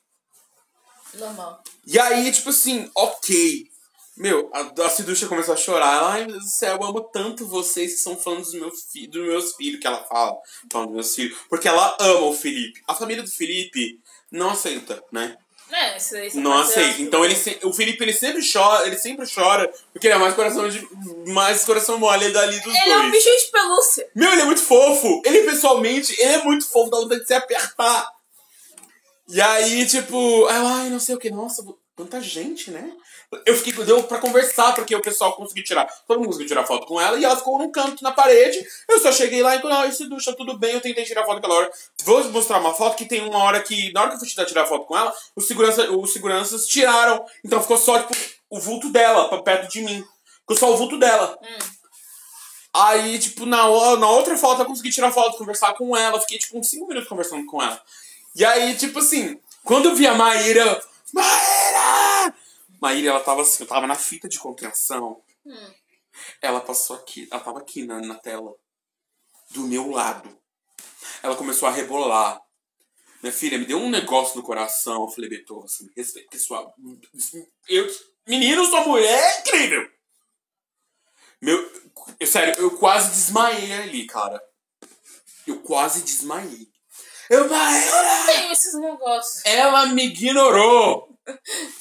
Normal. 1.15 1.63
E 1.87 1.99
aí, 1.99 2.31
tipo 2.33 2.51
assim, 2.51 2.91
ok. 2.95 3.67
Meu, 4.17 4.51
a, 4.53 4.85
a 4.87 4.89
Ciducha 4.91 5.27
começou 5.27 5.53
a 5.55 5.57
chorar. 5.59 5.99
Ela, 5.99 6.13
ai 6.13 6.21
meu 6.25 6.33
Deus 6.33 6.45
do 6.45 6.51
céu, 6.51 6.77
eu 6.81 6.85
amo 6.87 7.01
tanto 7.13 7.47
vocês 7.47 7.93
que 7.95 8.01
são 8.01 8.17
fãs 8.17 8.47
dos 8.47 8.55
meus, 8.55 8.83
fi 8.91 9.07
dos 9.07 9.23
meus 9.27 9.55
filhos, 9.55 9.79
que 9.81 9.87
ela 9.87 10.03
fala. 10.05 10.37
Falando 10.73 10.89
dos 10.89 10.95
meus 10.97 11.15
filhos. 11.15 11.39
Porque 11.51 11.69
ela 11.69 11.97
ama 12.01 12.27
o 12.27 12.35
Felipe. 12.35 12.81
A 12.89 12.95
família 12.95 13.23
do 13.23 13.31
Felipe 13.31 14.01
não 14.33 14.51
aceita, 14.51 15.03
né? 15.13 15.37
É, 15.71 15.97
isso 15.97 16.15
aí 16.17 16.33
Não 16.35 16.57
aceita. 16.57 17.03
Então 17.03 17.25
ele 17.25 17.35
se- 17.35 17.59
o 17.65 17.73
Felipe 17.73 18.03
ele 18.05 18.13
sempre 18.13 18.41
chora, 18.51 18.87
ele 18.87 18.97
sempre 18.97 19.27
chora, 19.33 19.69
porque 19.93 20.07
ele 20.07 20.15
é 20.15 20.19
mais 20.19 20.35
coração 20.35 20.69
de. 20.69 20.87
mais 21.33 21.65
coração 21.65 21.99
mole 21.99 22.31
dali 22.31 22.59
dos 22.61 22.73
Ele 22.75 22.91
é 22.93 22.97
um 22.99 23.01
dois. 23.03 23.13
bichinho 23.13 23.37
de 23.39 23.51
pelúcia. 23.51 24.09
Meu, 24.15 24.33
ele 24.33 24.43
é 24.43 24.45
muito 24.45 24.63
fofo. 24.63 25.21
Ele 25.25 25.43
pessoalmente, 25.43 26.15
ele 26.21 26.33
é 26.35 26.43
muito 26.45 26.67
fofo, 26.69 26.89
dá 26.91 26.99
vontade 26.99 27.21
de 27.23 27.27
se 27.27 27.35
apertar. 27.35 28.09
E 29.29 29.41
aí, 29.41 29.87
tipo, 29.87 30.17
eu, 30.17 30.49
ai, 30.49 30.89
não 30.89 31.01
sei 31.01 31.15
o 31.15 31.19
que, 31.19 31.31
nossa, 31.31 31.65
quanta 31.97 32.21
gente, 32.21 32.71
né? 32.71 32.93
Eu 33.45 33.57
fiquei, 33.57 33.73
deu 33.85 34.05
pra 34.05 34.19
conversar, 34.19 34.73
porque 34.73 34.95
o 34.95 35.03
pessoal 35.03 35.35
conseguiu 35.35 35.65
tirar, 35.65 35.85
todo 36.07 36.19
mundo 36.19 36.29
conseguiu 36.29 36.47
tirar 36.47 36.65
foto 36.65 36.87
com 36.87 37.01
ela, 37.01 37.19
e 37.19 37.25
ela 37.25 37.37
ficou 37.37 37.59
num 37.59 37.73
canto 37.73 38.05
na 38.05 38.13
parede. 38.13 38.65
Eu 38.89 39.01
só 39.01 39.11
cheguei 39.11 39.43
lá 39.43 39.57
e 39.57 39.61
falei, 39.61 39.77
ah, 39.79 39.87
esse 39.87 40.09
ducha, 40.09 40.33
tudo 40.37 40.57
bem, 40.57 40.75
eu 40.75 40.81
tentei 40.81 41.05
tirar 41.05 41.25
foto 41.25 41.39
aquela 41.39 41.55
hora. 41.55 41.71
Vou 42.05 42.23
mostrar 42.31 42.61
uma 42.61 42.73
foto 42.73 42.97
que 42.97 43.05
tem 43.05 43.29
uma 43.29 43.43
hora 43.43 43.61
que, 43.61 43.93
na 43.93 44.03
hora 44.03 44.11
que 44.11 44.17
eu 44.17 44.21
fui 44.21 44.29
tirar, 44.29 44.45
tirar 44.45 44.67
foto 44.67 44.87
com 44.87 44.97
ela, 44.97 45.13
os, 45.35 45.47
segurança, 45.49 45.91
os 45.91 46.13
seguranças 46.13 46.67
tiraram. 46.67 47.25
Então 47.45 47.61
ficou 47.61 47.79
só, 47.79 47.99
tipo, 47.99 48.15
o 48.49 48.61
vulto 48.61 48.91
dela, 48.91 49.29
pra 49.29 49.43
perto 49.43 49.69
de 49.73 49.83
mim. 49.83 50.05
Ficou 50.41 50.57
só 50.57 50.73
o 50.73 50.77
vulto 50.77 50.99
dela. 50.99 51.37
Aí, 52.73 53.19
tipo, 53.19 53.45
na, 53.45 53.63
na 53.97 54.11
outra 54.11 54.37
foto 54.37 54.61
eu 54.63 54.67
consegui 54.67 54.91
tirar 54.91 55.11
foto, 55.11 55.39
conversar 55.39 55.75
com 55.75 55.97
ela. 55.97 56.21
Fiquei, 56.21 56.39
tipo, 56.39 56.57
uns 56.59 56.71
5 56.71 56.87
minutos 56.87 57.09
conversando 57.09 57.45
com 57.47 57.61
ela. 57.61 57.83
E 58.37 58.45
aí, 58.45 58.77
tipo 58.77 58.99
assim, 58.99 59.41
quando 59.65 59.89
eu 59.89 59.95
vi 59.97 60.07
a 60.07 60.15
Maíra, 60.15 60.85
Maíra! 61.11 62.37
Maíra, 62.79 63.09
ela 63.09 63.21
tava 63.21 63.41
assim, 63.41 63.63
eu 63.63 63.67
tava 63.67 63.87
na 63.87 63.95
fita 63.95 64.29
de 64.29 64.39
contenção. 64.39 65.23
Ela 66.43 66.61
passou 66.61 66.97
aqui, 66.97 67.27
ela 67.33 67.41
tava 67.41 67.61
aqui 67.61 67.87
na, 67.87 67.99
na 67.99 68.15
tela. 68.15 68.55
Do 69.53 69.63
meu 69.63 69.91
lado. 69.91 70.39
Ela 71.23 71.35
começou 71.35 71.67
a 71.67 71.73
rebolar. 71.73 72.39
Minha 73.23 73.33
filha, 73.33 73.59
me 73.59 73.65
deu 73.65 73.79
um 73.79 73.89
negócio 73.89 74.37
no 74.37 74.43
coração. 74.43 75.05
Eu 75.05 75.09
falei, 75.09 75.31
Beethoven, 75.31 75.67
você 75.67 75.85
me 75.85 75.93
respeita, 75.97 76.29
pessoal. 76.29 76.75
Eu, 77.67 77.87
menino, 78.27 78.67
sua 78.67 78.87
mulher 78.87 79.19
é 79.19 79.41
incrível. 79.41 79.91
Meu, 81.41 81.73
eu, 82.21 82.27
sério, 82.27 82.55
eu 82.61 82.77
quase 82.77 83.09
desmaiei 83.13 83.73
ali, 83.73 84.07
cara. 84.07 84.39
Eu 85.47 85.63
quase 85.63 86.03
desmaiei. 86.03 86.76
Eu, 87.31 87.49
Maíra! 87.49 88.23
Tem 88.27 88.53
esses 88.53 88.75
negócios. 88.75 89.45
Ela 89.45 89.87
me 89.87 90.05
ignorou. 90.07 91.09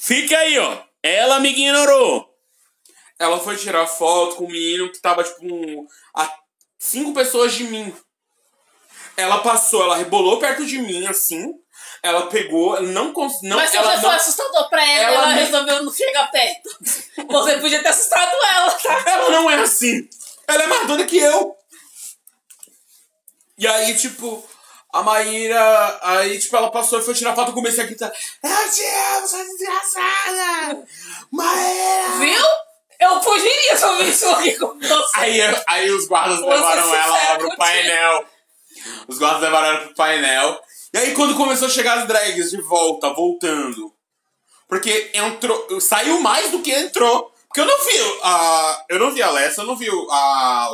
Fica 0.00 0.36
aí, 0.38 0.58
ó. 0.58 0.78
Ela 1.02 1.38
me 1.40 1.50
ignorou. 1.50 2.28
Ela 3.18 3.38
foi 3.38 3.56
tirar 3.56 3.86
foto 3.86 4.36
com 4.36 4.44
um 4.44 4.48
menino 4.50 4.90
que 4.92 5.00
tava, 5.00 5.22
tipo, 5.24 5.44
um, 5.46 5.86
a 6.14 6.30
cinco 6.78 7.14
pessoas 7.14 7.54
de 7.54 7.64
mim. 7.64 7.94
Ela 9.16 9.38
passou, 9.38 9.82
ela 9.82 9.96
rebolou 9.96 10.38
perto 10.38 10.66
de 10.66 10.78
mim, 10.78 11.06
assim. 11.06 11.54
Ela 12.02 12.26
pegou, 12.26 12.80
não 12.82 13.12
conseguiu. 13.12 13.56
Mas 13.56 13.70
você 13.70 13.76
ela 13.78 13.90
já 13.96 14.02
não, 14.02 14.02
foi 14.02 14.14
assustador 14.16 14.68
pra 14.68 14.84
ela, 14.84 15.02
Ela 15.02 15.14
ela, 15.16 15.26
me- 15.34 15.40
resolveu 15.40 15.82
não 15.84 15.92
chegar 15.92 16.30
perto. 16.30 16.68
Você 17.28 17.56
podia 17.58 17.82
ter 17.82 17.88
assustado 17.88 18.30
ela, 18.54 18.70
tá? 18.72 19.04
Ela 19.06 19.30
não 19.30 19.50
é 19.50 19.60
assim. 19.60 20.06
Ela 20.46 20.64
é 20.64 20.66
mais 20.66 20.86
doida 20.86 21.06
que 21.06 21.16
eu. 21.16 21.56
E 23.58 23.66
aí, 23.66 23.96
tipo, 23.96 24.46
a 24.96 25.02
Maíra. 25.02 25.98
Aí, 26.02 26.38
tipo, 26.38 26.56
ela 26.56 26.70
passou 26.70 26.98
e 26.98 27.02
foi 27.02 27.14
tirar 27.14 27.34
foto. 27.34 27.52
Comecei 27.52 27.84
a 27.84 27.86
gritar: 27.86 28.12
Eu 28.42 28.70
te 28.70 28.82
amo, 29.16 29.28
sua 29.28 29.44
desgraçada! 29.44 30.86
Maíra! 31.30 32.18
Viu? 32.18 32.46
Eu 32.98 33.20
fugiria 33.20 33.76
se 33.76 33.84
eu 33.84 33.98
visse 33.98 34.24
aqui 34.24 34.52
com 34.54 34.78
você. 34.78 35.16
Aí, 35.16 35.40
aí 35.66 35.90
os 35.90 36.06
guardas 36.06 36.40
Vou 36.40 36.48
levaram 36.48 36.94
ela 36.94 37.06
lá 37.06 37.38
pro 37.38 37.56
painel. 37.56 38.24
Os 39.06 39.18
guardas 39.18 39.42
levaram 39.42 39.68
ela 39.68 39.80
pro 39.80 39.94
painel. 39.94 40.60
E 40.94 40.98
aí, 40.98 41.14
quando 41.14 41.36
começou 41.36 41.68
a 41.68 41.70
chegar 41.70 41.98
as 41.98 42.06
drags 42.06 42.50
de 42.50 42.60
volta, 42.62 43.12
voltando. 43.12 43.92
Porque 44.66 45.10
entrou. 45.14 45.80
Saiu 45.80 46.20
mais 46.20 46.50
do 46.50 46.60
que 46.60 46.72
entrou. 46.72 47.32
Porque 47.48 47.60
eu 47.60 47.64
não 47.66 47.84
vi 47.84 48.18
a. 48.22 48.84
Eu 48.90 48.98
não 48.98 49.10
vi 49.12 49.22
a 49.22 49.28
Alessa, 49.28 49.62
eu 49.62 49.66
não 49.66 49.76
vi 49.76 49.88
a. 50.10 50.68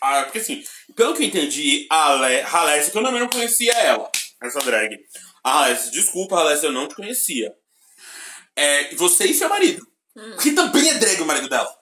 a- 0.00 0.22
porque 0.24 0.38
assim, 0.38 0.62
pelo 0.96 1.14
que 1.14 1.22
eu 1.22 1.26
entendi, 1.26 1.86
a 1.90 2.06
Ale- 2.12 2.40
a 2.42 2.58
Alessia, 2.60 2.90
que 2.92 2.98
eu 2.98 3.02
também 3.02 3.20
não 3.20 3.28
conhecia 3.28 3.72
ela, 3.74 4.10
essa 4.42 4.60
drag. 4.60 4.98
A 5.44 5.64
Alessia, 5.64 5.90
desculpa, 5.90 6.36
Alessia, 6.38 6.68
eu 6.68 6.72
não 6.72 6.88
te 6.88 6.94
conhecia. 6.94 7.52
É, 8.56 8.94
você 8.94 9.26
e 9.26 9.34
seu 9.34 9.48
marido. 9.48 9.86
Que 10.42 10.52
também 10.52 10.88
é 10.88 10.94
drag 10.94 11.20
o 11.22 11.26
marido 11.26 11.48
dela. 11.48 11.72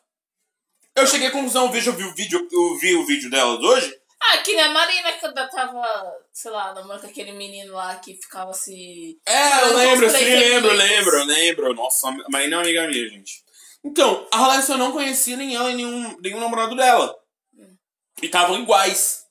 Eu 0.95 1.07
cheguei 1.07 1.29
à 1.29 1.31
conclusão, 1.31 1.67
eu 1.67 1.73
vi, 1.73 1.87
eu 1.87 1.93
vi 1.93 2.05
o 2.05 2.15
vídeo, 2.15 2.49
eu 2.51 2.79
vi 2.79 2.95
o 2.95 3.07
vídeo 3.07 3.31
delas 3.31 3.61
hoje. 3.61 3.95
Ah, 4.21 4.39
que 4.39 4.55
nem 4.55 4.65
a 4.65 4.71
Marina 4.71 5.13
quando 5.21 5.35
tava, 5.51 5.83
sei 6.33 6.51
lá, 6.51 6.75
namorando 6.75 7.03
com 7.03 7.07
aquele 7.07 7.33
menino 7.33 7.75
lá 7.75 7.97
que 7.97 8.15
ficava 8.15 8.53
se. 8.53 9.19
É, 9.27 9.63
eu 9.63 9.77
lembro, 9.77 10.11
sim, 10.11 10.25
lembro, 10.25 10.73
lembro, 10.73 11.25
lembro. 11.25 11.75
Nossa, 11.75 12.11
mas 12.31 12.49
não 12.51 12.59
é 12.59 12.63
amiga 12.63 12.89
minha, 12.89 13.09
gente. 13.11 13.45
Então, 13.87 14.27
a 14.33 14.39
Halessia 14.45 14.75
eu 14.75 14.79
não 14.79 14.91
conhecia 14.91 15.37
nem 15.37 15.55
ela, 15.55 15.69
nem 15.69 15.77
nenhum, 15.77 16.17
nenhum 16.21 16.41
namorado 16.41 16.75
dela. 16.75 17.15
E 18.21 18.27
estavam 18.27 18.59
iguais. 18.59 19.25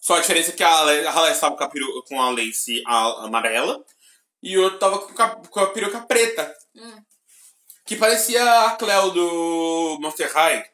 Só 0.00 0.16
a 0.16 0.20
diferença 0.20 0.50
é 0.50 0.54
que 0.54 0.64
a 0.64 0.68
Ale- 0.68 1.06
a 1.06 1.12
Halessia 1.12 1.40
tava 1.40 1.56
com 1.56 1.64
a, 1.64 1.68
peru, 1.68 2.04
com 2.08 2.20
a 2.20 2.30
lace 2.30 2.82
amarela 2.86 3.82
e 4.42 4.58
o 4.58 4.62
outro 4.64 4.78
tava 4.78 4.98
com 4.98 5.22
a, 5.22 5.28
com 5.30 5.60
a 5.60 5.66
peruca 5.70 6.00
preta. 6.00 6.54
Hum. 6.74 7.02
Que 7.86 7.96
parecia 7.96 8.42
a 8.64 8.72
Cleo 8.72 9.10
do 9.12 9.98
Monster 10.00 10.30
High. 10.32 10.64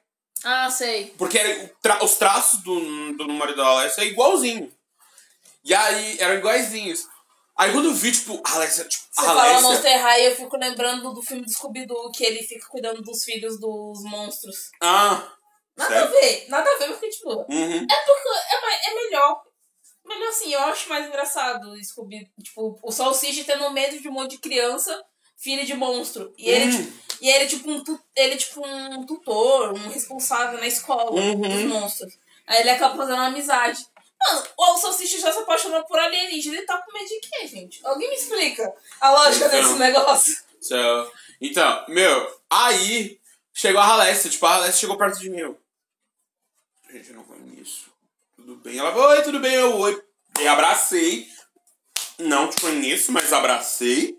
Ah, 0.43 0.71
sei. 0.71 1.15
Porque 1.19 1.39
tra- 1.83 2.03
os 2.03 2.15
traços 2.15 2.61
do, 2.63 3.13
do 3.17 3.25
número 3.27 3.55
da 3.55 3.67
Alessia 3.67 4.05
é 4.05 4.07
igualzinho. 4.07 4.73
E 5.63 5.75
aí, 5.75 6.17
eram 6.21 6.37
iguaizinhos. 6.37 7.07
Aí 7.61 7.73
quando 7.73 7.87
eu 7.89 7.95
vi, 7.95 8.11
tipo, 8.11 8.41
a 8.45 8.55
Alessia, 8.55 8.85
tipo, 8.89 9.05
Você 9.11 9.21
a 9.21 9.25
fala 9.25 9.43
Alessia... 9.43 9.69
Monster 9.69 10.03
High, 10.03 10.27
eu 10.29 10.37
fico 10.37 10.57
lembrando 10.57 11.13
do 11.13 11.23
filme 11.23 11.45
do 11.45 11.51
Scooby-Doo, 11.51 12.11
que 12.11 12.25
ele 12.25 12.43
fica 12.43 12.67
cuidando 12.69 13.03
dos 13.03 13.23
filhos 13.23 13.61
dos 13.61 14.03
monstros. 14.05 14.71
Ah, 14.83 15.31
Nada 15.77 15.93
Sério? 15.95 16.09
a 16.09 16.11
ver, 16.21 16.47
nada 16.49 16.71
a 16.71 16.79
ver, 16.79 16.89
porque, 16.89 17.09
tipo, 17.11 17.29
uhum. 17.31 17.87
é 17.91 17.97
porque 18.07 18.29
é, 18.55 18.61
mais- 18.63 18.87
é 18.87 18.95
melhor. 18.95 19.43
Melhor 20.07 20.29
assim, 20.31 20.53
eu 20.53 20.61
acho 20.61 20.89
mais 20.89 21.07
engraçado 21.07 21.71
o 21.71 21.85
Scooby, 21.85 22.31
tipo, 22.43 22.79
o 22.83 22.91
Salsicha 22.91 23.45
tendo 23.45 23.71
medo 23.71 24.01
de 24.01 24.09
um 24.09 24.13
monte 24.13 24.33
de 24.33 24.39
criança, 24.39 24.99
filho 25.37 25.65
de 25.67 25.75
monstro. 25.75 26.33
E 26.39 26.49
ele, 26.51 26.65
Hum. 26.75 26.85
tipo, 26.85 26.93
e 27.23 27.29
ele, 27.31 27.47
tipo, 27.47 27.71
um, 27.71 27.99
ele, 28.17 28.37
tipo, 28.37 28.67
um 28.67 29.05
tutor, 29.07 29.73
um 29.75 29.89
responsável 29.91 30.59
na 30.59 30.67
escola 30.67 31.11
Uhum. 31.13 31.41
dos 31.41 31.63
monstros. 31.65 32.13
Aí 32.47 32.61
ele 32.61 32.71
acaba 32.71 32.97
fazendo 32.97 33.17
uma 33.17 33.27
amizade. 33.27 33.87
Mano, 34.23 34.47
o 34.59 34.77
Salsicha 34.79 35.19
já 35.19 35.33
se 35.33 35.39
apaixonou 35.39 35.83
por 35.85 35.99
alienígena. 35.99 36.57
Ele 36.59 36.67
tá 36.67 36.79
com 36.79 36.93
medo 36.93 37.07
de 37.09 37.21
quê, 37.21 37.47
gente? 37.47 37.81
Alguém 37.85 38.09
me 38.11 38.17
explica 38.17 38.73
a 39.01 39.11
lógica 39.13 39.47
Então. 39.47 39.61
desse 39.63 39.75
negócio. 39.79 40.37
So, 40.61 40.75
então, 41.41 41.85
meu, 41.89 42.41
aí 42.51 43.19
chegou 43.55 43.81
a 43.81 43.87
Halessia, 43.87 44.31
tipo, 44.31 44.45
a 44.45 44.55
Halessia 44.57 44.81
chegou 44.81 44.99
perto 44.99 45.19
de 45.19 45.31
mim. 45.31 45.39
Eu, 45.39 45.59
Gente, 46.91 47.11
eu 47.11 47.17
não 47.17 47.25
conheço. 47.25 47.91
Tudo 48.37 48.57
bem? 48.57 48.77
Ela 48.79 48.93
falou, 48.93 49.09
oi, 49.11 49.23
tudo 49.23 49.39
bem? 49.41 49.55
Eu, 49.55 49.79
oi. 49.79 50.03
E 50.41 50.47
abracei. 50.49 51.27
Não 52.19 52.49
te 52.49 52.61
conheço, 52.61 53.13
mas 53.13 53.33
abracei. 53.33 54.19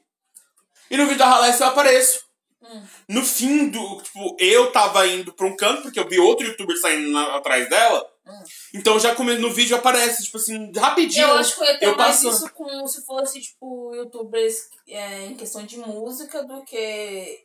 E 0.89 0.97
no 0.97 1.03
vídeo 1.03 1.19
da 1.19 1.27
Halessia 1.27 1.65
eu 1.65 1.69
apareço. 1.69 2.25
Hum. 2.63 2.83
No 3.07 3.23
fim 3.25 3.69
do. 3.69 4.01
Tipo, 4.01 4.35
eu 4.39 4.71
tava 4.71 5.05
indo 5.07 5.33
pra 5.33 5.45
um 5.47 5.55
canto, 5.55 5.83
porque 5.83 5.99
eu 5.99 6.07
vi 6.07 6.19
outro 6.19 6.45
youtuber 6.47 6.77
saindo 6.79 7.11
na- 7.11 7.35
atrás 7.37 7.69
dela. 7.69 8.10
Hum. 8.25 8.43
Então 8.75 8.99
já 8.99 9.15
come, 9.15 9.37
no 9.37 9.51
vídeo 9.51 9.75
aparece, 9.75 10.23
tipo 10.23 10.37
assim, 10.37 10.71
rapidinho. 10.75 11.27
Eu 11.27 11.33
acho 11.35 11.55
que 11.55 11.61
eu 11.61 11.65
ia 11.67 11.79
ter 11.79 11.85
eu 11.87 11.95
mais 11.97 12.15
passando. 12.17 12.33
isso 12.33 12.53
com 12.53 12.87
se 12.87 13.05
fosse, 13.05 13.41
tipo, 13.41 13.95
youtubers 13.95 14.55
é, 14.87 15.25
em 15.25 15.35
questão 15.35 15.65
de 15.65 15.77
música 15.77 16.43
do 16.43 16.63
que 16.63 17.39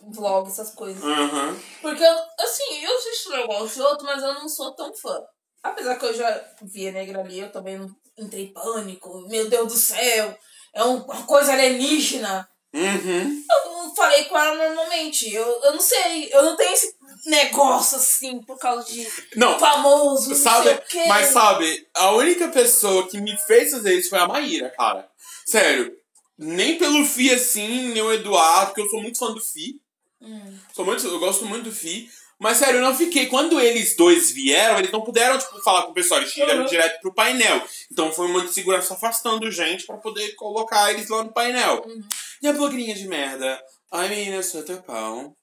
vlog, 0.00 0.48
essas 0.48 0.70
coisas. 0.72 1.02
Aham. 1.02 1.56
Porque, 1.80 2.04
assim, 2.04 2.84
eu 2.84 2.96
assisto 2.98 3.30
legal 3.30 3.62
os 3.62 3.76
outros, 3.78 4.04
mas 4.06 4.22
eu 4.22 4.34
não 4.34 4.48
sou 4.48 4.72
tão 4.72 4.94
fã. 4.94 5.20
Apesar 5.62 5.96
que 5.96 6.04
eu 6.06 6.14
já 6.14 6.44
vi 6.62 6.88
a 6.88 6.92
Negra 6.92 7.20
ali, 7.20 7.40
eu 7.40 7.50
também 7.50 7.78
não 7.78 7.88
entrei 8.16 8.44
em 8.44 8.52
pânico. 8.52 9.26
Meu 9.28 9.48
Deus 9.48 9.72
do 9.72 9.78
céu, 9.78 10.36
é 10.74 10.84
um- 10.84 11.02
uma 11.02 11.24
coisa 11.26 11.52
alienígena. 11.52 12.48
Uhum. 12.72 13.42
Eu 13.50 13.94
falei 13.94 14.24
com 14.26 14.38
ela 14.38 14.54
normalmente. 14.54 15.32
Eu, 15.32 15.46
eu 15.62 15.72
não 15.72 15.80
sei, 15.80 16.28
eu 16.32 16.42
não 16.42 16.54
tenho 16.54 16.72
esse 16.72 16.97
negócio 17.26 17.96
assim 17.96 18.40
por 18.42 18.58
causa 18.58 18.90
de 18.90 19.06
Não, 19.36 19.58
famoso, 19.58 20.30
não 20.30 20.36
Sabe, 20.36 20.64
sei 20.66 20.74
o 20.74 20.82
quê. 20.82 21.04
mas 21.08 21.26
sabe, 21.28 21.86
a 21.94 22.10
única 22.12 22.48
pessoa 22.48 23.06
que 23.08 23.20
me 23.20 23.36
fez 23.46 23.70
fazer 23.72 23.94
isso 23.98 24.10
foi 24.10 24.18
a 24.18 24.26
Maíra, 24.26 24.70
cara. 24.76 25.08
Sério. 25.46 25.96
Nem 26.36 26.78
pelo 26.78 27.04
Fi 27.04 27.32
assim, 27.34 27.88
nem 27.88 28.02
o 28.02 28.12
Eduardo, 28.12 28.66
porque 28.66 28.82
eu 28.82 28.88
sou 28.90 29.02
muito 29.02 29.18
fã 29.18 29.32
do 29.32 29.40
Fi. 29.40 29.80
Hum. 30.22 30.58
Sou 30.74 30.84
muito, 30.84 31.06
eu 31.06 31.18
gosto 31.18 31.44
muito 31.46 31.64
do 31.64 31.72
Fi. 31.72 32.08
Mas 32.40 32.58
sério, 32.58 32.76
eu 32.78 32.82
não 32.84 32.94
fiquei. 32.94 33.26
Quando 33.26 33.58
eles 33.60 33.96
dois 33.96 34.30
vieram, 34.30 34.78
eles 34.78 34.92
não 34.92 35.00
puderam, 35.00 35.36
tipo, 35.36 35.60
falar 35.60 35.82
com 35.82 35.90
o 35.90 35.94
pessoal, 35.94 36.20
eles 36.20 36.32
vieram 36.32 36.60
Uhum. 36.60 36.66
direto 36.66 37.00
pro 37.00 37.12
painel. 37.12 37.60
Então 37.90 38.12
foi 38.12 38.26
uma 38.28 38.42
de 38.42 38.52
segurança 38.52 38.94
afastando 38.94 39.50
gente 39.50 39.84
pra 39.84 39.96
poder 39.96 40.28
colocar 40.36 40.92
eles 40.92 41.08
lá 41.08 41.24
no 41.24 41.32
painel. 41.32 41.82
Uhum. 41.84 42.00
E 42.40 42.46
a 42.46 42.52
blogueirinha 42.52 42.94
de 42.94 43.08
merda. 43.08 43.60
Ai, 43.90 44.08
menina, 44.08 44.36
eu 44.36 44.42
sou 44.44 44.62
teu 44.62 44.80
pau. 44.82 45.34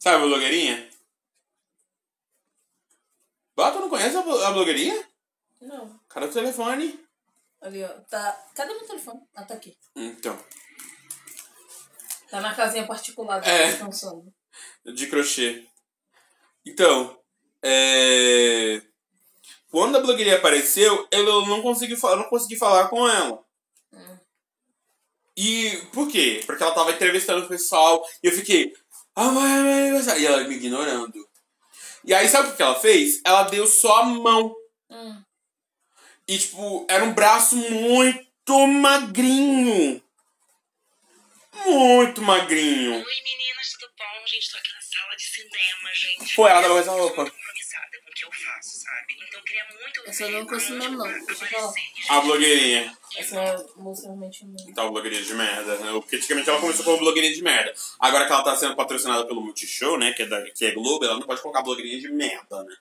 Sabe 0.00 0.16
a 0.16 0.26
blogueirinha? 0.26 0.88
Bota, 3.54 3.78
não 3.80 3.88
conhece 3.88 4.16
a, 4.16 4.22
blo- 4.22 4.42
a 4.44 4.50
blogueirinha? 4.50 5.06
Não. 5.60 6.00
Cadê 6.08 6.26
o 6.26 6.32
telefone? 6.32 6.98
Ali, 7.60 7.84
ó. 7.84 7.88
Tá. 8.10 8.32
Cadê 8.54 8.72
meu 8.74 8.86
telefone? 8.86 9.20
Ah, 9.34 9.44
tá 9.44 9.54
aqui. 9.54 9.76
Então, 9.94 10.38
Tá 12.30 12.40
na 12.40 12.54
casinha 12.54 12.86
particular 12.86 13.46
É. 13.46 13.66
descansando. 13.70 14.32
de 14.94 15.06
crochê. 15.06 15.66
Então, 16.66 17.18
é... 17.62 18.80
Quando 19.70 19.96
a 19.96 20.00
blogueirinha 20.00 20.36
apareceu, 20.38 21.06
eu 21.10 21.46
não 21.46 21.60
consegui, 21.62 21.94
fa- 21.96 22.10
eu 22.10 22.16
não 22.16 22.24
consegui 22.30 22.56
falar 22.56 22.88
com 22.88 23.06
ela. 23.08 23.42
Hum. 23.92 24.18
E 25.36 25.76
por 25.92 26.08
quê? 26.10 26.42
Porque 26.46 26.62
ela 26.62 26.74
tava 26.74 26.90
entrevistando 26.92 27.44
o 27.44 27.48
pessoal 27.48 28.02
e 28.22 28.28
eu 28.28 28.32
fiquei. 28.32 28.72
Ah, 29.14 29.30
mas. 29.30 30.06
E 30.18 30.26
ela 30.26 30.44
me 30.44 30.54
ignorando. 30.56 31.28
E 32.04 32.12
aí, 32.12 32.28
sabe 32.28 32.50
o 32.50 32.56
que 32.56 32.62
ela 32.62 32.78
fez? 32.78 33.20
Ela 33.24 33.44
deu 33.44 33.66
só 33.66 34.00
a 34.00 34.04
mão. 34.04 34.54
Hum. 34.90 35.22
E, 36.26 36.38
tipo, 36.38 36.86
era 36.88 37.04
um 37.04 37.12
braço 37.12 37.56
muito 37.56 38.66
magrinho. 38.66 40.02
Muito 41.66 42.22
magrinho. 42.22 42.94
Oi 42.94 43.22
meninas, 43.22 43.72
tudo 43.78 43.92
bom? 43.96 44.26
Gente, 44.26 44.50
tô 44.50 44.56
aqui 44.56 44.72
na 44.72 44.80
sala 44.80 45.16
de 45.16 45.22
cinema, 45.22 45.94
gente. 45.94 46.34
Pô, 46.34 46.48
ela 46.48 46.68
com 46.68 46.78
essa 46.78 46.90
roupa. 46.90 47.32
O 48.12 48.14
que 48.14 48.24
eu 48.24 48.30
faço, 48.32 48.80
sabe? 48.80 49.14
Então 49.14 49.38
eu 49.40 49.44
queria 49.44 49.64
muito 49.72 50.02
Essa 50.10 50.22
eu 50.24 50.30
não 50.40 50.46
conheço 50.46 50.72
mesmo, 50.74 50.96
não. 50.98 51.04
vai 51.04 51.24
Deixa 51.24 51.44
eu 51.44 51.48
falar. 51.48 51.64
aparecer, 51.68 51.80
gente. 51.96 52.10
A 52.12 52.20
blogueirinha. 52.20 52.98
Essa 53.16 53.36
é 53.40 53.66
moça 53.76 54.02
realmente 54.02 54.44
não. 54.46 54.68
Então, 54.68 54.90
blogueirinha 54.92 55.22
de 55.22 55.34
merda. 55.34 55.78
né? 55.78 55.92
Porque 55.92 56.16
antigamente 56.16 56.50
ela 56.50 56.60
começou 56.60 56.84
como 56.84 56.98
blogueirinha 56.98 57.34
de 57.34 57.42
merda. 57.42 57.74
Agora 57.98 58.26
que 58.26 58.32
ela 58.32 58.44
tá 58.44 58.56
sendo 58.56 58.76
patrocinada 58.76 59.26
pelo 59.26 59.40
Multishow, 59.40 59.98
né? 59.98 60.12
Que 60.12 60.22
é, 60.22 60.26
da, 60.26 60.42
que 60.50 60.64
é 60.64 60.70
Globo, 60.72 61.04
ela 61.04 61.14
não 61.18 61.26
pode 61.26 61.40
colocar 61.42 61.62
blogueirinha 61.62 62.00
de 62.00 62.08
merda, 62.12 62.62
né? 62.64 62.76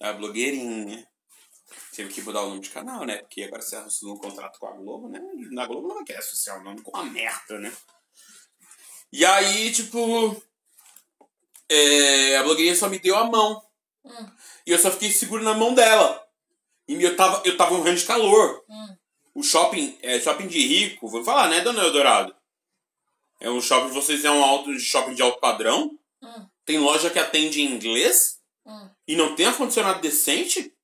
É 0.00 0.08
a 0.08 0.12
blogueirinha. 0.14 1.06
Teve 1.94 2.12
que 2.12 2.22
mudar 2.22 2.42
o 2.42 2.48
nome 2.48 2.60
de 2.60 2.70
canal, 2.70 3.04
né? 3.04 3.18
Porque 3.18 3.42
agora 3.42 3.60
você 3.62 3.76
assinou 3.76 4.14
um 4.14 4.18
contrato 4.18 4.58
com 4.58 4.66
a 4.66 4.72
Globo, 4.72 5.08
né? 5.08 5.20
Na 5.50 5.66
Globo 5.66 5.88
não 5.88 5.96
vai 5.96 6.04
querer 6.04 6.18
associar 6.20 6.58
o 6.58 6.64
nome 6.64 6.80
com 6.82 6.96
a 6.96 7.04
merda, 7.04 7.58
né? 7.58 7.70
E 9.12 9.24
aí, 9.24 9.70
tipo. 9.72 10.42
é, 11.68 12.36
a 12.38 12.42
blogueirinha 12.42 12.74
só 12.76 12.88
me 12.88 12.98
deu 12.98 13.16
a 13.16 13.24
mão. 13.24 13.62
Hum. 14.04 14.30
E 14.66 14.70
eu 14.70 14.78
só 14.78 14.90
fiquei 14.90 15.10
seguro 15.10 15.42
na 15.42 15.54
mão 15.54 15.74
dela. 15.74 16.26
E 16.88 17.02
eu 17.02 17.16
tava, 17.16 17.42
eu 17.44 17.56
tava 17.56 17.76
morrendo 17.76 17.98
de 17.98 18.06
calor. 18.06 18.64
Hum. 18.68 18.96
O 19.34 19.42
shopping, 19.42 19.96
é 20.02 20.18
shopping 20.20 20.48
de 20.48 20.58
rico, 20.58 21.08
vou 21.08 21.24
falar, 21.24 21.48
né, 21.48 21.60
dona 21.60 21.82
Eldorado? 21.82 22.34
É 23.38 23.48
um 23.48 23.60
shopping, 23.60 23.92
vocês 23.92 24.24
é 24.24 24.30
um 24.30 24.44
alto, 24.44 24.76
shopping 24.78 25.14
de 25.14 25.22
alto 25.22 25.38
padrão. 25.40 25.96
Hum. 26.22 26.46
Tem 26.64 26.78
loja 26.78 27.10
que 27.10 27.18
atende 27.18 27.62
em 27.62 27.72
inglês 27.72 28.40
Hum. 28.66 28.88
e 29.06 29.16
não 29.16 29.34
tem 29.34 29.46
ar-condicionado 29.46 30.00
decente. 30.00 30.74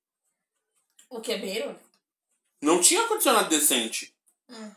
O 1.11 1.21
que 1.21 1.33
é 1.33 1.39
beiro? 1.39 1.79
Não 2.63 2.81
tinha 2.81 3.03
ar-condicionado 3.03 3.49
decente. 3.49 4.15
Hum. 4.49 4.73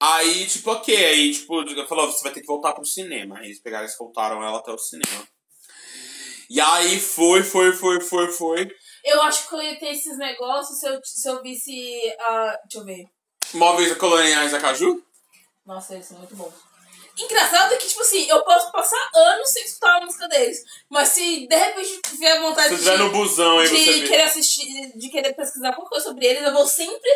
Aí, 0.00 0.46
tipo, 0.46 0.70
ok. 0.70 0.96
Aí, 0.96 1.34
tipo, 1.34 1.86
falou, 1.86 2.10
você 2.10 2.22
vai 2.22 2.32
ter 2.32 2.40
que 2.40 2.46
voltar 2.46 2.72
pro 2.72 2.84
cinema. 2.84 3.38
Aí 3.38 3.46
eles 3.46 3.60
pegaram 3.60 3.86
e 3.86 3.96
voltaram 3.98 4.42
ela 4.42 4.58
até 4.58 4.72
o 4.72 4.78
cinema. 4.78 5.28
E 6.52 6.60
aí 6.60 7.00
foi, 7.00 7.42
foi, 7.42 7.72
foi, 7.72 7.98
foi, 7.98 8.30
foi. 8.30 8.70
Eu 9.02 9.22
acho 9.22 9.48
que 9.48 9.54
eu 9.54 9.62
ia 9.62 9.78
ter 9.78 9.92
esses 9.92 10.18
negócios 10.18 10.78
se 10.78 10.86
eu, 10.86 11.00
se 11.02 11.26
eu 11.26 11.40
visse 11.40 12.14
a. 12.20 12.58
Deixa 12.64 12.78
eu 12.78 12.84
ver. 12.84 13.04
Móveis 13.54 13.96
coloniais 13.96 14.52
da 14.52 14.60
Caju? 14.60 15.02
Nossa, 15.64 15.94
eles 15.94 16.04
são 16.04 16.18
muito 16.18 16.36
bons. 16.36 16.52
Engraçado 17.18 17.72
é 17.72 17.76
que, 17.78 17.86
tipo 17.86 18.02
assim, 18.02 18.28
eu 18.28 18.44
posso 18.44 18.70
passar 18.70 19.00
anos 19.14 19.48
sem 19.48 19.64
escutar 19.64 19.96
a 19.96 20.04
música 20.04 20.28
deles. 20.28 20.58
Mas 20.90 21.08
se 21.08 21.46
de 21.46 21.56
repente 21.56 22.02
tiver 22.02 22.38
vontade 22.40 22.76
Se 22.76 22.84
de, 22.84 22.96
no 22.98 23.10
busão 23.10 23.58
aí, 23.58 23.68
de 23.70 23.84
você 23.84 24.00
vê. 24.00 24.08
querer 24.08 24.22
assistir, 24.24 24.92
de 24.98 25.08
querer 25.08 25.32
pesquisar 25.34 25.72
qualquer 25.72 25.88
coisa 25.88 26.08
sobre 26.08 26.26
eles, 26.26 26.42
eu 26.42 26.52
vou 26.52 26.66
sempre 26.66 27.10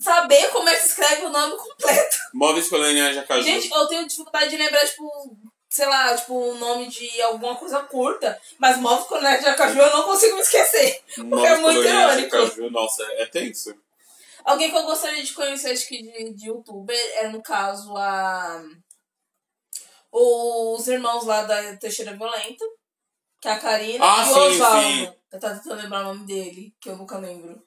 saber 0.00 0.48
como 0.48 0.66
é 0.70 0.74
que 0.74 0.80
se 0.80 0.88
escreve 0.88 1.26
o 1.26 1.30
nome 1.30 1.58
completo. 1.58 2.16
Móveis 2.32 2.70
coloniais 2.70 3.16
da 3.16 3.22
Caju. 3.22 3.42
Gente, 3.42 3.70
eu 3.70 3.86
tenho 3.86 4.08
dificuldade 4.08 4.48
de 4.48 4.56
lembrar, 4.56 4.86
tipo, 4.86 5.36
sei 5.72 5.86
lá, 5.86 6.14
tipo, 6.14 6.34
o 6.34 6.54
nome 6.56 6.86
de 6.86 7.22
alguma 7.22 7.56
coisa 7.56 7.80
curta. 7.84 8.38
Mas 8.58 8.76
Móvel 8.76 9.06
Colégio 9.06 9.40
de 9.40 9.48
Acaju 9.48 9.80
eu 9.80 9.90
não 9.90 10.02
consigo 10.02 10.36
me 10.36 10.42
esquecer. 10.42 11.02
Porque 11.14 11.20
é 11.20 11.24
Móveis 11.24 11.60
muito 11.60 11.76
coloniais 11.76 12.18
irônico. 12.18 12.36
Caju. 12.36 12.70
Nossa, 12.70 13.02
é 13.14 13.24
tenso. 13.24 13.74
Alguém 14.44 14.70
que 14.70 14.76
eu 14.76 14.82
gostaria 14.82 15.22
de 15.22 15.32
conhecer, 15.32 15.70
acho 15.70 15.88
que 15.88 16.02
de, 16.02 16.34
de 16.34 16.48
youtuber, 16.48 17.12
é 17.14 17.28
no 17.28 17.42
caso 17.42 17.96
a. 17.96 18.62
Os 20.10 20.86
irmãos 20.88 21.24
lá 21.24 21.42
da 21.44 21.74
Teixeira 21.78 22.14
Violenta, 22.14 22.64
que 23.40 23.48
é 23.48 23.52
a 23.52 23.58
Karina 23.58 24.04
Ah, 24.04 24.26
e 24.26 24.30
o 24.30 24.36
Osvaldo. 24.36 25.16
Eu 25.32 25.40
tava 25.40 25.54
tentando 25.54 25.80
lembrar 25.80 26.00
o 26.02 26.12
nome 26.12 26.26
dele, 26.26 26.74
que 26.78 26.90
eu 26.90 26.96
nunca 26.98 27.16
lembro. 27.16 27.66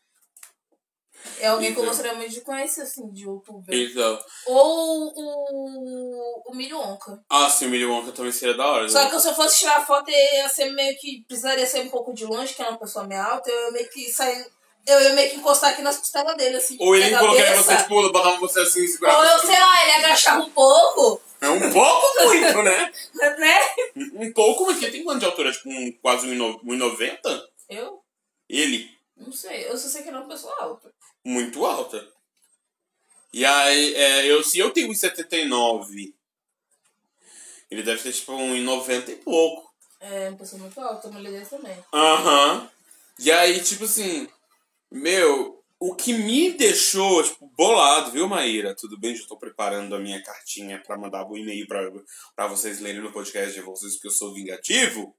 É 1.40 1.48
alguém 1.48 1.74
que 1.74 1.80
eu 1.80 1.84
Então. 1.84 1.94
gostaria 1.94 2.18
muito 2.18 2.32
de 2.34 2.42
conhecer, 2.42 2.82
assim, 2.82 3.10
de 3.12 3.24
youtuber. 3.24 3.76
Então. 3.76 4.20
Ou 4.48 5.12
o, 5.16 6.52
o 6.52 6.56
Milho 6.56 6.80
Onca. 6.80 7.20
Ah, 7.30 7.50
sim, 7.50 7.68
o 7.68 7.70
Millie 7.70 7.86
Wonka 7.86 8.12
também 8.12 8.32
seria 8.32 8.56
da 8.56 8.66
hora. 8.66 8.90
Só 8.90 9.04
né? 9.04 9.10
que 9.10 9.20
se 9.20 9.28
eu 9.28 9.34
fosse 9.34 9.60
tirar 9.60 9.86
foto, 9.86 10.10
ia 10.10 10.48
ser 10.50 10.72
meio 10.72 10.98
que. 10.98 11.24
Precisaria 11.28 11.66
ser 11.66 11.82
um 11.82 11.90
pouco 11.90 12.14
de 12.14 12.26
longe, 12.26 12.54
que 12.54 12.62
é 12.62 12.70
uma 12.70 12.78
pessoa 12.80 13.06
meio 13.06 13.22
alta. 13.22 13.50
Eu 13.50 13.66
ia 13.66 13.72
meio 13.72 13.90
que 13.90 14.10
sair. 14.12 14.46
Eu 14.88 15.02
ia 15.02 15.14
meio 15.14 15.32
que 15.32 15.38
encostar 15.38 15.72
aqui 15.72 15.82
nas 15.82 15.98
costelas 15.98 16.38
dele, 16.38 16.58
assim. 16.58 16.78
Ou 16.80 16.96
ele 16.96 17.18
colocaria 17.18 17.56
você, 17.56 17.76
tipo, 17.78 18.12
botava 18.12 18.38
você 18.38 18.60
assim 18.60 18.88
segurava. 18.88 19.18
Ou 19.18 19.26
eu, 19.26 19.40
sei 19.40 19.60
lá, 19.60 19.84
ele 19.84 19.92
agachava 20.06 20.44
um 20.44 20.50
pouco, 20.52 21.22
É 21.42 21.50
um 21.50 21.72
pouco 21.74 22.24
muito, 22.24 22.62
né? 22.62 22.92
né? 23.40 23.60
Um 24.14 24.32
pouco, 24.32 24.66
mas 24.68 24.82
ele 24.82 24.92
tem 24.92 25.04
quanto 25.04 25.20
de 25.20 25.26
altura? 25.26 25.52
Tipo, 25.52 25.70
um, 25.70 25.92
quase 26.02 26.28
1,90? 26.28 27.20
Eu? 27.70 28.00
Ele, 28.48 28.88
Não 29.18 29.32
sei. 29.32 29.68
Eu 29.68 29.76
só 29.76 29.88
sei 29.88 30.04
que 30.04 30.10
ele 30.10 30.18
é 30.18 30.20
uma 30.20 30.30
pessoa 30.30 30.56
alta. 30.60 30.92
Muito 31.26 31.66
alta. 31.66 32.08
E 33.34 33.44
aí, 33.44 33.96
é, 33.96 34.26
eu, 34.28 34.44
se 34.44 34.60
eu 34.60 34.72
tenho 34.72 34.90
1,79, 34.90 36.14
ele 37.70 37.84
deve 37.84 38.02
ter, 38.02 38.14
tipo, 38.14 38.32
1,90 38.32 39.10
e 39.10 39.16
pouco. 39.18 39.74
É 40.00 40.30
uma 40.30 40.38
pessoa 40.38 40.62
muito 40.62 40.80
alta, 40.80 41.08
a 41.08 41.12
mulher 41.12 41.46
também. 41.50 41.84
Aham. 41.92 42.70
E 43.20 43.32
aí, 43.32 43.62
tipo 43.62 43.86
assim, 43.86 44.30
meu, 44.92 45.62
o 45.80 45.96
que 45.96 46.14
me 46.14 46.52
deixou, 46.52 47.24
tipo, 47.24 47.48
bolado, 47.58 48.12
viu, 48.12 48.28
Maíra? 48.28 48.76
Tudo 48.76 48.98
bem? 48.98 49.16
Já 49.16 49.28
tô 49.28 49.38
preparando 49.38 49.96
a 49.96 50.00
minha 50.00 50.22
cartinha 50.24 50.82
pra 50.86 50.98
mandar 50.98 51.28
o 51.28 51.38
e-mail 51.38 51.68
pra, 51.68 51.82
pra 52.36 52.48
vocês 52.48 52.80
lerem 52.80 53.02
no 53.02 53.12
podcast 53.12 53.54
de 53.54 53.62
vocês, 53.62 53.94
porque 53.94 54.08
eu 54.08 54.12
sou 54.12 54.34
vingativo. 54.34 55.16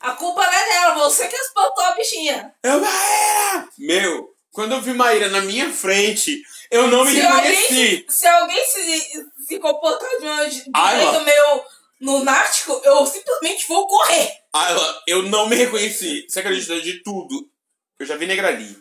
A 0.00 0.12
culpa 0.12 0.40
não 0.46 0.52
é 0.52 0.68
dela, 0.68 0.94
você 0.94 1.28
que 1.28 1.36
espantou 1.36 1.84
a 1.84 1.94
bichinha. 1.94 2.54
Eu, 2.62 2.80
Maíra! 2.80 3.68
Meu, 3.78 4.34
quando 4.52 4.72
eu 4.72 4.80
vi 4.80 4.92
Maíra 4.92 5.28
na 5.28 5.40
minha 5.40 5.70
frente, 5.72 6.42
eu 6.70 6.88
não 6.88 7.04
me 7.04 7.10
Se 7.12 7.20
reconheci. 7.20 7.72
alguém, 7.72 8.06
se 8.08 8.26
alguém 8.26 8.64
se, 8.66 9.26
se 9.46 9.58
comportar 9.58 10.08
de 10.18 10.26
um 10.26 10.50
jeito 10.50 11.24
meio 11.24 11.64
lunático, 12.00 12.80
eu 12.84 13.06
simplesmente 13.06 13.68
vou 13.68 13.86
correr. 13.86 14.30
Ela, 14.54 15.02
eu 15.06 15.22
não 15.24 15.48
me 15.48 15.56
reconheci. 15.56 16.26
Você 16.28 16.40
acredita 16.40 16.80
de 16.80 17.02
tudo? 17.02 17.48
Eu 17.98 18.06
já 18.06 18.16
vi 18.16 18.26
Negrali. 18.26 18.76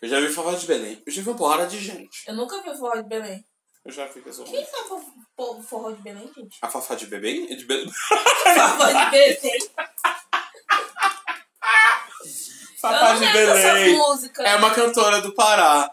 Eu 0.00 0.08
já 0.08 0.18
vi 0.18 0.32
Favela 0.32 0.56
de 0.58 0.66
Belém. 0.66 1.02
Eu 1.06 1.12
já 1.12 1.22
vi 1.22 1.28
uma 1.28 1.36
porrada 1.36 1.66
de 1.66 1.78
gente. 1.78 2.24
Eu 2.26 2.34
nunca 2.34 2.60
vi 2.62 2.76
forró 2.76 2.96
de 2.96 3.08
Belém. 3.08 3.44
Eu 3.84 3.92
já 3.92 4.06
vi 4.06 4.20
pessoas. 4.20 4.48
Quem 4.48 4.60
é 4.60 4.66
o 5.36 5.62
forró 5.62 5.90
de 5.90 6.02
Belém, 6.02 6.30
gente? 6.36 6.56
A 6.62 6.68
Fafá 6.68 6.94
de 6.94 7.06
Belém? 7.06 7.46
De 7.46 7.64
Belém? 7.64 7.90
Forró 7.90 8.86
de 8.86 9.10
Belém. 9.10 9.58
Eu 12.82 12.90
não 12.92 13.14
de 13.18 13.32
Belém. 13.32 14.00
É 14.44 14.56
uma 14.56 14.70
cantora 14.74 15.20
do 15.20 15.32
Pará. 15.34 15.90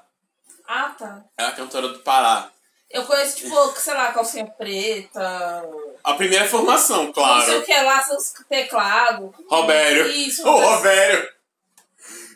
Ah, 0.67 0.95
tá. 0.97 1.23
É 1.37 1.45
a 1.45 1.51
cantora 1.51 1.87
do 1.89 1.99
Pará. 1.99 2.49
Eu 2.89 3.05
conheço, 3.05 3.37
tipo, 3.37 3.55
sei 3.79 3.93
lá, 3.93 4.11
calcinha 4.11 4.47
preta. 4.47 5.63
A 6.03 6.13
primeira 6.15 6.45
formação, 6.47 7.05
Não 7.05 7.13
sei 7.13 7.23
claro. 7.23 7.59
o 7.59 7.63
que 7.63 7.81
lá, 7.81 8.01
seus 8.01 8.33
teclados. 8.49 9.31
Robério. 9.47 10.07
Isso, 10.07 10.47
O 10.47 10.59
Robério. 10.59 11.29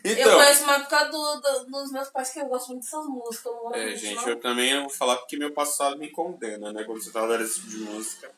Eu 0.04 0.12
Então. 0.12 0.36
conheço 0.36 0.66
mais 0.66 0.82
por 0.82 0.88
causa 0.90 1.10
do, 1.10 1.40
do- 1.40 1.64
dos 1.70 1.90
meus 1.90 2.08
pais 2.10 2.30
que 2.30 2.38
eu 2.38 2.44
gosto 2.46 2.68
muito 2.68 2.82
dessas 2.84 3.06
músicas. 3.06 3.52
Eu 3.52 3.72
É, 3.74 3.96
gente, 3.96 4.16
não. 4.16 4.28
eu 4.28 4.40
também 4.40 4.70
eu 4.70 4.82
vou 4.82 4.90
falar 4.90 5.16
porque 5.16 5.36
meu 5.36 5.50
passado 5.52 5.96
me 5.98 6.10
condena, 6.10 6.72
né? 6.72 6.84
Quando 6.84 7.02
você 7.02 7.10
tá 7.10 7.26
dando 7.26 7.42
esse 7.42 7.54
tipo 7.54 7.70
de 7.70 7.78
música. 7.78 8.30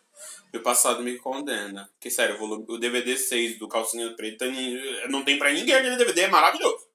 Meu 0.53 0.63
passado 0.63 1.03
me 1.03 1.19
condena. 1.19 1.89
Porque, 1.93 2.11
sério, 2.11 2.43
o, 2.43 2.79
DVD 2.79 3.17
6 3.17 3.59
do 3.59 3.69
Calcinha 3.69 4.15
Preta 4.17 4.47
não 5.09 5.25
tem 5.25 5.39
pra 5.39 5.53
ninguém 5.53 5.75
aquele 5.75 5.97
DVD, 5.97 6.23
é 6.23 6.29
maravilhoso. 6.29 6.87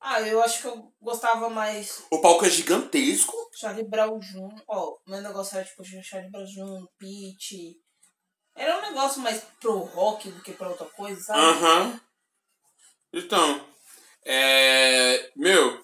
Ah, 0.00 0.20
eu 0.20 0.42
acho 0.42 0.62
que 0.62 0.66
eu 0.66 0.92
gostava 1.00 1.48
mais 1.48 2.04
O 2.10 2.20
palco 2.20 2.44
é 2.44 2.50
gigantesco. 2.50 3.36
Charlie 3.54 3.84
Brown 3.84 4.18
Jr. 4.18 4.62
Ó, 4.66 4.96
meu 5.06 5.20
negócio 5.20 5.56
era 5.56 5.64
tipo 5.64 5.84
Charlie 5.84 6.30
Brown 6.30 6.44
Jr., 6.44 6.88
Pitty. 6.98 7.76
Era 8.54 8.78
um 8.78 8.82
negócio 8.82 9.22
mais 9.22 9.42
pro 9.60 9.78
rock 9.78 10.30
do 10.30 10.42
que 10.42 10.52
pra 10.52 10.68
outra 10.68 10.86
coisa, 10.86 11.20
sabe? 11.20 11.40
Aham. 11.40 12.00
Então, 13.12 13.64
é. 14.24 15.30
Meu. 15.36 15.82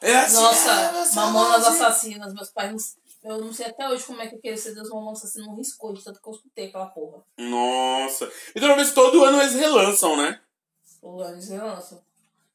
É 0.00 0.16
assim, 0.16 0.34
Nossa, 0.34 0.70
é, 0.70 0.92
você 0.92 1.14
Mamonas 1.14 1.64
assim. 1.64 1.76
Assassinas, 1.76 2.34
meus 2.34 2.50
pais 2.50 2.72
não 2.72 2.78
Eu 3.24 3.38
não 3.38 3.52
sei 3.52 3.66
até 3.66 3.88
hoje 3.88 4.04
como 4.04 4.20
é 4.20 4.26
que 4.26 4.34
aquele 4.34 4.56
CD 4.56 4.80
dos 4.80 4.90
Mamonas 4.90 5.18
Assassinos 5.18 5.48
não 5.48 5.56
riscou, 5.56 5.92
de 5.92 6.02
tanto 6.02 6.20
que 6.20 6.28
eu 6.28 6.32
escutei 6.32 6.66
aquela 6.66 6.86
porra. 6.86 7.22
Nossa. 7.38 8.30
E 8.54 8.60
talvez 8.60 8.92
todo 8.92 9.24
ano 9.24 9.40
eles 9.40 9.54
relançam, 9.54 10.16
né? 10.16 10.40
O 11.00 11.22
Anis 11.22 11.48
relança. 11.48 12.02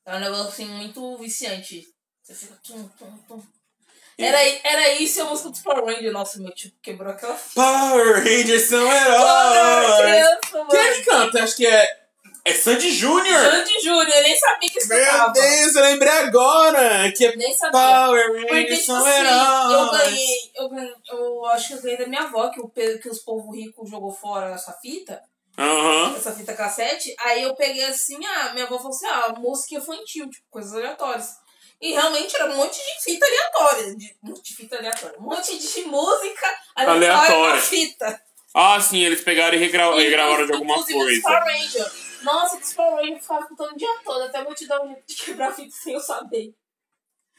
É 0.06 0.16
um 0.16 0.20
negócio 0.20 0.48
assim 0.48 0.66
muito 0.66 1.18
viciante. 1.18 1.88
Você 2.22 2.34
fica. 2.34 2.60
Tum, 2.64 2.88
tum, 2.98 3.18
tum. 3.28 3.44
Era, 4.18 4.42
era 4.64 4.94
isso 4.94 5.20
e 5.20 5.22
a 5.22 5.26
música 5.26 5.50
dos 5.50 5.62
Power 5.62 5.86
Rangers. 5.86 6.12
Nossa, 6.12 6.40
meu 6.40 6.52
tipo 6.52 6.76
quebrou 6.82 7.12
aquela 7.12 7.36
fita. 7.36 7.62
Power 7.62 8.16
Rangers 8.18 8.64
são 8.64 8.92
heróis! 8.92 10.40
Quem 10.72 10.80
é 10.80 10.94
que 10.96 11.04
canta? 11.04 11.44
Acho 11.44 11.56
que 11.56 11.68
é. 11.68 12.07
É 12.50 12.54
Sandy 12.54 12.92
Júnior! 12.92 13.40
Sandy 13.52 13.80
Júnior, 13.82 14.08
eu 14.10 14.24
nem 14.24 14.38
sabia 14.38 14.70
que 14.70 14.88
Meu 14.88 14.98
escutava. 15.00 15.34
Deus, 15.34 15.76
eu 15.76 15.84
lembrei 15.84 16.12
agora! 16.14 17.12
Que 17.12 17.26
é 17.26 17.36
Nem 17.36 17.54
sabia. 17.56 17.72
Power 17.80 18.32
Porque, 18.32 18.54
Rangers 18.54 18.80
tipo 18.80 18.86
são 18.86 19.06
assim, 19.06 19.10
heróis! 19.20 19.74
eu 19.74 19.92
ganhei, 19.92 20.52
eu 20.56 20.70
ganhei, 20.70 20.94
eu 21.10 21.46
acho 21.48 21.68
que 21.68 21.74
eu 21.74 21.82
ganhei 21.82 21.98
da 21.98 22.08
minha 22.08 22.22
avó, 22.22 22.50
que, 22.50 22.62
o, 22.62 22.70
que 22.70 23.10
os 23.10 23.20
povos 23.20 23.54
ricos 23.56 23.90
jogou 23.90 24.14
fora 24.14 24.54
essa 24.56 24.72
fita, 24.82 25.22
Aham. 25.58 26.16
essa 26.16 26.32
fita 26.32 26.54
cassete, 26.54 27.14
aí 27.20 27.44
eu 27.44 27.54
peguei 27.56 27.84
assim, 27.84 28.18
ah, 28.26 28.54
minha 28.54 28.66
avó 28.66 28.78
falou 28.78 28.92
assim, 28.92 29.08
ah, 29.08 29.34
música 29.38 29.76
infantil, 29.76 30.30
tipo, 30.30 30.46
coisas 30.50 30.74
aleatórias. 30.74 31.28
E 31.82 31.92
realmente 31.92 32.34
era 32.36 32.46
um 32.52 32.56
monte 32.56 32.78
de 32.78 33.04
fita 33.04 33.26
aleatória, 33.26 33.96
de, 33.96 34.16
um 34.24 34.30
monte 34.30 34.42
de 34.52 34.56
fita 34.56 34.78
aleatória, 34.78 35.20
um 35.20 35.24
monte 35.24 35.58
de 35.58 35.82
música 35.84 36.48
aleatória, 36.76 37.14
Aleatória. 37.14 37.62
fita. 37.62 38.22
Ah, 38.56 38.80
sim, 38.80 39.00
eles 39.04 39.22
pegaram 39.22 39.56
e 39.56 39.60
regra- 39.60 39.94
regravaram 39.96 40.46
de 40.46 40.54
alguma 40.54 40.80
os 40.80 40.86
coisa. 40.92 41.22
Power 41.22 41.44
Rangers. 41.44 42.07
Nossa, 42.24 42.58
que 42.58 42.64
os 42.64 42.74
Power 42.74 42.96
Rangers 42.96 43.22
ficavam 43.22 43.44
escutando 43.44 43.72
o 43.74 43.78
dia 43.78 44.02
todo, 44.04 44.22
até 44.24 44.44
vou 44.44 44.54
te 44.56 44.68
dar 44.68 44.82
um 44.82 44.88
jeito 44.88 45.06
de 45.08 45.16
quebrar 45.16 45.50
a 45.50 45.54
fita 45.54 45.76
sem 45.76 45.94
eu 45.94 46.00
saber. 46.00 46.54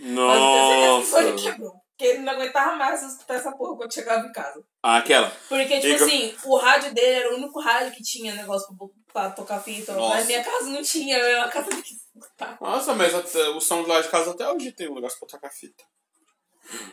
Mas 0.00 0.08
eu 0.10 0.16
que 0.16 1.32
Nossa. 1.32 1.34
quebrou. 1.50 1.72
Porque 1.90 2.12
ele 2.12 2.18
não 2.22 2.32
aguentava 2.32 2.76
mais 2.76 3.02
escutar 3.02 3.34
essa 3.34 3.50
porra 3.56 3.76
quando 3.76 3.92
chegava 3.92 4.24
em 4.24 4.30
casa. 4.30 4.62
Ah, 4.84 4.98
aquela. 4.98 5.28
Porque, 5.48 5.80
tipo 5.80 5.94
Igor. 5.94 6.06
assim, 6.06 6.36
o 6.44 6.56
rádio 6.56 6.94
dele 6.94 7.06
era 7.24 7.32
o 7.34 7.38
único 7.38 7.60
rádio 7.60 7.92
que 7.92 8.04
tinha 8.04 8.34
negócio 8.36 8.68
pra, 8.76 8.86
pra 9.12 9.30
tocar 9.32 9.58
fita. 9.60 9.94
Nossa. 9.94 10.14
Mas 10.14 10.26
minha 10.28 10.44
casa 10.44 10.66
não 10.70 10.80
tinha, 10.80 11.18
eu 11.18 11.42
a 11.42 11.48
casa 11.48 11.68
quis 11.70 11.96
escutar. 12.14 12.56
Nossa, 12.60 12.94
mas 12.94 13.12
até- 13.12 13.48
o 13.48 13.60
som 13.60 13.82
de 13.82 13.88
lá 13.88 14.00
de 14.00 14.08
casa 14.08 14.30
até 14.30 14.48
hoje 14.48 14.70
tem 14.70 14.88
um 14.88 14.94
negócio 14.94 15.18
pra 15.18 15.26
tocar 15.28 15.50
fita. 15.50 15.82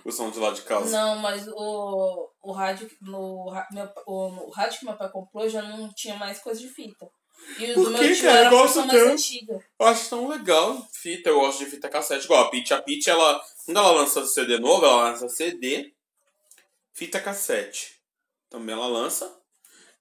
O 0.04 0.12
som 0.12 0.32
de 0.32 0.40
lá 0.40 0.50
de 0.52 0.64
casa. 0.64 0.90
Não, 0.90 1.18
mas 1.18 1.48
o, 1.50 2.30
o 2.42 2.52
rádio 2.52 2.90
no, 3.02 3.52
meu, 3.72 3.90
o, 4.08 4.30
no 4.30 4.50
rádio 4.50 4.80
que 4.80 4.86
meu 4.86 4.98
pai 4.98 5.10
comprou 5.12 5.48
já 5.48 5.62
não 5.62 5.94
tinha 5.94 6.16
mais 6.16 6.40
coisa 6.40 6.60
de 6.60 6.70
fita. 6.70 7.06
E 7.60 7.72
o 7.72 7.74
Por 7.76 7.84
do 7.86 7.92
meu 7.92 8.00
que, 8.00 8.16
tio 8.16 8.26
cara? 8.26 8.42
Eu 8.42 8.48
a 8.48 8.50
gosto 8.50 8.88
tanto. 8.88 9.64
Eu 9.80 9.88
acho 9.88 10.10
tão 10.10 10.28
legal 10.28 10.88
fita, 10.92 11.30
eu 11.30 11.40
gosto 11.40 11.60
de 11.60 11.70
fita 11.70 11.88
cassete. 11.88 12.26
Igual 12.26 12.46
a 12.46 12.50
Pitty, 12.50 12.74
a 12.74 12.82
Pitty, 12.82 13.10
ela, 13.10 13.42
quando 13.66 13.78
ela 13.78 13.92
lança 13.92 14.26
CD 14.26 14.58
novo, 14.58 14.86
ela 14.86 15.12
lança 15.12 15.30
CD, 15.30 15.94
fita 16.94 17.20
cassete. 17.20 18.02
Também 18.50 18.76
ela 18.76 18.88
lança. 18.88 19.32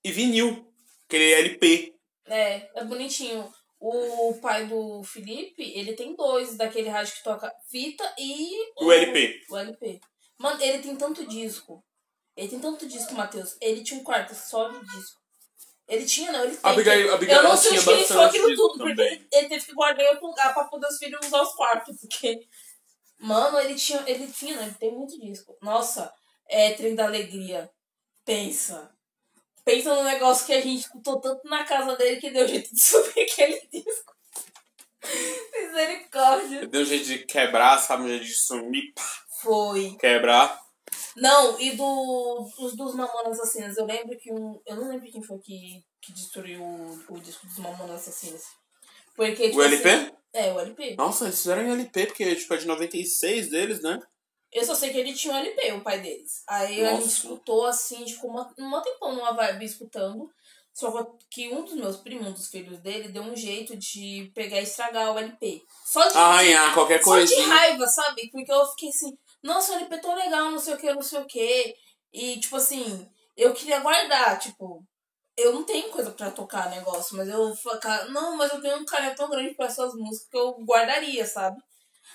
E 0.02 0.10
vinil, 0.10 0.66
aquele 1.06 1.32
LP. 1.32 1.94
É, 2.26 2.70
é 2.74 2.84
bonitinho. 2.84 3.52
O 3.78 4.34
pai 4.40 4.66
do 4.66 5.02
Felipe, 5.04 5.62
ele 5.62 5.92
tem 5.92 6.16
dois 6.16 6.56
daquele 6.56 6.88
rádio 6.88 7.14
que 7.14 7.22
toca 7.22 7.52
fita 7.70 8.14
e. 8.18 8.72
O 8.80 8.90
LP. 8.90 9.44
O 9.50 9.56
LP. 9.58 10.00
Mano, 10.38 10.62
ele 10.62 10.78
tem 10.78 10.96
tanto 10.96 11.26
disco. 11.26 11.84
Ele 12.36 12.48
tem 12.48 12.58
tanto 12.58 12.86
disco, 12.86 13.14
Matheus. 13.14 13.56
Ele 13.60 13.82
tinha 13.82 14.00
um 14.00 14.04
quarto 14.04 14.34
só 14.34 14.68
de 14.68 14.80
disco. 14.80 15.20
Ele 15.86 16.04
tinha, 16.06 16.32
não, 16.32 16.44
ele 16.44 16.58
Abigail, 16.62 17.10
a 17.12 17.14
Abigail 17.14 17.42
Eu 17.42 17.48
não 17.48 17.56
sei 17.56 17.72
onde 17.72 17.84
que 17.84 17.90
ele 17.90 18.04
foi 18.06 18.24
aquilo 18.24 18.54
tudo, 18.56 18.78
porque 18.78 18.90
também. 18.94 19.12
ele, 19.12 19.28
ele 19.32 19.48
teve 19.48 19.66
que 19.66 19.74
guardar 19.74 20.04
em 20.04 20.08
outro 20.08 20.26
lugar 20.28 20.54
pra 20.54 20.64
poder 20.64 20.86
os 20.86 20.96
filhos 20.96 21.26
usar 21.26 21.42
os 21.42 21.54
quartos. 21.54 21.96
Porque, 22.00 22.40
mano, 23.20 23.58
ele 23.60 23.74
tinha, 23.74 24.02
ele 24.06 24.26
tinha, 24.28 24.56
né? 24.56 24.62
Ele 24.64 24.74
tem 24.74 24.92
muito 24.92 25.20
disco. 25.20 25.56
Nossa, 25.60 26.10
é 26.48 26.72
Trem 26.72 26.94
da 26.94 27.04
Alegria. 27.04 27.70
Pensa. 28.24 28.90
Pensa 29.62 29.94
no 29.94 30.04
negócio 30.04 30.46
que 30.46 30.52
a 30.54 30.60
gente 30.60 30.80
escutou 30.80 31.20
tanto 31.20 31.46
na 31.48 31.64
casa 31.64 31.96
dele 31.96 32.20
que 32.20 32.30
deu 32.30 32.48
jeito 32.48 32.74
de 32.74 32.80
subir 32.80 33.20
aquele 33.22 33.60
disco. 33.70 34.14
Misericórdia. 35.52 36.66
Deu 36.66 36.84
jeito 36.84 37.04
de 37.04 37.18
quebrar, 37.20 37.78
sabe? 37.78 38.04
Um 38.04 38.08
jeito 38.08 38.24
de 38.24 38.34
sumir, 38.34 38.92
pá, 38.94 39.02
Foi. 39.42 39.96
quebrar. 40.00 40.63
Não, 41.16 41.60
e 41.60 41.72
do, 41.76 42.50
dos, 42.58 42.76
dos 42.76 42.94
Mamonas 42.94 43.38
Assassinas, 43.38 43.76
eu 43.76 43.84
lembro 43.84 44.16
que 44.18 44.32
um. 44.32 44.60
Eu 44.66 44.76
não 44.76 44.88
lembro 44.88 45.10
quem 45.10 45.22
foi 45.22 45.38
que, 45.38 45.82
que 46.02 46.12
destruiu 46.12 46.62
o, 46.62 47.04
o 47.10 47.20
disco 47.20 47.46
dos 47.46 47.58
Mamonas 47.58 48.00
Assassinas. 48.00 48.42
Porque, 49.16 49.48
tipo 49.48 49.58
O 49.58 49.62
LP? 49.62 49.88
assim- 49.88 50.12
é, 50.32 50.52
o 50.52 50.58
LP. 50.58 50.96
Nossa, 50.96 51.26
eles 51.26 51.38
fizeram 51.38 51.62
em 51.62 51.70
LP, 51.70 52.06
porque 52.06 52.34
tipo, 52.34 52.52
é 52.54 52.56
de 52.56 52.66
96 52.66 53.50
deles, 53.50 53.80
né? 53.80 54.00
Eu 54.52 54.64
só 54.64 54.74
sei 54.74 54.90
que 54.90 54.98
ele 54.98 55.12
tinha 55.14 55.32
um 55.34 55.36
LP, 55.36 55.72
o 55.72 55.80
pai 55.80 56.00
deles. 56.00 56.42
Aí 56.48 56.84
a 56.84 56.90
gente 56.90 57.02
Nossa. 57.04 57.06
escutou 57.08 57.66
assim, 57.66 57.96
a 57.96 57.98
gente 58.00 58.14
ficou 58.14 58.30
uma, 58.30 58.52
uma 58.58 58.82
tempão 58.82 59.14
numa 59.14 59.32
vibe 59.32 59.64
escutando. 59.64 60.28
Só 60.72 60.90
que 61.30 61.48
um 61.50 61.64
dos 61.64 61.74
meus 61.74 61.98
primos, 61.98 62.26
um 62.26 62.32
dos 62.32 62.48
filhos 62.48 62.80
dele, 62.80 63.08
deu 63.08 63.22
um 63.22 63.36
jeito 63.36 63.76
de 63.76 64.32
pegar 64.34 64.58
e 64.58 64.64
estragar 64.64 65.12
o 65.12 65.18
LP. 65.18 65.62
Só 65.84 66.08
de, 66.08 66.16
Arranhar 66.16 66.74
qualquer 66.74 67.00
só 67.02 67.16
de 67.20 67.40
raiva, 67.42 67.86
sabe? 67.86 68.28
Porque 68.32 68.50
eu 68.50 68.66
fiquei 68.70 68.88
assim, 68.88 69.16
nossa, 69.44 69.72
o 69.72 69.74
LP 69.76 69.98
tão 69.98 70.14
legal, 70.14 70.50
não 70.50 70.58
sei 70.58 70.74
o 70.74 70.78
que, 70.78 70.92
não 70.92 71.02
sei 71.02 71.20
o 71.20 71.26
que. 71.26 71.74
E, 72.12 72.40
tipo 72.40 72.56
assim, 72.56 73.06
eu 73.36 73.52
queria 73.52 73.80
guardar, 73.80 74.38
tipo, 74.38 74.82
eu 75.36 75.52
não 75.52 75.64
tenho 75.64 75.90
coisa 75.90 76.10
pra 76.12 76.30
tocar 76.30 76.70
negócio, 76.70 77.14
mas 77.14 77.28
eu 77.28 77.54
ficar, 77.54 78.08
não, 78.08 78.36
mas 78.36 78.50
eu 78.52 78.60
tenho 78.62 78.78
um 78.78 78.84
carinho 78.86 79.14
tão 79.14 79.28
grande 79.28 79.54
pra 79.54 79.66
essas 79.66 79.92
músicas 79.94 80.28
que 80.30 80.36
eu 80.38 80.56
guardaria, 80.64 81.26
sabe? 81.26 81.60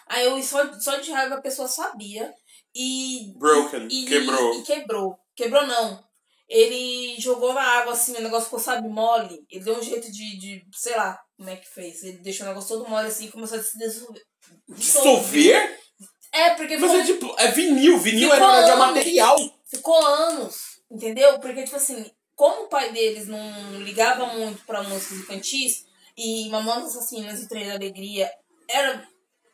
Aí 0.08 0.26
eu 0.26 0.42
só, 0.42 0.74
só 0.80 0.98
de 0.98 1.12
raiva 1.12 1.36
a 1.36 1.42
pessoa 1.42 1.68
sabia 1.68 2.34
e. 2.74 3.34
Broken, 3.38 3.88
e, 3.92 4.06
quebrou. 4.06 4.56
E 4.56 4.64
quebrou. 4.64 5.20
Quebrou 5.36 5.68
não. 5.68 6.04
Ele 6.48 7.16
jogou 7.20 7.54
na 7.54 7.62
água 7.62 7.94
assim, 7.94 8.16
o 8.16 8.22
negócio 8.22 8.46
ficou, 8.46 8.60
sabe, 8.60 8.88
mole. 8.88 9.46
Ele 9.52 9.64
deu 9.64 9.78
um 9.78 9.84
jeito 9.84 10.12
de, 10.12 10.40
de 10.40 10.66
sei 10.74 10.96
lá 10.96 11.20
como 11.38 11.48
é 11.48 11.56
que 11.56 11.70
fez. 11.70 12.02
Ele 12.02 12.18
deixou 12.18 12.48
o 12.48 12.50
negócio 12.50 12.76
todo 12.76 12.90
mole 12.90 13.08
assim 13.08 13.26
e 13.26 13.32
começou 13.32 13.60
a 13.60 13.62
se 13.62 13.78
dissolver. 13.78 14.24
Dissolver? 14.68 15.80
É, 16.32 16.52
porque 16.52 16.78
Mas 16.78 16.92
ficou, 16.92 17.02
é 17.02 17.06
tipo, 17.06 17.36
é 17.40 17.48
vinil, 17.52 17.98
vinil 17.98 18.32
é, 18.32 18.36
Ficou 18.36 18.50
é 18.50 18.72
anos. 18.72 18.78
material. 18.80 19.54
ficou 19.66 20.06
anos, 20.06 20.56
entendeu? 20.92 21.40
Porque, 21.40 21.64
tipo 21.64 21.76
assim, 21.76 22.10
como 22.36 22.64
o 22.64 22.68
pai 22.68 22.92
deles 22.92 23.28
não 23.28 23.82
ligava 23.82 24.26
muito 24.28 24.64
pra 24.66 24.84
músicas 24.84 25.18
infantis 25.18 25.86
e 26.18 26.50
Mamonas 26.50 26.96
Assassinas 26.96 27.42
e 27.42 27.50
Trem 27.50 27.68
da 27.68 27.74
Alegria 27.74 28.30
era, 28.70 29.04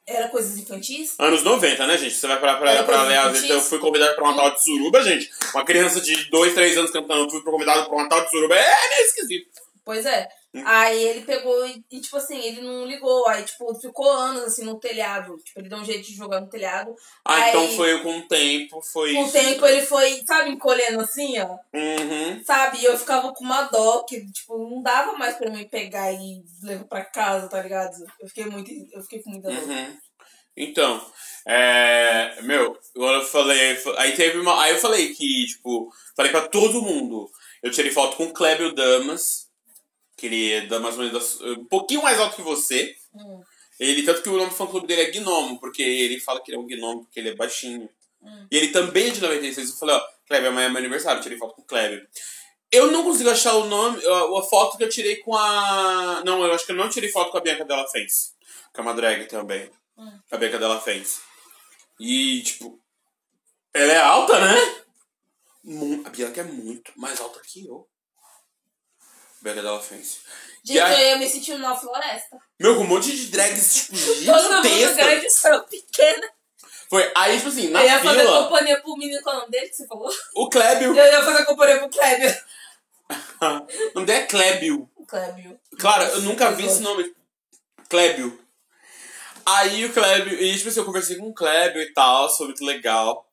era 0.06 0.28
coisas 0.28 0.58
infantis, 0.58 1.16
Anos 1.18 1.44
90, 1.44 1.88
né, 1.88 1.98
gente? 1.98 2.14
Você 2.14 2.28
vai 2.28 2.40
pra, 2.40 2.56
pra, 2.58 2.72
Era 2.72 2.84
pra 2.84 3.04
ler, 3.04 3.18
às 3.18 3.44
eu 3.50 3.62
fui 3.62 3.80
convidado 3.80 4.16
pra 4.16 4.26
uma 4.26 4.36
tal 4.36 4.52
de 4.52 4.64
suruba, 4.64 5.02
gente. 5.02 5.30
Uma 5.54 5.64
criança 5.64 6.02
de 6.02 6.30
2, 6.30 6.54
3 6.54 6.78
anos 6.78 6.92
cantando, 6.92 7.30
fui 7.30 7.42
convidado 7.42 7.88
pra 7.88 7.96
uma 7.98 8.10
tal 8.10 8.24
de 8.24 8.30
suruba. 8.30 8.56
É 8.56 8.90
meio 8.90 9.06
esquisito. 9.08 9.48
Pois 9.86 10.06
é. 10.06 10.28
Aí 10.64 11.04
ele 11.04 11.22
pegou 11.22 11.66
e, 11.68 11.84
e, 11.92 12.00
tipo 12.00 12.16
assim, 12.18 12.38
ele 12.40 12.62
não 12.62 12.86
ligou. 12.86 13.28
Aí, 13.28 13.44
tipo, 13.44 13.74
ficou 13.76 14.10
anos 14.10 14.44
assim 14.44 14.64
no 14.64 14.80
telhado. 14.80 15.36
Tipo, 15.44 15.60
ele 15.60 15.70
deu 15.70 15.78
um 15.80 15.84
jeito 15.86 16.08
de 16.08 16.16
jogar 16.16 16.40
no 16.40 16.50
telhado. 16.50 16.96
Ah, 17.26 17.36
Aí- 17.36 17.50
então 17.50 17.68
foi 17.70 18.00
com 18.02 18.20
o 18.20 18.28
tempo, 18.28 18.82
foi 18.82 19.14
Com 19.14 19.24
o 19.24 19.32
tempo 19.32 19.66
ele 19.66 19.82
foi, 19.82 20.24
sabe, 20.26 20.52
encolhendo 20.52 21.02
assim, 21.02 21.40
ó. 21.40 21.58
Uhum. 21.74 22.44
Sabe? 22.46 22.80
E 22.80 22.86
eu 22.86 22.98
ficava 22.98 23.34
com 23.34 23.44
uma 23.44 23.64
dó, 23.64 24.04
que, 24.08 24.26
tipo, 24.32 24.58
não 24.58 24.82
dava 24.82 25.14
mais 25.14 25.36
pra 25.36 25.50
mim 25.50 25.68
pegar 25.68 26.12
e 26.14 26.44
levar 26.64 26.86
pra 26.86 27.06
casa, 27.06 27.50
tá 27.50 27.62
ligado? 27.62 27.94
Eu 28.22 28.28
fiquei 28.28 28.46
muito. 28.46 28.72
Eu 28.94 29.02
fiquei 29.02 29.22
com 29.22 29.32
muita 29.32 29.50
dor. 29.50 29.64
Uhum. 29.64 29.98
Então, 30.58 31.06
é. 31.46 32.42
Meu, 32.44 32.78
agora 32.96 33.18
eu 33.18 33.26
falei. 33.26 33.78
Aí 33.98 34.14
teve 34.14 34.40
uma. 34.40 34.62
Aí 34.64 34.72
eu 34.74 34.80
falei 34.80 35.14
que, 35.14 35.46
tipo, 35.48 35.90
falei 36.16 36.32
pra 36.32 36.48
todo 36.48 36.82
mundo. 36.82 37.30
Eu 37.62 37.72
tirei 37.72 37.92
foto 37.92 38.16
com 38.16 38.26
o 38.26 38.34
Clébio 38.34 38.74
Damas. 38.74 39.45
Que 40.18 40.28
ele 40.28 40.52
é 40.52 40.62
da- 40.68 40.80
mais 40.80 40.98
ou 40.98 41.04
menos 41.04 41.40
da- 41.40 41.46
um 41.48 41.66
pouquinho 41.66 42.02
mais 42.04 42.20
alto 42.20 42.36
que 42.36 42.42
você. 42.42 42.96
Hum. 43.14 43.42
Ele, 43.80 44.04
tanto 44.04 44.22
que 44.22 44.30
o 44.30 44.38
nome 44.38 44.50
do 44.50 44.56
fã 44.56 44.66
clube 44.68 44.88
dele 44.88 45.02
é 45.02 45.12
Gnomo, 45.12 45.60
porque 45.60 45.84
ele 45.84 46.20
fala 46.20 46.42
que 46.42 46.50
ele 46.52 46.58
é 46.58 46.60
um 46.62 46.66
gnomo, 46.66 47.04
porque 47.04 47.20
ele 47.20 47.30
é 47.30 47.36
baixinho. 47.36 47.90
Hum. 48.22 48.48
E 48.50 48.56
ele 48.58 48.70
também 48.70 49.08
é 49.08 49.12
de 49.12 49.20
96. 49.22 49.70
Eu 49.70 49.76
falei, 49.76 49.96
ó, 49.96 50.02
Kleber, 50.28 50.50
amanhã 50.50 50.68
é 50.68 50.70
meu 50.70 50.78
aniversário, 50.78 51.22
tirei 51.22 51.38
foto 51.38 51.56
com 51.56 51.62
o 51.62 51.66
Kleber. 51.66 52.08
Eu 52.72 52.92
não 52.92 53.04
consigo 53.04 53.30
achar 53.30 53.54
o 53.56 53.66
nome, 53.66 54.04
a, 54.06 54.40
a 54.40 54.44
foto 54.44 54.78
que 54.78 54.84
eu 54.86 54.90
tirei 54.90 55.18
com 55.18 55.36
a. 55.36 56.24
Não, 56.26 56.44
eu 56.46 56.54
acho 56.54 56.66
que 56.66 56.72
eu 56.72 56.76
não 56.76 56.90
tirei 56.90 57.10
foto 57.12 57.32
com 57.32 57.38
a 57.38 57.42
Bianca 57.42 57.66
Della 57.66 57.88
Fence. 57.88 58.32
Que 58.74 58.80
é 58.80 58.84
uma 58.84 58.94
drag 58.94 59.26
também. 59.28 59.70
Hum. 59.98 60.20
A 60.32 60.38
Bianca 60.38 60.58
Della 60.58 60.80
Fence. 60.80 61.20
E, 62.00 62.42
tipo. 62.44 62.80
Ela 63.74 63.92
é 63.94 63.98
alta, 64.00 64.40
né? 64.40 64.56
A 66.06 66.10
Bianca 66.10 66.42
é 66.42 66.44
muito 66.46 66.92
mais 66.96 67.20
alta 67.20 67.42
que 67.42 67.66
eu. 67.68 67.86
Bianca 69.46 69.62
Della 69.62 69.80
Fence. 69.80 70.18
Gente, 70.64 70.80
aí- 70.80 71.04
eu 71.04 71.10
ia 71.10 71.18
me 71.18 71.30
sentir 71.30 71.54
numa 71.54 71.76
floresta. 71.76 72.36
Meu, 72.60 72.76
com 72.76 72.82
um 72.82 72.88
monte 72.88 73.16
de 73.16 73.28
drags, 73.28 73.76
tipo, 73.76 73.94
Todo 74.26 74.44
mundo 74.52 74.68
gigantesca. 74.68 74.96
grande, 74.96 75.30
só 75.30 75.60
pequena. 75.62 76.28
Foi, 76.90 77.12
aí, 77.16 77.38
tipo 77.38 77.50
assim, 77.50 77.70
na 77.70 77.82
eu 77.84 77.86
ia 77.90 78.00
fazer 78.00 78.20
fila, 78.22 78.44
companhia 78.44 78.82
pro 78.82 78.98
menino, 78.98 79.22
qual 79.22 79.36
é 79.36 79.38
o 79.38 79.42
nome 79.42 79.52
dele 79.52 79.70
que 79.70 79.76
você 79.76 79.86
falou? 79.88 80.12
o 80.36 80.50
Klébio. 80.50 80.96
Eu 80.98 81.06
ia 81.06 81.24
fazer 81.24 81.46
companhia 81.46 81.78
pro 81.78 81.90
Kleber. 81.90 82.46
o 83.42 83.96
nome 83.96 84.08
dele 84.08 84.20
é 84.20 84.26
Klébio. 84.26 84.90
O 84.96 85.06
Klebio. 85.06 85.60
Claro, 85.80 86.04
eu 86.06 86.22
nunca 86.22 86.52
vi 86.52 86.66
esse 86.66 86.82
nome. 86.82 87.14
Klébio. 87.88 88.40
Aí 89.46 89.86
o 89.86 89.94
Klébio, 89.94 90.42
e 90.42 90.58
tipo 90.58 90.70
assim, 90.70 90.80
eu 90.80 90.86
conversei 90.86 91.18
com 91.18 91.28
o 91.28 91.34
Klébio 91.34 91.82
e 91.84 91.94
tal, 91.94 92.36
foi 92.36 92.48
muito 92.48 92.66
legal. 92.66 93.30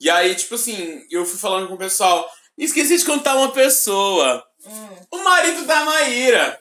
E 0.00 0.08
aí, 0.08 0.32
tipo 0.36 0.54
assim, 0.54 1.04
eu 1.10 1.24
fui 1.26 1.38
falando 1.38 1.66
com 1.66 1.74
o 1.74 1.78
pessoal. 1.78 2.28
Esqueci 2.56 2.96
de 2.98 3.04
contar 3.04 3.34
uma 3.34 3.50
pessoa. 3.50 4.44
Hum. 4.66 4.96
O 5.10 5.18
marido 5.18 5.64
da 5.64 5.84
Maíra. 5.84 6.60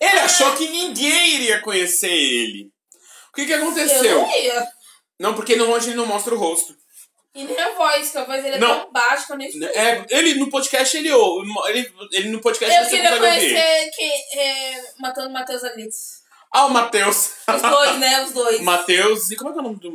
Ele 0.00 0.18
achou 0.20 0.54
que 0.56 0.68
ninguém 0.68 1.34
iria 1.36 1.60
conhecer 1.60 2.10
ele. 2.12 2.70
O 3.30 3.34
que 3.34 3.46
que 3.46 3.52
Eu 3.52 3.58
aconteceu? 3.62 4.20
não 4.22 4.36
ia. 4.36 4.68
Não, 5.18 5.34
porque 5.34 5.54
no 5.56 5.66
longe 5.66 5.88
ele 5.90 5.96
não 5.96 6.06
mostra 6.06 6.34
o 6.34 6.38
rosto. 6.38 6.76
E 7.34 7.44
nem 7.44 7.58
a 7.58 7.70
voz, 7.70 8.10
que 8.10 8.18
a 8.18 8.24
voz 8.24 8.42
dele 8.42 8.56
é 8.56 8.58
Não. 8.58 8.80
tão 8.80 8.92
baixa 8.92 9.26
que 9.26 9.32
eu 9.32 9.36
nem 9.38 9.48
escuto. 9.48 9.64
É, 9.66 10.04
ele 10.10 10.34
no 10.34 10.50
podcast 10.50 10.96
ele 10.96 11.10
ouve. 11.12 11.48
Ele, 11.68 11.94
ele 12.12 12.28
no 12.28 12.40
podcast 12.42 12.76
Eu 12.76 12.84
você 12.84 12.90
queria 12.90 13.16
conhecer 13.18 13.90
que, 13.94 14.38
é, 14.38 14.82
Matando 14.98 15.30
Matheus 15.30 15.64
Agrites. 15.64 16.20
Ah, 16.52 16.66
o 16.66 16.70
Matheus. 16.70 17.30
Os 17.48 17.62
dois, 17.62 17.98
né? 17.98 18.22
Os 18.24 18.32
dois. 18.34 18.60
Matheus. 18.60 19.30
E 19.30 19.36
como 19.36 19.48
é 19.48 19.52
que 19.54 19.58
é 19.58 19.62
o 19.62 19.64
nome 19.64 19.78
do 19.78 19.92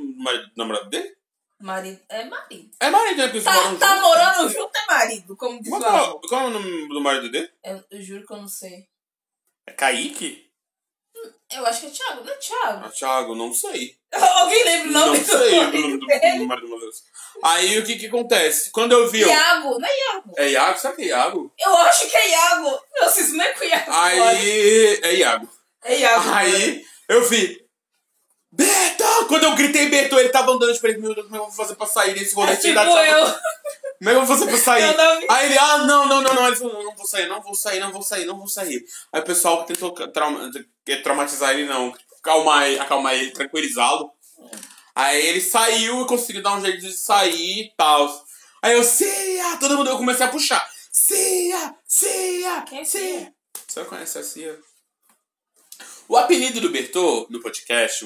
namorado 0.56 0.90
dele? 0.90 1.16
Marido. 1.60 2.00
É 2.10 2.24
marido. 2.26 2.72
É 2.80 2.90
marido, 2.90 3.18
né? 3.18 3.24
Porque 3.24 3.38
eles 3.38 3.44
Tá, 3.44 3.54
moram 3.54 3.78
tá 3.80 3.96
morando 4.02 4.50
junto 4.50 4.78
é 4.78 4.86
marido, 4.86 5.36
como 5.36 5.60
diz 5.62 5.70
Qual, 5.70 5.82
é 6.24 6.28
qual 6.28 6.42
é 6.42 6.46
o 6.46 6.50
nome 6.52 6.88
do 6.88 7.02
marido 7.02 7.32
dele? 7.32 7.50
Eu, 7.64 7.84
eu 7.90 8.02
juro 8.02 8.26
que 8.28 8.34
eu 8.34 8.38
não 8.38 8.48
sei. 8.48 8.88
É 9.68 9.72
Kaique? 9.72 10.46
Eu 11.52 11.66
acho 11.66 11.82
que 11.82 11.88
é 11.88 11.90
Thiago, 11.90 12.24
não 12.24 12.32
é 12.32 12.36
Thiago? 12.36 12.86
Ah, 12.86 12.90
Thiago, 12.90 13.36
não 13.36 13.54
sei. 13.54 13.98
Alguém 14.14 14.64
lembra 14.66 14.88
o 14.88 14.92
Não 14.92 15.06
nome 15.08 15.24
sei 15.24 15.60
o 15.60 15.72
do 15.72 15.78
nome 15.80 15.98
do, 16.00 16.06
dele? 16.06 16.38
do 16.40 16.46
marido 16.46 16.68
do. 16.68 16.92
Aí 17.44 17.80
o 17.80 17.86
que 17.86 17.96
que 17.98 18.08
acontece? 18.08 18.70
Quando 18.72 18.92
eu 18.92 19.10
vi. 19.10 19.22
Iago, 19.22 19.80
não 19.80 19.88
é 19.88 19.98
Iago. 20.00 20.32
É 20.38 20.50
Iago? 20.50 20.80
Será 20.80 20.96
que 20.96 21.02
é 21.04 21.06
Iago? 21.08 21.52
Eu 21.60 21.76
acho 21.78 22.08
que 22.10 22.16
é 22.16 22.30
Iago. 22.30 22.80
Nossa, 23.00 23.22
isso 23.22 23.36
não 23.36 23.44
é 23.46 23.52
com 23.54 23.64
Iago. 23.64 23.92
Aí. 23.92 25.00
É 25.02 25.16
Iago. 25.16 25.50
É 25.84 26.00
Iago. 26.00 26.30
Aí 26.30 26.86
eu 27.10 27.24
vi. 27.28 27.67
Beto! 28.58 29.26
Quando 29.28 29.44
eu 29.44 29.56
gritei 29.56 29.88
Beto, 29.90 30.18
ele 30.20 30.30
tava 30.30 30.52
andando 30.52 30.74
de 30.74 30.80
frente. 30.80 31.00
Meu 31.00 31.14
Deus, 31.14 31.28
como 31.28 31.36
é 31.36 31.40
que 31.40 31.46
eu 31.46 31.50
vou 31.50 31.56
fazer 31.56 31.76
pra 31.76 31.86
sair 31.88 32.14
desse 32.14 32.34
rolê? 32.36 32.54
É 32.54 32.56
tipo 32.56 32.74
eu. 32.80 33.36
Como 34.00 34.12
é 34.12 34.14
que 34.14 34.20
eu 34.20 34.26
vou 34.26 34.38
fazer 34.38 34.52
pra 34.52 34.60
sair? 34.60 34.84
Aí 35.28 35.46
ele, 35.48 35.58
ah, 35.58 35.78
não, 35.80 36.06
não, 36.08 36.22
não, 36.22 36.34
não. 36.36 36.46
Ele 36.48 36.56
falou, 36.56 36.84
não 36.84 36.96
vou 36.96 37.06
sair, 37.08 37.28
não 37.28 37.42
vou 37.42 37.56
sair, 37.56 37.80
não 37.80 37.92
vou 37.92 38.02
sair, 38.04 38.26
não 38.26 38.38
vou 38.38 38.48
sair. 38.48 38.86
Aí 39.12 39.22
o 39.22 39.26
pessoal 39.26 39.64
tentou 39.66 39.92
trauma- 39.92 40.52
traumatizar 41.04 41.54
ele, 41.54 41.66
não, 41.66 41.92
acalmar, 42.20 42.68
ele- 42.68 42.80
acalmar 42.80 43.16
ele, 43.16 43.32
tranquilizá-lo. 43.32 44.12
Aí 44.94 45.26
ele 45.26 45.42
saiu 45.42 46.04
e 46.04 46.08
conseguiu 46.08 46.44
dar 46.44 46.54
um 46.56 46.62
jeito 46.62 46.80
de 46.80 46.94
sair 46.94 47.62
e 47.62 47.74
tal. 47.76 48.08
Aí 48.62 48.74
eu, 48.76 48.84
Cia! 48.84 49.58
Todo 49.60 49.76
mundo, 49.78 49.90
eu 49.90 49.98
comecei 49.98 50.28
a 50.28 50.30
puxar. 50.30 50.64
Cia! 50.92 51.76
Cia! 51.88 52.62
Quem 52.70 52.82
é! 52.82 52.86
Cia? 52.86 53.34
Você 53.68 53.84
conhece 53.86 54.18
a 54.20 54.24
Cia? 54.24 54.60
O 56.10 56.16
apelido 56.16 56.62
do 56.62 56.70
Bertô, 56.70 57.28
no 57.30 57.42
podcast, 57.42 58.06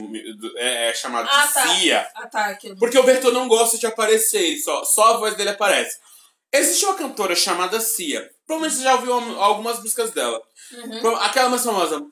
é, 0.58 0.90
é 0.90 0.94
chamado 0.94 1.30
Ah, 1.32 1.46
de 1.46 1.54
tá. 1.54 1.68
Cia. 1.76 2.10
Ah, 2.16 2.28
tá. 2.28 2.58
Porque 2.80 2.98
o 2.98 3.04
Bertô 3.04 3.32
não 3.32 3.48
gosta 3.48 3.78
de 3.78 3.86
aparecer, 3.86 4.58
só, 4.58 4.84
só 4.84 5.14
a 5.14 5.18
voz 5.18 5.36
dele 5.36 5.50
aparece. 5.52 6.00
Existe 6.52 6.84
uma 6.86 6.96
cantora 6.96 7.36
chamada 7.36 7.80
Cia. 7.80 8.30
Provavelmente 8.46 8.78
você 8.80 8.84
já 8.84 8.96
ouviu 8.96 9.14
algumas 9.14 9.80
músicas 9.80 10.12
dela. 10.12 10.42
Uhum. 10.74 11.16
Aquela 11.18 11.50
mais 11.50 11.64
famosa. 11.64 12.04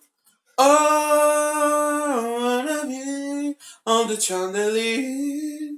Oh, 0.57 0.63
I 0.63 2.19
wanna 2.39 2.85
be 2.85 3.57
on 3.85 4.07
the 4.07 4.19
chandelier, 4.19 5.71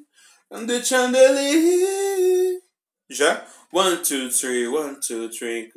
on 0.49 0.65
the 0.65 0.83
chandelier. 0.83 2.59
Já? 3.09 3.45
One, 3.71 3.97
two, 3.97 4.29
three, 4.29 4.67
one, 4.67 4.99
two, 4.99 5.29
three. 5.29 5.71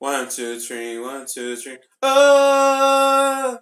One, 0.00 0.26
two, 0.26 0.58
three, 0.60 0.98
one, 0.98 1.24
two, 1.24 1.56
three. 1.56 1.78
Oh, 2.04 3.58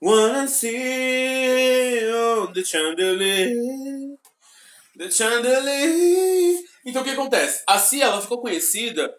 wanna 0.00 0.46
see 0.46 2.08
on 2.12 2.52
the 2.52 2.64
chandelier. 2.64 4.16
The 4.96 5.10
chandelier. 5.10 6.62
Então 6.84 7.02
o 7.02 7.04
que 7.04 7.10
acontece? 7.10 7.64
A 7.66 7.78
Cia, 7.78 8.04
ela 8.04 8.22
ficou 8.22 8.40
conhecida 8.40 9.12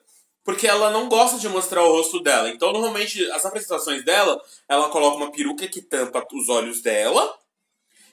porque 0.44 0.68
ela 0.68 0.90
não 0.90 1.10
gosta 1.10 1.38
de 1.38 1.50
mostrar 1.50 1.84
o 1.84 1.92
rosto 1.92 2.22
dela. 2.22 2.50
Então, 2.50 2.72
normalmente, 2.72 3.30
as 3.32 3.46
apresentações 3.46 4.04
dela, 4.04 4.42
ela 4.68 4.90
coloca 4.90 5.18
uma 5.18 5.32
peruca 5.32 5.68
que 5.68 5.82
tampa 5.82 6.26
os 6.34 6.50
olhos 6.50 6.82
dela. 6.82 7.38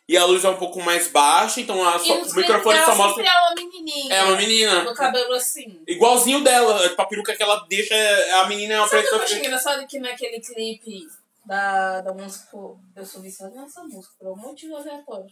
E 0.08 0.16
a 0.16 0.24
luz 0.24 0.42
é 0.42 0.48
um 0.48 0.56
pouco 0.56 0.80
mais 0.80 1.08
baixa, 1.08 1.60
então 1.60 1.86
a 1.86 1.98
nos 1.98 2.32
o 2.32 2.36
microfone 2.36 2.78
só 2.80 2.94
mostra. 2.94 3.22
é 3.26 3.38
uma 3.40 3.54
menininha. 3.54 4.14
É 4.14 4.24
uma 4.24 4.36
menina. 4.36 4.84
Com 4.86 4.90
o 4.92 4.94
cabelo 4.94 5.34
assim. 5.34 5.82
Igualzinho 5.86 6.42
dela. 6.42 6.88
Tipo, 6.88 7.02
a 7.02 7.06
peruca 7.06 7.36
que 7.36 7.42
ela 7.42 7.66
deixa, 7.68 7.94
é- 7.94 8.32
a 8.40 8.46
menina 8.46 8.74
é 8.74 8.78
uma 8.78 8.88
Sabe 8.88 9.02
que 9.02 9.08
eu 9.08 9.18
pessoa. 9.18 9.24
achei 9.24 9.38
engraçado? 9.46 9.86
Que 9.86 9.98
naquele 9.98 10.40
clipe 10.40 11.06
da, 11.44 12.00
da 12.00 12.14
música... 12.14 12.56
Eu 12.96 13.04
sou 13.04 13.20
viciada 13.20 13.54
nessa 13.54 13.82
música, 13.84 14.14
por 14.18 14.32
um 14.32 14.36
motivo 14.36 14.76
aleatório. 14.76 15.30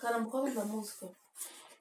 Caramba, 0.00 0.28
qual 0.28 0.46
é 0.46 0.50
o 0.50 0.54
nome 0.54 0.66
da 0.68 0.74
música? 0.74 1.08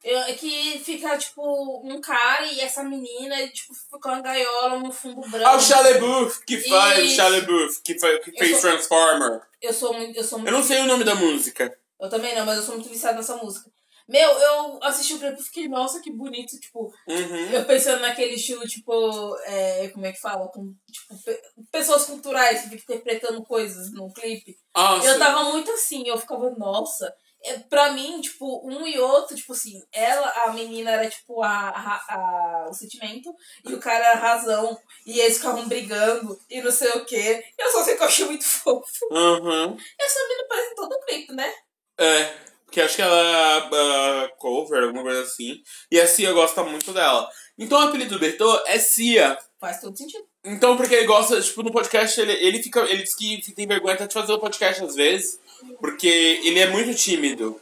Eu, 0.08 0.20
é 0.20 0.34
que 0.34 0.78
fica, 0.84 1.18
tipo, 1.18 1.82
um 1.84 2.00
cara 2.00 2.46
e 2.46 2.60
essa 2.62 2.84
menina, 2.84 3.42
e, 3.42 3.50
tipo, 3.50 3.74
fica 3.74 4.10
uma 4.10 4.22
gaiola 4.22 4.78
no 4.78 4.92
fundo 4.92 5.28
branco. 5.28 5.48
Ah, 5.48 5.56
o 5.56 5.60
Shia 5.60 5.82
LaBeouf, 5.82 6.46
que 6.46 6.60
faz. 6.60 7.10
Shia 7.10 7.28
LaBeouf, 7.28 7.82
que, 7.82 8.00
faz, 8.00 8.24
que 8.24 8.32
fez 8.38 8.52
sou- 8.52 8.62
Transformer. 8.70 9.42
Eu 9.60 9.74
sou 9.74 9.94
muito... 9.94 10.16
Eu, 10.16 10.24
sou 10.24 10.38
muito 10.38 10.50
Eu 10.52 10.58
não 10.60 10.64
sei 10.64 10.80
o 10.82 10.86
nome 10.86 11.04
da 11.04 11.16
música. 11.16 11.76
Eu 12.00 12.08
também 12.08 12.36
não, 12.36 12.46
mas 12.46 12.58
eu 12.58 12.64
sou 12.64 12.76
muito 12.76 12.88
viciada 12.88 13.18
nessa 13.18 13.36
música. 13.38 13.68
Meu, 14.08 14.30
eu 14.30 14.80
assisti 14.84 15.16
o 15.16 15.18
clipe 15.20 15.42
e 15.42 15.44
fiquei, 15.44 15.68
nossa, 15.68 16.00
que 16.00 16.12
bonito, 16.12 16.60
tipo... 16.60 16.94
Uhum. 17.08 17.50
Eu 17.52 17.66
pensando 17.66 18.02
naquele 18.02 18.36
estilo, 18.36 18.62
tipo, 18.68 19.36
é, 19.46 19.88
como 19.88 20.06
é 20.06 20.12
que 20.12 20.22
fala? 20.22 20.48
Com, 20.50 20.72
tipo, 20.92 21.18
pe- 21.24 21.42
pessoas 21.72 22.06
culturais 22.06 22.62
que 22.62 22.70
ficam 22.78 22.96
interpretando 22.96 23.42
coisas 23.44 23.92
no 23.92 24.14
clipe. 24.14 24.56
Ah, 24.76 25.00
Eu 25.04 25.18
tava 25.18 25.46
muito 25.46 25.72
assim, 25.72 26.08
eu 26.08 26.16
ficava, 26.20 26.52
nossa. 26.52 27.12
É, 27.46 27.60
pra 27.60 27.92
mim, 27.94 28.20
tipo, 28.22 28.68
um 28.68 28.88
e 28.88 28.98
outro, 29.00 29.36
tipo 29.36 29.54
assim, 29.54 29.74
ela, 29.94 30.28
a 30.46 30.52
menina 30.54 30.92
era 30.92 31.08
tipo 31.10 31.42
a, 31.44 31.50
a, 31.70 31.96
a- 32.16 32.68
o 32.70 32.74
sentimento 32.74 33.32
e 33.66 33.74
o 33.74 33.80
cara 33.80 34.12
a 34.14 34.16
razão. 34.16 34.78
E 35.06 35.20
eles 35.20 35.38
ficavam 35.38 35.68
brigando 35.68 36.38
e 36.50 36.62
não 36.62 36.72
sei 36.72 36.90
o 36.92 37.06
quê. 37.06 37.44
Eu 37.58 37.72
só 37.72 37.84
sei 37.84 37.96
que 37.96 38.02
eu 38.04 38.08
achei 38.08 38.26
muito 38.26 38.44
fofo. 38.48 38.84
Uhum. 39.12 39.78
Essa 40.00 40.20
menina 40.28 40.48
parece 40.50 40.72
em 40.72 40.76
todo 40.76 40.92
o 40.94 41.00
clipe, 41.06 41.34
né? 41.34 41.54
É, 42.00 42.34
porque 42.66 42.82
acho 42.82 42.96
que 42.96 43.02
ela 43.02 43.18
é 43.18 44.26
uh, 44.26 44.36
cover, 44.38 44.84
alguma 44.84 45.04
coisa 45.04 45.22
assim. 45.22 45.62
E 45.92 46.00
a 46.02 46.08
Cia 46.08 46.34
gosta 46.34 46.64
muito 46.64 46.92
dela. 46.92 47.30
Então 47.58 47.80
o 47.80 47.88
apelido 47.88 48.16
do 48.16 48.20
Bertô 48.20 48.62
é 48.66 48.78
Cia. 48.80 49.38
Faz 49.62 49.80
todo 49.80 49.98
sentido. 49.98 50.24
Então, 50.44 50.76
porque 50.78 50.94
ele 50.94 51.08
gosta, 51.08 51.42
tipo, 51.42 51.64
no 51.64 51.72
podcast, 51.72 52.20
ele, 52.20 52.34
ele 52.34 52.62
fica. 52.62 52.82
Ele 52.82 53.02
diz 53.02 53.16
que 53.16 53.42
tem 53.56 53.66
vergonha 53.66 53.96
até 53.96 54.06
de 54.06 54.14
fazer 54.14 54.34
o 54.34 54.40
podcast 54.40 54.84
às 54.84 54.94
vezes. 54.94 55.40
Porque 55.80 56.08
ele 56.44 56.60
é 56.60 56.68
muito 56.68 56.94
tímido. 56.94 57.60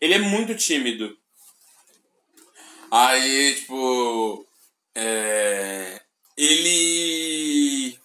Ele 0.00 0.14
é 0.14 0.18
muito 0.18 0.54
tímido. 0.54 1.16
Aí, 2.90 3.54
tipo. 3.54 4.46
É. 4.94 6.00
Ele. 6.36 7.98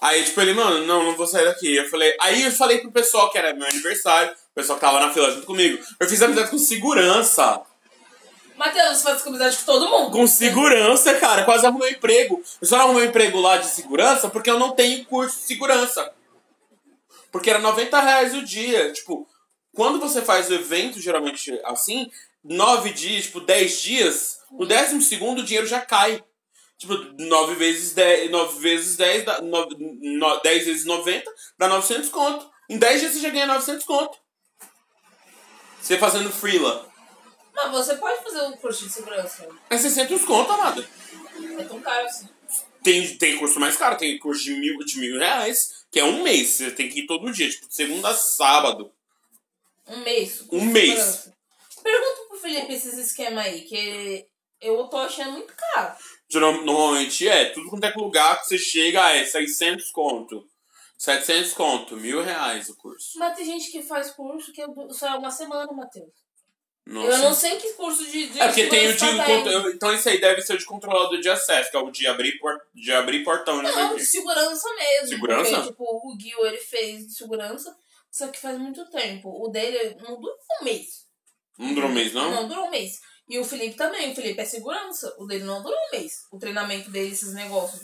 Aí, 0.00 0.24
tipo, 0.24 0.40
ele, 0.40 0.52
mano, 0.52 0.84
não, 0.84 1.04
não 1.04 1.16
vou 1.16 1.26
sair 1.26 1.44
daqui. 1.44 1.74
Eu 1.74 1.88
falei. 1.88 2.14
Aí 2.20 2.42
eu 2.42 2.50
falei 2.50 2.78
pro 2.78 2.90
pessoal 2.90 3.30
que 3.30 3.38
era 3.38 3.54
meu 3.54 3.66
aniversário, 3.66 4.32
o 4.32 4.54
pessoal 4.54 4.78
que 4.78 4.84
tava 4.84 5.00
na 5.00 5.12
fila 5.12 5.30
junto 5.30 5.46
comigo. 5.46 5.82
Eu 5.98 6.08
fiz 6.08 6.20
amizade 6.20 6.50
com 6.50 6.58
segurança. 6.58 7.62
Matheus, 8.56 8.98
você 8.98 9.02
faz 9.04 9.26
amizade 9.26 9.56
com 9.56 9.64
todo 9.64 9.88
mundo. 9.88 10.10
Com 10.10 10.26
segurança, 10.26 11.14
cara. 11.14 11.44
Quase 11.44 11.64
arrumei 11.64 11.92
um 11.92 11.92
emprego. 11.92 12.42
Eu 12.60 12.66
só 12.66 12.76
não 12.76 12.84
arrumei 12.84 13.06
um 13.06 13.08
emprego 13.08 13.40
lá 13.40 13.56
de 13.56 13.66
segurança 13.66 14.28
porque 14.28 14.50
eu 14.50 14.58
não 14.58 14.72
tenho 14.72 15.04
curso 15.06 15.38
de 15.38 15.44
segurança. 15.44 16.12
Porque 17.32 17.50
era 17.50 17.58
90 17.58 17.98
reais 18.00 18.34
o 18.34 18.44
dia. 18.44 18.92
Tipo, 18.92 19.26
quando 19.74 19.98
você 19.98 20.22
faz 20.22 20.48
o 20.50 20.54
evento, 20.54 21.00
geralmente 21.00 21.58
assim, 21.64 22.08
9 22.44 22.90
dias, 22.92 23.24
tipo, 23.24 23.40
10 23.40 23.80
dias, 23.80 24.38
no 24.50 24.66
décimo 24.66 25.00
segundo 25.02 25.40
o 25.40 25.44
dinheiro 25.44 25.66
já 25.66 25.80
cai. 25.80 26.22
Tipo, 26.78 26.94
9 27.18 27.54
vezes 27.54 27.94
10, 27.94 28.30
9 28.30 28.60
vezes 28.60 28.96
10, 28.96 29.24
dá, 29.24 29.40
9, 29.40 29.74
no- 29.78 30.40
10 30.40 30.66
vezes 30.66 30.84
90, 30.84 31.32
dá 31.58 31.68
900 31.68 32.08
conto. 32.10 32.50
Em 32.68 32.76
10 32.78 33.00
dias 33.00 33.12
você 33.14 33.20
já 33.20 33.30
ganha 33.30 33.46
900 33.46 33.84
conto. 33.84 34.18
Você 35.80 35.98
fazendo 35.98 36.30
freela. 36.30 36.88
Mas 37.54 37.70
você 37.70 37.96
pode 37.96 38.22
fazer 38.22 38.42
um 38.42 38.52
curso 38.52 38.84
de 38.86 38.92
segurança. 38.92 39.46
É 39.68 39.76
600 39.78 40.24
conto, 40.24 40.52
amada. 40.52 40.86
É 41.58 41.64
tão 41.64 41.80
caro 41.80 42.06
assim. 42.06 42.28
Tem, 42.82 43.16
tem 43.16 43.38
curso 43.38 43.60
mais 43.60 43.76
caro, 43.76 43.96
tem 43.96 44.18
curso 44.18 44.42
de 44.42 44.54
mil, 44.54 44.78
de 44.78 44.98
mil 44.98 45.18
reais, 45.18 45.81
que 45.92 46.00
é 46.00 46.04
um 46.04 46.22
mês. 46.22 46.48
Você 46.48 46.70
tem 46.70 46.88
que 46.88 47.00
ir 47.00 47.06
todo 47.06 47.30
dia, 47.30 47.48
tipo, 47.50 47.66
segunda 47.68 48.08
a 48.08 48.14
sábado. 48.14 48.90
Um 49.86 49.98
mês. 49.98 50.44
Um 50.50 50.64
mês. 50.64 51.30
Pergunta 51.82 52.28
pro 52.28 52.38
Felipe 52.38 52.72
esses 52.72 52.96
esquemas 52.96 53.44
aí, 53.44 53.60
que 53.62 54.26
eu 54.60 54.84
tô 54.84 54.96
achando 54.96 55.32
muito 55.32 55.54
caro. 55.54 55.94
Normalmente 56.32 57.28
é, 57.28 57.50
tudo 57.50 57.68
quanto 57.68 57.84
é 57.84 57.92
lugar 57.94 58.40
que 58.40 58.46
você 58.46 58.58
chega 58.58 59.10
é 59.10 59.24
600 59.26 59.90
conto. 59.90 60.48
700 60.96 61.52
conto, 61.52 61.96
mil 61.96 62.22
reais 62.22 62.70
o 62.70 62.76
curso. 62.76 63.18
Mas 63.18 63.36
tem 63.36 63.44
gente 63.44 63.70
que 63.70 63.82
faz 63.82 64.12
curso 64.12 64.52
que 64.52 64.62
só 64.90 65.08
é 65.08 65.18
uma 65.18 65.32
semana, 65.32 65.70
Matheus. 65.72 66.21
Nossa. 66.84 67.10
Eu 67.10 67.18
não 67.18 67.34
sei 67.34 67.56
que 67.56 67.74
curso 67.74 68.04
de, 68.04 68.28
de 68.28 68.40
É 68.40 68.46
porque 68.46 68.66
tem 68.66 68.88
o 68.88 68.92
de. 68.92 68.98
tá 68.98 69.70
Então 69.72 69.92
esse 69.92 70.08
aí 70.08 70.20
deve 70.20 70.42
ser 70.42 70.54
o 70.54 70.58
de 70.58 70.64
controlador 70.64 71.20
de 71.20 71.28
acesso, 71.28 71.70
que 71.70 71.76
é 71.76 71.80
o 71.80 71.90
de 71.90 72.06
abrir, 72.06 72.38
por, 72.38 72.60
de 72.74 72.92
abrir 72.92 73.22
portão, 73.22 73.62
né? 73.62 73.70
Não, 73.70 73.94
de 73.94 74.04
segurança 74.04 74.68
mesmo. 74.74 75.08
Segurança? 75.08 75.50
Porque, 75.50 75.68
tipo, 75.68 75.84
o 75.84 76.16
Gil, 76.20 76.46
ele 76.46 76.58
fez 76.58 77.06
de 77.06 77.14
segurança, 77.14 77.74
só 78.10 78.28
que 78.28 78.40
faz 78.40 78.58
muito 78.58 78.84
tempo. 78.90 79.28
O 79.28 79.48
dele 79.48 79.96
não 80.02 80.20
dura 80.20 80.34
um 80.60 80.64
mês. 80.64 81.06
Não 81.56 81.74
durou 81.74 81.90
um 81.90 81.94
mês, 81.94 82.12
não? 82.12 82.30
Não 82.30 82.48
durou 82.48 82.66
um 82.66 82.70
mês. 82.70 83.00
E 83.28 83.38
o 83.38 83.44
Felipe 83.44 83.76
também. 83.76 84.10
O 84.10 84.14
Felipe 84.14 84.40
é 84.40 84.44
segurança. 84.44 85.14
O 85.18 85.26
dele 85.26 85.44
não 85.44 85.62
durou 85.62 85.78
um 85.78 85.96
mês. 85.96 86.26
O 86.32 86.38
treinamento 86.38 86.90
dele, 86.90 87.12
esses 87.12 87.32
negócios. 87.32 87.80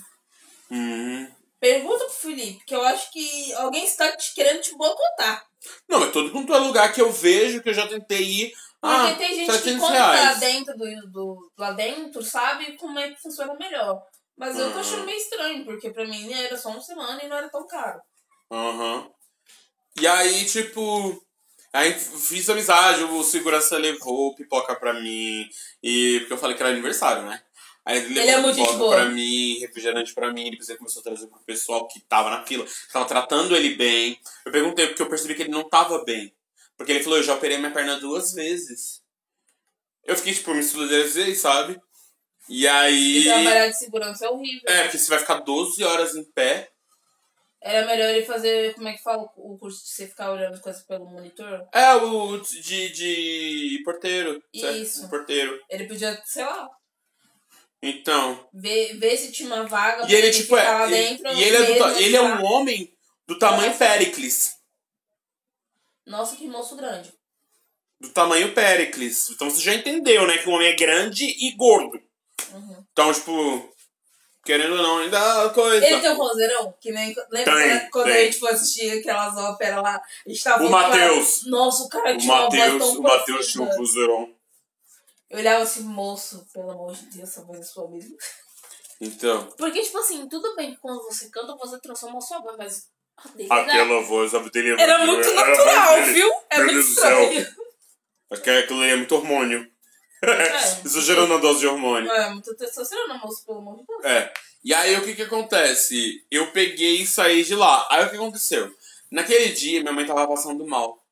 Uhum. 0.70 1.30
Pergunta 1.60 2.04
pro 2.04 2.14
Felipe, 2.14 2.64
que 2.64 2.74
eu 2.74 2.82
acho 2.82 3.10
que 3.12 3.52
alguém 3.54 3.84
está 3.84 4.16
te 4.16 4.34
querendo 4.34 4.60
te 4.60 4.76
boicotar. 4.76 5.44
Não, 5.88 5.98
mas 6.00 6.12
todo 6.12 6.30
quanto 6.30 6.54
é 6.54 6.58
lugar 6.58 6.92
que 6.92 7.00
eu 7.00 7.10
vejo, 7.10 7.60
que 7.62 7.68
eu 7.68 7.74
já 7.74 7.86
tentei 7.86 8.22
ir. 8.22 8.52
Porque 8.80 8.96
Ah, 9.12 9.14
tem 9.16 9.34
gente 9.34 9.46
que 9.46 9.52
700 9.52 9.80
quando 9.80 9.92
reais. 9.92 10.38
dentro 10.40 10.76
do, 10.76 11.10
do. 11.10 11.52
lá 11.58 11.72
dentro, 11.72 12.22
sabe 12.22 12.76
como 12.76 12.98
é 12.98 13.10
que 13.10 13.20
funciona 13.20 13.54
melhor. 13.54 14.00
Mas 14.36 14.56
eu 14.56 14.68
tô 14.68 14.74
Uhum. 14.74 14.80
achando 14.80 15.04
meio 15.04 15.18
estranho, 15.18 15.64
porque 15.64 15.90
pra 15.90 16.06
mim 16.06 16.32
era 16.32 16.56
só 16.56 16.68
uma 16.70 16.80
semana 16.80 17.20
e 17.22 17.28
não 17.28 17.36
era 17.36 17.48
tão 17.48 17.66
caro. 17.66 18.00
Aham. 18.50 19.10
E 20.00 20.06
aí, 20.06 20.44
tipo. 20.46 21.20
Aí 21.72 21.92
fiz 21.92 22.48
amizade, 22.48 23.02
o 23.04 23.22
segurança 23.22 23.76
levou 23.76 24.34
pipoca 24.34 24.74
pra 24.76 24.94
mim. 24.94 25.46
E. 25.82 26.20
Porque 26.20 26.32
eu 26.34 26.38
falei 26.38 26.56
que 26.56 26.62
era 26.62 26.70
aniversário, 26.72 27.24
né? 27.24 27.42
Aí 27.84 27.96
ele 27.98 28.08
levou 28.14 28.22
Ele 28.22 28.30
é 28.30 28.40
muito 28.40 28.56
pipoca 28.56 28.96
pra 28.96 29.04
mim, 29.06 29.58
refrigerante 29.60 30.14
pra 30.14 30.32
mim, 30.32 30.50
depois 30.50 30.68
ele 30.68 30.78
começou 30.78 31.00
a 31.00 31.04
trazer 31.04 31.26
pro 31.26 31.40
pessoal 31.40 31.88
que 31.88 32.00
tava 32.00 32.30
na 32.30 32.44
fila, 32.46 32.64
que 32.64 32.92
tava 32.92 33.06
tratando 33.06 33.56
ele 33.56 33.74
bem. 33.76 34.20
Eu 34.46 34.52
perguntei 34.52 34.86
porque 34.88 35.02
eu 35.02 35.08
percebi 35.08 35.34
que 35.34 35.42
ele 35.42 35.50
não 35.50 35.68
tava 35.68 36.04
bem. 36.04 36.32
Porque 36.78 36.92
ele 36.92 37.02
falou, 37.02 37.18
eu 37.18 37.24
já 37.24 37.34
operei 37.34 37.58
minha 37.58 37.72
perna 37.72 37.98
duas 38.00 38.32
vezes. 38.32 39.02
Eu 40.04 40.16
fiquei, 40.16 40.32
tipo, 40.32 40.54
me 40.54 40.62
solidarizei, 40.62 41.34
sabe? 41.34 41.78
E 42.48 42.62
E 42.62 42.68
aí. 42.68 43.24
trabalhar 43.24 43.68
de 43.68 43.78
segurança 43.78 44.24
é 44.24 44.30
horrível. 44.30 44.62
É, 44.66 44.82
porque 44.84 44.96
você 44.96 45.10
vai 45.10 45.18
ficar 45.18 45.40
12 45.40 45.84
horas 45.84 46.14
em 46.16 46.24
pé. 46.32 46.70
Era 47.60 47.84
melhor 47.86 48.08
ele 48.10 48.24
fazer, 48.24 48.72
como 48.74 48.86
é 48.88 48.92
que 48.92 49.02
fala, 49.02 49.24
o 49.36 49.58
curso 49.58 49.82
de 49.84 49.90
você 49.90 50.06
ficar 50.06 50.30
olhando 50.30 50.54
as 50.54 50.60
coisas 50.60 50.82
pelo 50.84 51.04
monitor? 51.10 51.66
É, 51.74 51.92
o 51.96 52.38
de, 52.38 52.88
de 52.92 53.82
porteiro. 53.84 54.40
Isso. 54.54 55.08
Porteiro. 55.10 55.60
Ele 55.68 55.84
podia, 55.88 56.22
sei 56.24 56.44
lá, 56.44 56.70
Então. 57.82 58.48
ver, 58.54 58.96
ver 58.98 59.16
se 59.16 59.32
tinha 59.32 59.52
uma 59.52 59.66
vaga 59.66 60.06
E 60.08 60.14
ele, 60.14 60.30
tipo, 60.30 60.56
é. 60.56 60.88
dentro. 60.88 61.28
E 61.32 61.42
ele 61.42 61.56
é, 61.56 61.62
do, 61.78 61.98
ele 62.00 62.16
é 62.16 62.22
um 62.22 62.44
homem 62.44 62.96
do 63.26 63.36
tamanho 63.38 63.76
Pericles. 63.76 64.56
Nossa, 66.08 66.36
que 66.36 66.46
moço 66.48 66.74
grande. 66.76 67.12
Do 68.00 68.08
tamanho 68.10 68.54
Pericles. 68.54 69.30
Então 69.30 69.50
você 69.50 69.60
já 69.60 69.74
entendeu, 69.74 70.26
né? 70.26 70.38
Que 70.38 70.48
o 70.48 70.52
homem 70.52 70.68
é 70.68 70.76
grande 70.76 71.24
e 71.24 71.54
gordo. 71.56 72.00
Uhum. 72.52 72.84
Então, 72.92 73.12
tipo. 73.12 73.72
Querendo 74.44 74.76
ou 74.76 74.82
não, 74.82 74.98
ainda 74.98 75.44
a 75.44 75.50
coisa. 75.50 75.84
Ele 75.84 76.00
tem 76.00 76.10
um 76.10 76.16
roseirão, 76.16 76.74
que 76.80 76.90
nem. 76.90 77.14
Lembra 77.30 77.54
Tem, 77.54 77.90
quando- 77.90 78.06
tem. 78.06 78.14
a 78.16 78.24
gente 78.24 78.38
foi 78.38 78.50
assistir 78.52 78.90
aquelas 79.00 79.36
óperas 79.36 79.82
lá? 79.82 80.00
A 80.26 80.28
gente 80.30 80.42
tava 80.42 80.64
O 80.64 80.70
Matheus. 80.70 81.38
cara, 81.40 81.50
Nossa, 81.50 81.82
o 81.82 81.88
cara 81.88 82.14
O 82.14 82.16
tinha 82.18 82.32
uma 82.32 82.42
voz 82.48 82.54
Matheus, 82.58 82.78
tão 82.78 82.98
o 82.98 83.02
Matheus 83.02 83.46
tinha 83.48 83.64
um 83.64 83.70
cruzeirão. 83.70 84.34
Eu 85.28 85.38
olhava 85.40 85.62
assim, 85.64 85.82
moço, 85.82 86.46
pelo 86.54 86.70
amor 86.70 86.94
de 86.94 87.04
Deus, 87.06 87.28
essa 87.28 87.44
voz 87.44 87.60
é 87.60 87.62
sua 87.64 87.90
mesmo. 87.90 88.16
Então. 89.00 89.44
Porque, 89.58 89.82
tipo 89.82 89.98
assim, 89.98 90.26
tudo 90.28 90.56
bem 90.56 90.72
que 90.74 90.80
quando 90.80 91.02
você 91.02 91.28
canta, 91.28 91.54
você 91.56 91.78
transforma 91.80 92.16
a 92.18 92.22
sua 92.22 92.38
voz, 92.40 92.56
mas 92.56 92.88
Aquela 93.50 94.00
voz, 94.02 94.34
a 94.34 94.38
dele 94.38 94.70
é 94.70 94.82
era 94.82 95.04
muito 95.04 95.34
natural, 95.34 96.02
viu? 96.04 96.30
É 96.50 96.58
muito 96.58 96.72
Deus 96.72 96.86
do 96.86 97.00
céu. 97.00 97.22
estranho. 97.22 97.46
Aquilo 98.30 98.80
ali 98.82 98.90
é 98.90 98.96
muito 98.96 99.14
hormônio. 99.14 99.66
É. 100.22 100.58
Exagerando 100.84 101.34
a 101.34 101.38
dose 101.38 101.60
de 101.60 101.66
hormônio. 101.66 102.10
É, 102.10 102.30
muito 102.30 102.54
testosterona, 102.56 103.18
moço, 103.18 103.44
pelo 103.44 103.58
amor 103.58 103.78
de 103.78 103.86
Deus. 103.86 104.04
É. 104.04 104.32
E 104.64 104.74
aí 104.74 104.96
o 104.96 105.02
que 105.02 105.14
que 105.14 105.22
acontece? 105.22 106.24
Eu 106.30 106.50
peguei 106.52 107.02
e 107.02 107.06
saí 107.06 107.44
de 107.44 107.54
lá. 107.54 107.86
Aí 107.90 108.04
o 108.04 108.10
que 108.10 108.16
aconteceu? 108.16 108.72
Naquele 109.10 109.52
dia 109.52 109.80
minha 109.80 109.92
mãe 109.92 110.06
tava 110.06 110.26
passando 110.26 110.66
mal. 110.66 111.02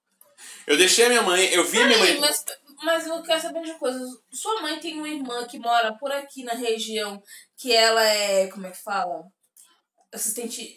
Eu 0.67 0.77
deixei 0.77 1.07
a 1.07 1.09
minha 1.09 1.23
mãe, 1.23 1.47
eu 1.53 1.65
vi 1.65 1.81
a 1.81 1.87
minha 1.87 1.99
Peraí, 1.99 2.19
mãe. 2.19 2.21
mas, 2.21 2.45
mas 2.83 3.07
eu 3.07 3.23
quero 3.23 3.41
saber 3.41 3.63
de 3.63 3.71
uma 3.71 3.79
coisa. 3.79 4.01
Sua 4.33 4.61
mãe 4.61 4.79
tem 4.81 4.99
uma 4.99 5.09
irmã 5.09 5.47
que 5.47 5.59
mora 5.59 5.93
por 5.95 6.11
aqui 6.11 6.43
na 6.43 6.55
região, 6.55 7.23
que 7.57 7.73
ela 7.73 8.03
é, 8.05 8.49
como 8.49 8.67
é 8.67 8.71
que 8.71 8.83
fala? 8.83 9.25
Assistente... 10.13 10.75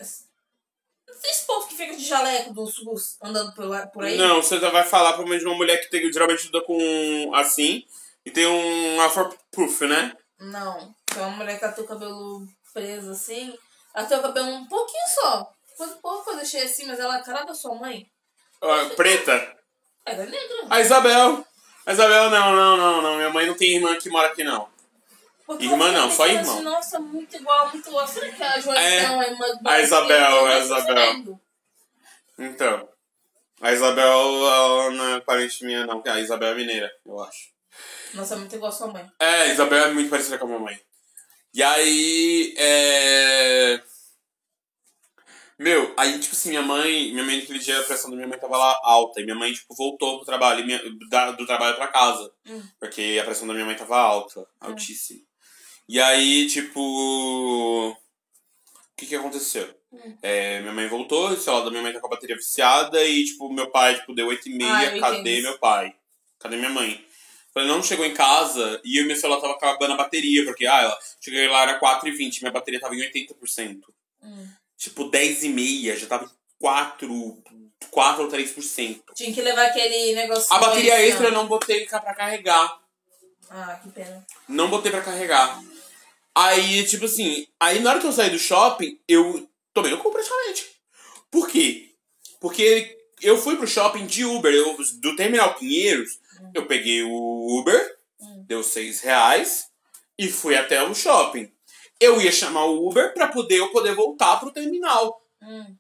Esse 1.24 1.46
povo 1.46 1.68
que 1.68 1.76
fica 1.76 1.96
de 1.96 2.06
jaleco 2.06 2.54
do 2.54 2.66
SUS 2.66 3.18
andando 3.22 3.54
por, 3.54 3.66
lá, 3.66 3.88
por 3.88 4.04
aí? 4.04 4.18
Não, 4.18 4.42
você 4.42 4.58
vai 4.60 4.84
falar 4.84 5.18
de 5.18 5.46
uma 5.46 5.56
mulher 5.56 5.78
que 5.78 5.90
tem, 5.90 6.12
geralmente 6.12 6.40
estuda 6.40 6.64
com 6.64 7.32
assim 7.36 7.84
e 8.26 8.32
tem 8.32 8.46
um 8.46 9.02
afropuff, 9.02 9.86
né? 9.86 10.14
Não. 10.40 10.94
Tem 11.06 11.22
uma 11.22 11.32
mulher 11.32 11.60
que 11.60 11.68
tem 11.76 11.84
o 11.84 11.88
cabelo 11.88 12.48
preso 12.74 13.12
assim. 13.12 13.54
Ela 13.96 14.08
tem 14.08 14.18
o 14.18 14.22
cabelo 14.22 14.48
um 14.48 14.68
pouquinho 14.68 15.04
só. 15.16 15.52
Coisa, 15.78 15.98
pouca 16.02 16.24
coisa 16.26 16.46
cheia 16.46 16.66
assim, 16.66 16.86
mas 16.86 17.00
ela 17.00 17.18
é 17.18 17.20
a 17.20 17.24
cara 17.24 17.44
da 17.44 17.54
sua 17.54 17.76
mãe. 17.76 18.06
Ah, 18.62 18.90
preta. 18.96 19.56
Ela 20.06 20.24
é 20.24 20.26
negra. 20.26 20.68
A 20.70 20.82
Isabel. 20.82 21.46
A 21.86 21.92
Isabel, 21.92 22.30
não, 22.30 22.56
não, 22.56 22.78
não, 22.78 23.02
não. 23.02 23.16
Minha 23.16 23.30
mãe 23.30 23.46
não 23.46 23.56
tem 23.56 23.76
irmã 23.76 23.96
que 23.96 24.10
mora 24.10 24.28
aqui, 24.28 24.44
não. 24.44 24.70
Porque 25.50 25.66
Irmã 25.66 25.92
não, 25.92 26.12
só 26.12 26.28
irmão. 26.28 26.54
Assim, 26.54 26.64
Nossa, 26.64 27.00
muito 27.00 27.36
igual, 27.36 27.70
muito 27.70 27.90
igual. 27.90 28.08
Será 28.08 28.30
que 28.32 28.44
a 28.44 28.60
Joana 28.60 28.80
É, 28.80 28.98
é 29.04 29.36
do 29.36 29.68
a 29.68 29.82
Isabel, 29.82 30.46
a 30.46 30.60
Isabel. 30.60 31.42
Então. 32.38 32.88
A 33.60 33.72
Isabel, 33.74 34.06
ela 34.08 34.92
não 34.92 35.16
é 35.16 35.20
parente 35.22 35.66
minha, 35.66 35.88
não. 35.88 36.04
A 36.06 36.20
Isabel 36.22 36.50
é 36.50 36.54
mineira, 36.56 36.92
eu 37.04 37.20
acho. 37.24 37.50
Nossa, 38.14 38.36
é 38.36 38.38
muito 38.38 38.56
igual 38.56 38.70
a 38.72 38.76
sua 38.76 38.88
mãe. 38.90 39.12
É, 39.20 39.26
a 39.42 39.46
Isabel 39.48 39.86
é 39.86 39.92
muito 39.92 40.12
parecida 40.12 40.38
com 40.38 40.46
a 40.46 40.50
minha 40.50 40.60
mãe. 40.60 40.80
E 41.52 41.64
aí, 41.64 42.54
é... 42.56 43.82
Meu, 45.58 45.92
aí, 45.98 46.20
tipo 46.20 46.36
assim, 46.36 46.50
minha 46.50 46.62
mãe... 46.62 47.12
Minha 47.12 47.24
mãe, 47.24 47.40
naquele 47.40 47.58
dia, 47.58 47.80
a 47.80 47.84
pressão 47.86 48.12
da 48.12 48.16
minha 48.16 48.28
mãe 48.28 48.38
tava 48.38 48.56
lá 48.56 48.80
alta. 48.84 49.20
E 49.20 49.24
minha 49.24 49.36
mãe, 49.36 49.52
tipo, 49.52 49.74
voltou 49.76 50.18
pro 50.18 50.26
trabalho. 50.28 50.64
minha- 50.64 50.80
da- 51.10 51.32
do 51.32 51.44
trabalho 51.48 51.76
pra 51.76 51.88
casa. 51.88 52.32
Hum. 52.46 52.62
Porque 52.80 53.18
a 53.20 53.26
pressão 53.26 53.48
da 53.48 53.54
minha 53.56 53.66
mãe 53.66 53.76
tava 53.76 53.98
alta. 53.98 54.48
Altíssima. 54.62 55.28
E 55.90 56.00
aí, 56.00 56.46
tipo... 56.48 56.80
O 57.90 57.96
que 58.96 59.08
que 59.08 59.16
aconteceu? 59.16 59.68
Hum. 59.92 60.18
É, 60.22 60.60
minha 60.60 60.72
mãe 60.72 60.88
voltou, 60.88 61.30
o 61.30 61.36
celular 61.36 61.64
da 61.66 61.72
minha 61.72 61.82
mãe 61.82 61.92
tá 61.92 62.00
com 62.00 62.06
a 62.06 62.12
bateria 62.12 62.36
viciada. 62.36 63.04
E, 63.04 63.26
tipo, 63.26 63.52
meu 63.52 63.72
pai, 63.72 63.96
tipo, 64.00 64.14
deu 64.14 64.28
8 64.28 64.48
e 64.50 64.54
Ah, 64.54 64.58
meia. 64.58 64.96
eu 64.96 65.02
Cadê 65.02 65.18
entendi. 65.20 65.42
meu 65.42 65.58
pai? 65.58 65.96
Cadê 66.38 66.58
minha 66.58 66.70
mãe? 66.70 67.04
Falei, 67.52 67.68
não 67.68 67.82
chegou 67.82 68.06
em 68.06 68.14
casa 68.14 68.80
e 68.86 69.02
o 69.02 69.08
meu 69.08 69.16
celular 69.16 69.42
tava 69.42 69.54
acabando 69.54 69.94
a 69.94 69.98
bateria, 69.98 70.46
porque, 70.46 70.68
ah, 70.68 70.82
ela, 70.84 71.00
cheguei 71.20 71.48
lá, 71.48 71.64
era 71.64 71.80
4,20, 71.80 72.42
minha 72.42 72.52
bateria 72.52 72.80
tava 72.80 72.96
em 72.96 73.00
80%. 73.00 73.82
Hum. 74.22 74.48
Tipo, 74.78 75.06
10 75.10 75.44
e 75.46 75.50
meia, 75.50 75.98
já 75.98 76.06
tava 76.06 76.26
em 76.26 76.30
4, 76.60 77.44
4 77.90 78.24
ou 78.24 78.30
3%. 78.30 79.02
Tinha 79.16 79.34
que 79.34 79.42
levar 79.42 79.66
aquele 79.66 80.14
negocinho. 80.14 80.56
A 80.56 80.60
bateria 80.60 81.02
extra 81.02 81.30
eu 81.30 81.32
não 81.32 81.48
botei 81.48 81.88
pra 81.88 82.14
carregar. 82.14 82.80
Ah, 83.50 83.80
que 83.82 83.90
pena. 83.90 84.24
Não 84.48 84.70
botei 84.70 84.92
pra 84.92 85.02
carregar. 85.02 85.60
Aí, 86.36 86.86
tipo 86.86 87.06
assim, 87.06 87.48
aí 87.60 87.80
na 87.80 87.92
hora 87.92 88.00
que 88.00 88.08
eu 88.08 88.12
saí 88.12 88.30
do 88.30 88.40
shopping, 88.40 89.00
eu 89.08 89.50
tomei 89.74 89.92
no 89.92 89.98
cu 89.98 90.12
praticamente. 90.12 90.66
Por 91.30 91.48
quê? 91.50 91.94
Porque 92.40 92.98
eu 93.22 93.38
fui 93.38 93.58
pro 93.58 93.68
shopping 93.68 94.06
de 94.06 94.24
Uber, 94.26 94.54
eu, 94.54 94.78
do 95.02 95.16
Terminal 95.16 95.56
Pinheiros, 95.56 96.20
eu 96.54 96.66
peguei 96.66 97.04
o 97.04 97.60
Uber, 97.60 97.98
Hum. 98.22 98.44
deu 98.48 98.62
6 98.64 99.00
reais, 99.02 99.68
e 100.18 100.30
fui 100.30 100.56
até 100.56 100.82
o 100.84 100.94
shopping. 100.94 101.52
Eu 102.00 102.22
ia 102.22 102.32
chamar 102.32 102.66
o 102.66 102.88
Uber 102.88 103.14
pra 103.14 103.28
poder 103.28 103.58
eu 103.58 103.72
poder 103.72 103.94
voltar 103.96 104.38
pro 104.38 104.52
terminal. 104.52 105.22
Hum. 105.42 105.76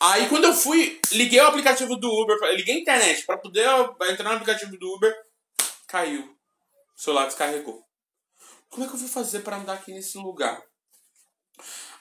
Aí 0.00 0.28
quando 0.28 0.44
eu 0.44 0.54
fui, 0.54 1.00
liguei 1.12 1.40
o 1.40 1.46
aplicativo 1.46 1.96
do 1.96 2.10
Uber, 2.10 2.38
liguei 2.54 2.76
a 2.76 2.78
internet 2.78 3.24
pra 3.24 3.36
poder 3.38 3.66
entrar 4.10 4.30
no 4.30 4.36
aplicativo 4.36 4.76
do 4.78 4.94
Uber, 4.94 5.14
caiu. 5.86 6.22
O 6.96 7.00
celular 7.00 7.26
descarregou. 7.26 7.83
Como 8.74 8.84
é 8.84 8.88
que 8.88 8.94
eu 8.94 8.98
vou 8.98 9.08
fazer 9.08 9.40
pra 9.40 9.56
andar 9.56 9.74
aqui 9.74 9.92
nesse 9.92 10.18
lugar? 10.18 10.60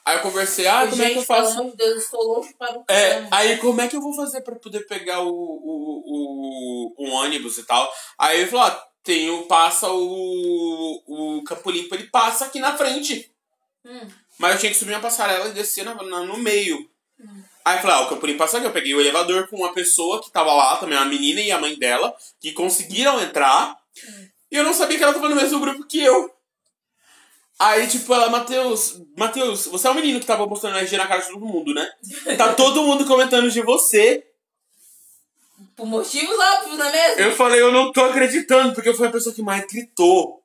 Aí 0.05 0.17
eu 0.17 0.21
conversei, 0.21 0.67
ah, 0.67 0.81
como 0.81 0.95
Gente, 0.95 1.01
é 1.05 1.13
que 1.13 1.19
eu 1.19 1.25
pelo 1.25 1.45
faço? 1.45 1.59
amor 1.59 1.71
de 1.71 1.77
Deus, 1.77 1.91
eu 1.91 1.97
estou 1.99 2.23
longe 2.23 2.53
para 2.55 2.77
o 2.79 2.83
É, 2.89 3.09
caramba. 3.09 3.29
aí 3.37 3.57
como 3.57 3.79
é 3.79 3.87
que 3.87 3.95
eu 3.95 4.01
vou 4.01 4.13
fazer 4.15 4.41
pra 4.41 4.55
poder 4.55 4.85
pegar 4.87 5.21
o, 5.21 5.29
o, 5.29 6.03
o, 6.05 6.93
o 6.97 7.09
ônibus 7.11 7.57
e 7.59 7.63
tal? 7.63 7.89
Aí 8.17 8.39
ele 8.41 8.49
falou, 8.49 8.65
ah, 8.65 8.87
tem 9.03 9.29
o, 9.29 9.43
passa 9.43 9.89
o, 9.91 11.03
o 11.37 11.43
Campo 11.43 11.69
Limpo, 11.69 11.93
ele 11.95 12.07
passa 12.09 12.45
aqui 12.45 12.59
na 12.59 12.75
frente. 12.75 13.31
Hum. 13.85 14.07
Mas 14.39 14.53
eu 14.55 14.59
tinha 14.61 14.71
que 14.71 14.77
subir 14.77 14.93
uma 14.93 14.99
passarela 14.99 15.47
e 15.49 15.53
descer 15.53 15.85
na, 15.85 15.93
na- 15.93 16.23
no 16.25 16.37
meio. 16.37 16.89
Aí 17.63 17.77
eu 17.77 17.81
falei, 17.81 17.95
ah, 17.97 18.01
o 18.01 18.09
Campo 18.09 18.25
Limpo 18.25 18.39
passa 18.39 18.57
aqui. 18.57 18.65
Eu 18.65 18.73
peguei 18.73 18.93
o 18.95 18.99
elevador 18.99 19.47
com 19.47 19.57
uma 19.57 19.73
pessoa 19.73 20.21
que 20.21 20.31
tava 20.31 20.51
lá, 20.53 20.75
também 20.77 20.97
uma 20.97 21.05
menina 21.05 21.39
e 21.39 21.51
a 21.51 21.59
mãe 21.61 21.77
dela, 21.77 22.13
que 22.41 22.51
conseguiram 22.51 23.21
entrar. 23.21 23.77
E 24.51 24.55
eu 24.57 24.63
não 24.63 24.73
sabia 24.73 24.97
que 24.97 25.03
ela 25.03 25.13
tava 25.13 25.29
no 25.29 25.35
mesmo 25.35 25.59
grupo 25.61 25.85
que 25.85 25.99
eu. 26.01 26.32
Aí, 27.59 27.87
tipo, 27.87 28.13
ela, 28.13 28.29
Matheus, 28.29 29.01
Matheus, 29.17 29.67
você 29.67 29.87
é 29.87 29.91
o 29.91 29.95
menino 29.95 30.19
que 30.19 30.25
tava 30.25 30.47
postando 30.47 30.75
energia 30.75 30.97
na 30.97 31.07
cara 31.07 31.21
de 31.21 31.27
todo 31.27 31.45
mundo, 31.45 31.73
né? 31.73 31.89
Tá 32.37 32.53
todo 32.53 32.83
mundo 32.83 33.05
comentando 33.05 33.49
de 33.49 33.61
você. 33.61 34.25
Por 35.75 35.85
motivos 35.85 36.37
óbvios, 36.37 36.77
não 36.77 36.85
é 36.85 36.91
mesmo? 36.91 37.21
Eu 37.21 37.35
falei, 37.35 37.61
eu 37.61 37.71
não 37.71 37.91
tô 37.91 38.03
acreditando, 38.03 38.73
porque 38.73 38.89
eu 38.89 38.95
fui 38.95 39.07
a 39.07 39.11
pessoa 39.11 39.33
que 39.33 39.41
mais 39.41 39.65
gritou. 39.65 40.43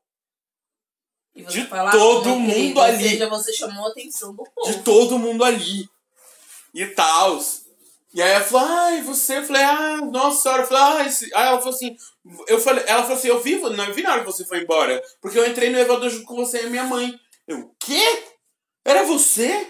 E 1.35 1.43
você 1.43 1.61
de 1.61 1.67
fala, 1.67 1.91
todo 1.93 2.31
mundo 2.37 2.53
querido, 2.53 2.81
ali. 2.81 3.05
Ou 3.05 3.11
seja, 3.11 3.29
você 3.29 3.53
chamou 3.53 3.87
a 3.87 3.91
atenção 3.91 4.35
do 4.35 4.45
povo. 4.45 4.73
De 4.73 4.83
todo 4.83 5.19
mundo 5.19 5.45
ali. 5.45 5.89
E 6.75 6.87
tal. 6.87 7.41
E 8.15 8.23
aí 8.23 8.31
ela 8.31 8.45
falou, 8.45 8.69
ai, 8.69 9.03
você? 9.03 9.39
Eu 9.39 9.45
falei, 9.45 9.63
ah, 9.63 10.01
nossa 10.11 10.43
senhora. 10.43 10.63
Eu 10.63 10.67
falei, 10.67 10.83
ah, 10.83 11.07
esse... 11.07 11.25
Aí 11.35 11.47
ela 11.49 11.59
falou 11.59 11.75
assim, 11.75 11.97
eu 12.47 12.59
falei, 12.59 12.85
ela 12.87 13.03
falou 13.03 13.19
assim, 13.19 13.29
eu 13.29 13.41
vi, 13.41 13.57
não 13.57 13.85
eu 13.85 13.95
vi 13.95 14.03
na 14.03 14.13
hora 14.13 14.21
que 14.21 14.33
você 14.33 14.45
foi 14.45 14.63
embora. 14.63 15.03
Porque 15.21 15.39
eu 15.39 15.47
entrei 15.47 15.71
no 15.71 15.79
elevador 15.79 16.09
junto 16.09 16.25
com 16.25 16.37
você 16.37 16.65
e 16.65 16.71
minha 16.71 16.85
mãe. 16.85 17.19
Eu, 17.47 17.59
o 17.61 17.75
quê? 17.79 18.25
Era 18.85 19.05
você? 19.05 19.67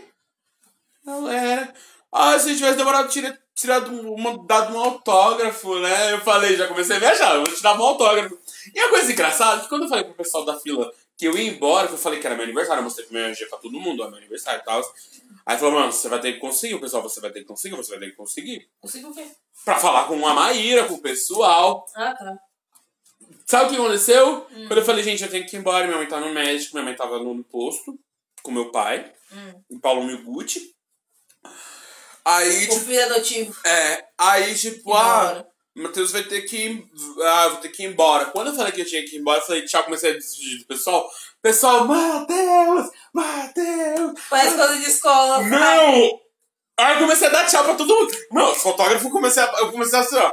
Ela 1.07 1.37
era. 1.37 1.75
Ah, 2.13 2.39
se 2.39 2.51
eu 2.51 2.57
tivesse 2.57 2.79
demorado 2.79 3.09
tira, 3.09 3.39
tirado 3.55 3.91
uma, 4.13 4.47
dado 4.47 4.75
um 4.75 4.79
autógrafo, 4.79 5.79
né? 5.81 6.13
Eu 6.13 6.21
falei, 6.21 6.57
já 6.57 6.69
comecei 6.69 6.97
a 6.97 7.01
viajar, 7.01 7.35
eu 7.35 7.45
vou 7.45 7.55
te 7.55 7.63
dar 7.63 7.79
um 7.79 7.83
autógrafo. 7.83 8.39
E 8.75 8.79
a 8.79 8.89
coisa 8.89 9.11
engraçada 9.11 9.61
é 9.61 9.63
que 9.63 9.69
quando 9.69 9.83
eu 9.83 9.89
falei 9.89 10.05
pro 10.05 10.15
pessoal 10.15 10.45
da 10.45 10.59
fila 10.59 10.91
que 11.17 11.27
eu 11.27 11.37
ia 11.37 11.51
embora, 11.51 11.89
que 11.89 11.95
eu 11.95 11.99
falei 11.99 12.21
que 12.21 12.27
era 12.27 12.37
meu 12.37 12.45
aniversário, 12.45 12.79
eu 12.79 12.85
mostrei 12.85 13.05
pro 13.05 13.15
meu 13.15 13.49
pra 13.51 13.59
todo 13.59 13.81
mundo, 13.81 14.05
ó, 14.05 14.09
meu 14.09 14.19
aniversário 14.19 14.61
e 14.61 14.65
tal. 14.65 14.81
Aí 15.49 15.57
falou, 15.57 15.81
mano, 15.81 15.91
você 15.91 16.11
vai 16.11 16.21
ter 16.21 16.35
que 16.35 16.41
conseguir, 16.41 16.75
o 16.75 16.81
pessoal, 16.81 17.03
você 17.03 17.21
vai 17.23 17.31
ter 17.33 17.41
que 17.41 17.47
conseguir, 17.47 17.75
você 17.75 17.91
vai 17.93 18.01
ter 18.01 18.11
que 18.11 18.17
conseguir. 18.17 18.69
Consigo 18.83 19.09
o 19.09 19.15
quê? 19.15 19.27
Pra 19.65 19.79
falar 19.79 20.05
com 20.07 20.27
a 20.27 20.35
Maíra, 20.35 20.85
com 20.85 20.95
o 20.95 21.01
pessoal. 21.01 21.87
Ah, 21.97 22.15
tá. 22.15 22.39
Sabe 23.47 23.65
o 23.65 23.69
que 23.71 23.77
aconteceu? 23.77 24.43
Quando 24.67 24.77
eu 24.77 24.85
falei, 24.85 25.03
gente, 25.03 25.23
eu 25.23 25.31
tenho 25.31 25.47
que 25.47 25.57
ir 25.57 25.61
embora, 25.61 25.87
minha 25.87 25.97
mãe 25.97 26.07
tá 26.07 26.21
no 26.21 26.35
médico, 26.35 26.75
minha 26.75 26.85
mãe 26.85 26.95
tava 26.95 27.19
no 27.19 27.43
posto 27.45 27.99
com 28.43 28.51
meu 28.51 28.71
pai, 28.71 29.11
Hum. 29.33 29.63
em 29.71 29.79
Paulo 29.79 30.05
Miguti. 30.05 30.61
Aí, 32.25 32.67
O 32.67 32.69
tipo, 32.69 32.81
filho 32.81 33.05
adotivo. 33.05 33.57
é, 33.67 34.05
aí, 34.19 34.55
tipo, 34.55 34.93
ah. 34.93 35.47
Matheus 35.75 36.11
vai 36.13 36.25
ter 36.25 36.43
que 36.43 36.57
ir, 36.57 36.91
ah, 37.23 37.49
vou 37.49 37.59
ter 37.61 37.69
que 37.71 37.85
ir 37.85 37.87
embora. 37.87 38.27
Quando 38.27 38.49
eu 38.49 38.55
falei 38.55 38.73
que 38.73 38.81
eu 38.83 38.87
tinha 38.87 39.03
que 39.05 39.17
ir 39.17 39.21
embora, 39.21 39.41
eu 39.41 39.47
falei, 39.47 39.65
tchau, 39.65 39.85
comecei 39.85 40.11
a 40.11 40.15
despedir 40.15 40.59
do 40.59 40.67
pessoal. 40.67 41.09
Pessoal, 41.43 41.85
Matheus, 41.87 42.91
Matheus. 43.13 44.21
Parece 44.29 44.57
coisa 44.57 44.77
de 44.79 44.85
escola. 44.89 45.43
Não! 45.45 46.21
Aí 46.81 46.95
eu 46.95 46.99
comecei 47.01 47.27
a 47.27 47.31
dar 47.31 47.47
tchau 47.47 47.65
pra 47.65 47.75
todo 47.75 47.95
mundo. 47.95 48.13
Não, 48.31 48.53
os 48.53 48.59
fotógrafos 48.63 49.11
comecei 49.11 49.43
a, 49.43 49.47
eu 49.59 49.73
comecei 49.73 49.99
assim, 49.99 50.17
ó. 50.17 50.33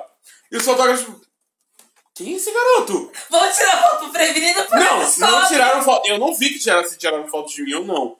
E 0.51 0.57
os 0.57 0.63
fotógrafos, 0.63 1.15
quem 2.13 2.33
é 2.33 2.35
esse 2.37 2.51
garoto? 2.51 3.11
Vou 3.29 3.51
tirar 3.51 3.81
foto 3.81 4.11
prevenido 4.11 4.63
pra 4.63 4.79
Não, 4.79 4.99
não 4.99 5.47
tiraram 5.47 5.81
foto. 5.81 6.07
Eu 6.07 6.19
não 6.19 6.35
vi 6.35 6.49
que 6.49 6.59
tiraram, 6.59 6.87
se 6.87 6.97
tiraram 6.97 7.27
foto 7.27 7.49
de 7.49 7.63
mim 7.63 7.73
ou 7.75 7.85
não. 7.85 8.17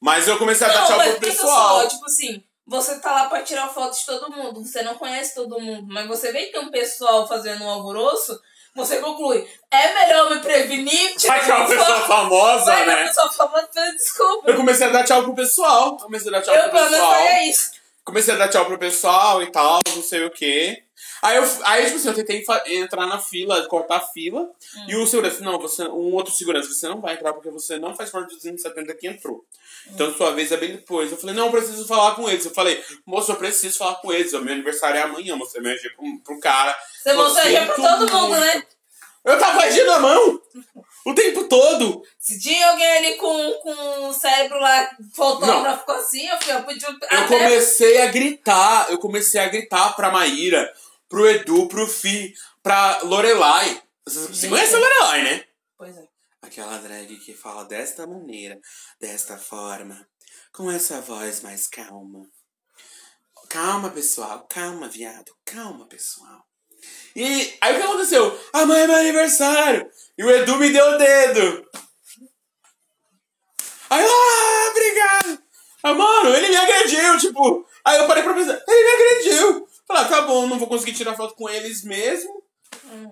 Mas 0.00 0.26
eu 0.28 0.38
comecei 0.38 0.66
a 0.66 0.70
dar 0.70 0.80
Não, 0.80 0.86
tchau 0.86 0.96
mas 0.98 1.10
pro 1.12 1.20
pessoal. 1.20 1.80
só, 1.82 1.88
tipo 1.88 2.04
assim, 2.06 2.44
você 2.66 2.98
tá 3.00 3.12
lá 3.12 3.28
pra 3.28 3.42
tirar 3.42 3.68
foto 3.68 3.98
de 3.98 4.04
todo 4.06 4.30
mundo, 4.30 4.64
você 4.64 4.82
não 4.82 4.96
conhece 4.96 5.34
todo 5.34 5.60
mundo, 5.60 5.86
mas 5.92 6.06
você 6.06 6.32
vê 6.32 6.46
que 6.46 6.52
tem 6.52 6.60
um 6.60 6.70
pessoal 6.70 7.26
fazendo 7.28 7.64
um 7.64 7.70
alvoroço, 7.70 8.38
você 8.76 8.98
conclui, 8.98 9.48
é 9.70 9.94
melhor 9.94 10.30
me 10.30 10.40
prevenir, 10.40 11.14
Vai 11.26 11.44
que 11.44 11.50
é 11.50 11.54
uma 11.54 11.66
pessoa 11.68 12.00
famosa, 12.02 12.64
Vai 12.66 12.84
que 12.84 12.90
é 12.90 12.92
uma 12.92 13.00
né? 13.00 13.06
pessoa 13.08 13.30
famosa, 13.30 13.68
desculpa. 13.96 14.50
Eu 14.50 14.56
comecei 14.56 14.86
a 14.86 14.90
dar 14.90 15.04
tchau 15.04 15.22
pro 15.24 15.34
pessoal. 15.34 15.96
Comecei 15.96 16.28
a 16.28 16.32
dar 16.38 16.42
tchau 16.42 16.54
Eu, 16.54 16.62
pro 16.62 16.70
pelo 16.72 16.84
menos, 16.84 16.96
pessoal. 16.98 17.12
faria 17.14 17.50
isso. 17.50 17.70
Comecei 18.06 18.34
a 18.34 18.36
dar 18.36 18.48
tchau 18.48 18.64
pro 18.64 18.78
pessoal 18.78 19.42
e 19.42 19.50
tal, 19.50 19.82
não 19.96 20.00
sei 20.00 20.24
o 20.24 20.30
quê. 20.30 20.80
Aí, 21.20 21.36
eu, 21.38 21.44
aí 21.64 21.86
tipo 21.86 21.96
assim, 21.96 22.08
eu 22.08 22.14
tentei 22.14 22.44
entrar 22.78 23.04
na 23.04 23.18
fila, 23.18 23.66
cortar 23.66 23.96
a 23.96 24.00
fila. 24.00 24.42
Hum. 24.42 24.86
E 24.86 24.94
o 24.94 25.04
segurança, 25.08 25.40
não, 25.40 25.58
você, 25.58 25.82
um 25.82 26.14
outro 26.14 26.32
segurança, 26.32 26.68
você 26.68 26.86
não 26.86 27.00
vai 27.00 27.14
entrar 27.14 27.32
porque 27.32 27.50
você 27.50 27.80
não 27.80 27.96
faz 27.96 28.10
parte 28.10 28.28
dos 28.28 28.36
270 28.36 28.94
que 28.94 29.08
entrou. 29.08 29.44
Então 29.88 30.14
sua 30.14 30.30
vez 30.30 30.52
é 30.52 30.56
bem 30.56 30.76
depois. 30.76 31.10
Eu 31.10 31.18
falei, 31.18 31.34
não, 31.34 31.46
eu 31.46 31.50
preciso 31.50 31.84
falar 31.84 32.14
com 32.14 32.30
eles. 32.30 32.44
Eu 32.44 32.54
falei, 32.54 32.80
moço, 33.04 33.32
eu 33.32 33.36
preciso 33.36 33.76
falar 33.76 33.96
com 33.96 34.12
eles. 34.12 34.32
O 34.32 34.40
meu 34.40 34.54
aniversário 34.54 34.98
é 34.98 35.02
amanhã, 35.02 35.32
eu 35.32 35.60
meu 35.60 35.72
RG 35.72 35.90
pro, 35.90 36.20
pro 36.20 36.40
cara. 36.40 36.78
Você 37.02 37.10
RG 37.10 37.66
pra 37.66 37.74
todo 37.74 38.12
mundo, 38.12 38.28
muito. 38.28 38.40
né? 38.40 38.62
Eu 39.26 39.36
tava 39.40 39.58
agindo 39.62 39.90
a 39.90 39.98
mão! 39.98 40.40
O 41.04 41.12
tempo 41.12 41.48
todo! 41.48 42.00
Se 42.16 42.38
tinha 42.38 42.70
alguém 42.70 42.86
ali 42.98 43.16
com, 43.16 43.52
com 43.54 44.08
o 44.08 44.12
cérebro 44.12 44.60
lá, 44.60 44.88
fotógrafo 45.12 45.90
assim, 45.90 46.28
eu, 46.28 46.40
fui, 46.40 46.52
eu 46.52 46.62
podia 46.62 46.88
Eu 46.88 46.96
até 46.96 47.26
comecei 47.26 48.02
a 48.02 48.06
gritar, 48.06 48.86
eu 48.88 48.98
comecei 48.98 49.40
a 49.40 49.48
gritar 49.48 49.96
pra 49.96 50.12
Maíra, 50.12 50.72
pro 51.08 51.28
Edu, 51.28 51.66
pro 51.66 51.88
Fi, 51.88 52.32
pra 52.62 53.00
Lorelai. 53.02 53.82
Você 54.06 54.48
conhece 54.48 54.76
a 54.76 54.78
Lorelai, 54.78 55.24
né? 55.24 55.44
Pois 55.76 55.96
é. 55.96 56.06
Aquela 56.40 56.78
drag 56.78 57.16
que 57.16 57.34
fala 57.34 57.64
desta 57.64 58.06
maneira, 58.06 58.60
desta 59.00 59.36
forma, 59.36 60.08
com 60.52 60.70
essa 60.70 61.00
voz 61.00 61.40
mais 61.40 61.66
calma. 61.66 62.24
Calma, 63.48 63.90
pessoal, 63.90 64.46
calma, 64.48 64.88
viado, 64.88 65.36
calma, 65.44 65.88
pessoal. 65.88 66.45
E 67.16 67.56
aí 67.62 67.74
o 67.74 67.76
que 67.78 67.82
aconteceu? 67.82 68.40
Amanhã 68.52 68.84
é 68.84 68.86
meu 68.86 68.96
aniversário! 68.96 69.90
E 70.18 70.22
o 70.22 70.30
Edu 70.30 70.58
me 70.58 70.68
deu 70.68 70.86
o 70.86 70.98
dedo! 70.98 71.66
Aí, 73.88 74.04
eu, 74.04 74.10
ah, 74.10 74.70
obrigado! 74.70 75.42
Ah, 75.82 75.94
mano, 75.94 76.34
ele 76.36 76.48
me 76.48 76.56
agrediu, 76.56 77.18
tipo. 77.18 77.66
Aí 77.82 77.96
eu 77.96 78.06
parei 78.06 78.22
pra 78.22 78.34
pensar, 78.34 78.62
ele 78.68 78.84
me 78.84 78.90
agrediu! 78.92 79.68
Falei, 79.88 80.02
ah, 80.02 80.08
tá 80.08 80.22
bom, 80.22 80.46
não 80.46 80.58
vou 80.58 80.68
conseguir 80.68 80.92
tirar 80.92 81.16
foto 81.16 81.34
com 81.34 81.48
eles 81.48 81.84
mesmo. 81.84 82.42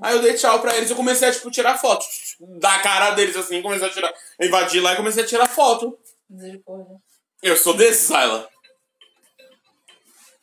Aí 0.02 0.14
eu 0.14 0.20
dei 0.20 0.34
tchau 0.34 0.60
pra 0.60 0.76
eles, 0.76 0.90
eu 0.90 0.96
comecei 0.96 1.28
a, 1.28 1.32
tipo, 1.32 1.50
tirar 1.50 1.78
foto 1.78 2.04
da 2.58 2.80
cara 2.80 3.12
deles, 3.12 3.36
assim, 3.36 3.62
comecei 3.62 3.88
a 3.88 3.90
tirar, 3.90 4.12
invadir 4.38 4.82
lá 4.82 4.92
e 4.92 4.96
comecei 4.96 5.22
a 5.22 5.26
tirar 5.26 5.48
foto. 5.48 5.98
Misericórdia. 6.28 6.96
Eu 7.42 7.56
sou 7.56 7.72
desse, 7.72 8.08
Sayla. 8.08 8.46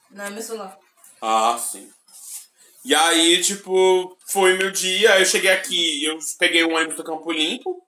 Não 0.09 0.25
é 0.25 0.29
meu 0.31 0.41
celular. 0.41 0.79
Ah, 1.21 1.55
sim. 1.59 1.91
E 2.83 2.95
aí, 2.95 3.41
tipo, 3.41 4.17
foi 4.25 4.57
meu 4.57 4.71
dia, 4.71 5.19
eu 5.19 5.25
cheguei 5.25 5.51
aqui, 5.51 6.03
eu 6.03 6.17
peguei 6.39 6.63
um 6.63 6.73
ônibus 6.73 6.95
do 6.95 7.03
Campo 7.03 7.31
Limpo, 7.31 7.81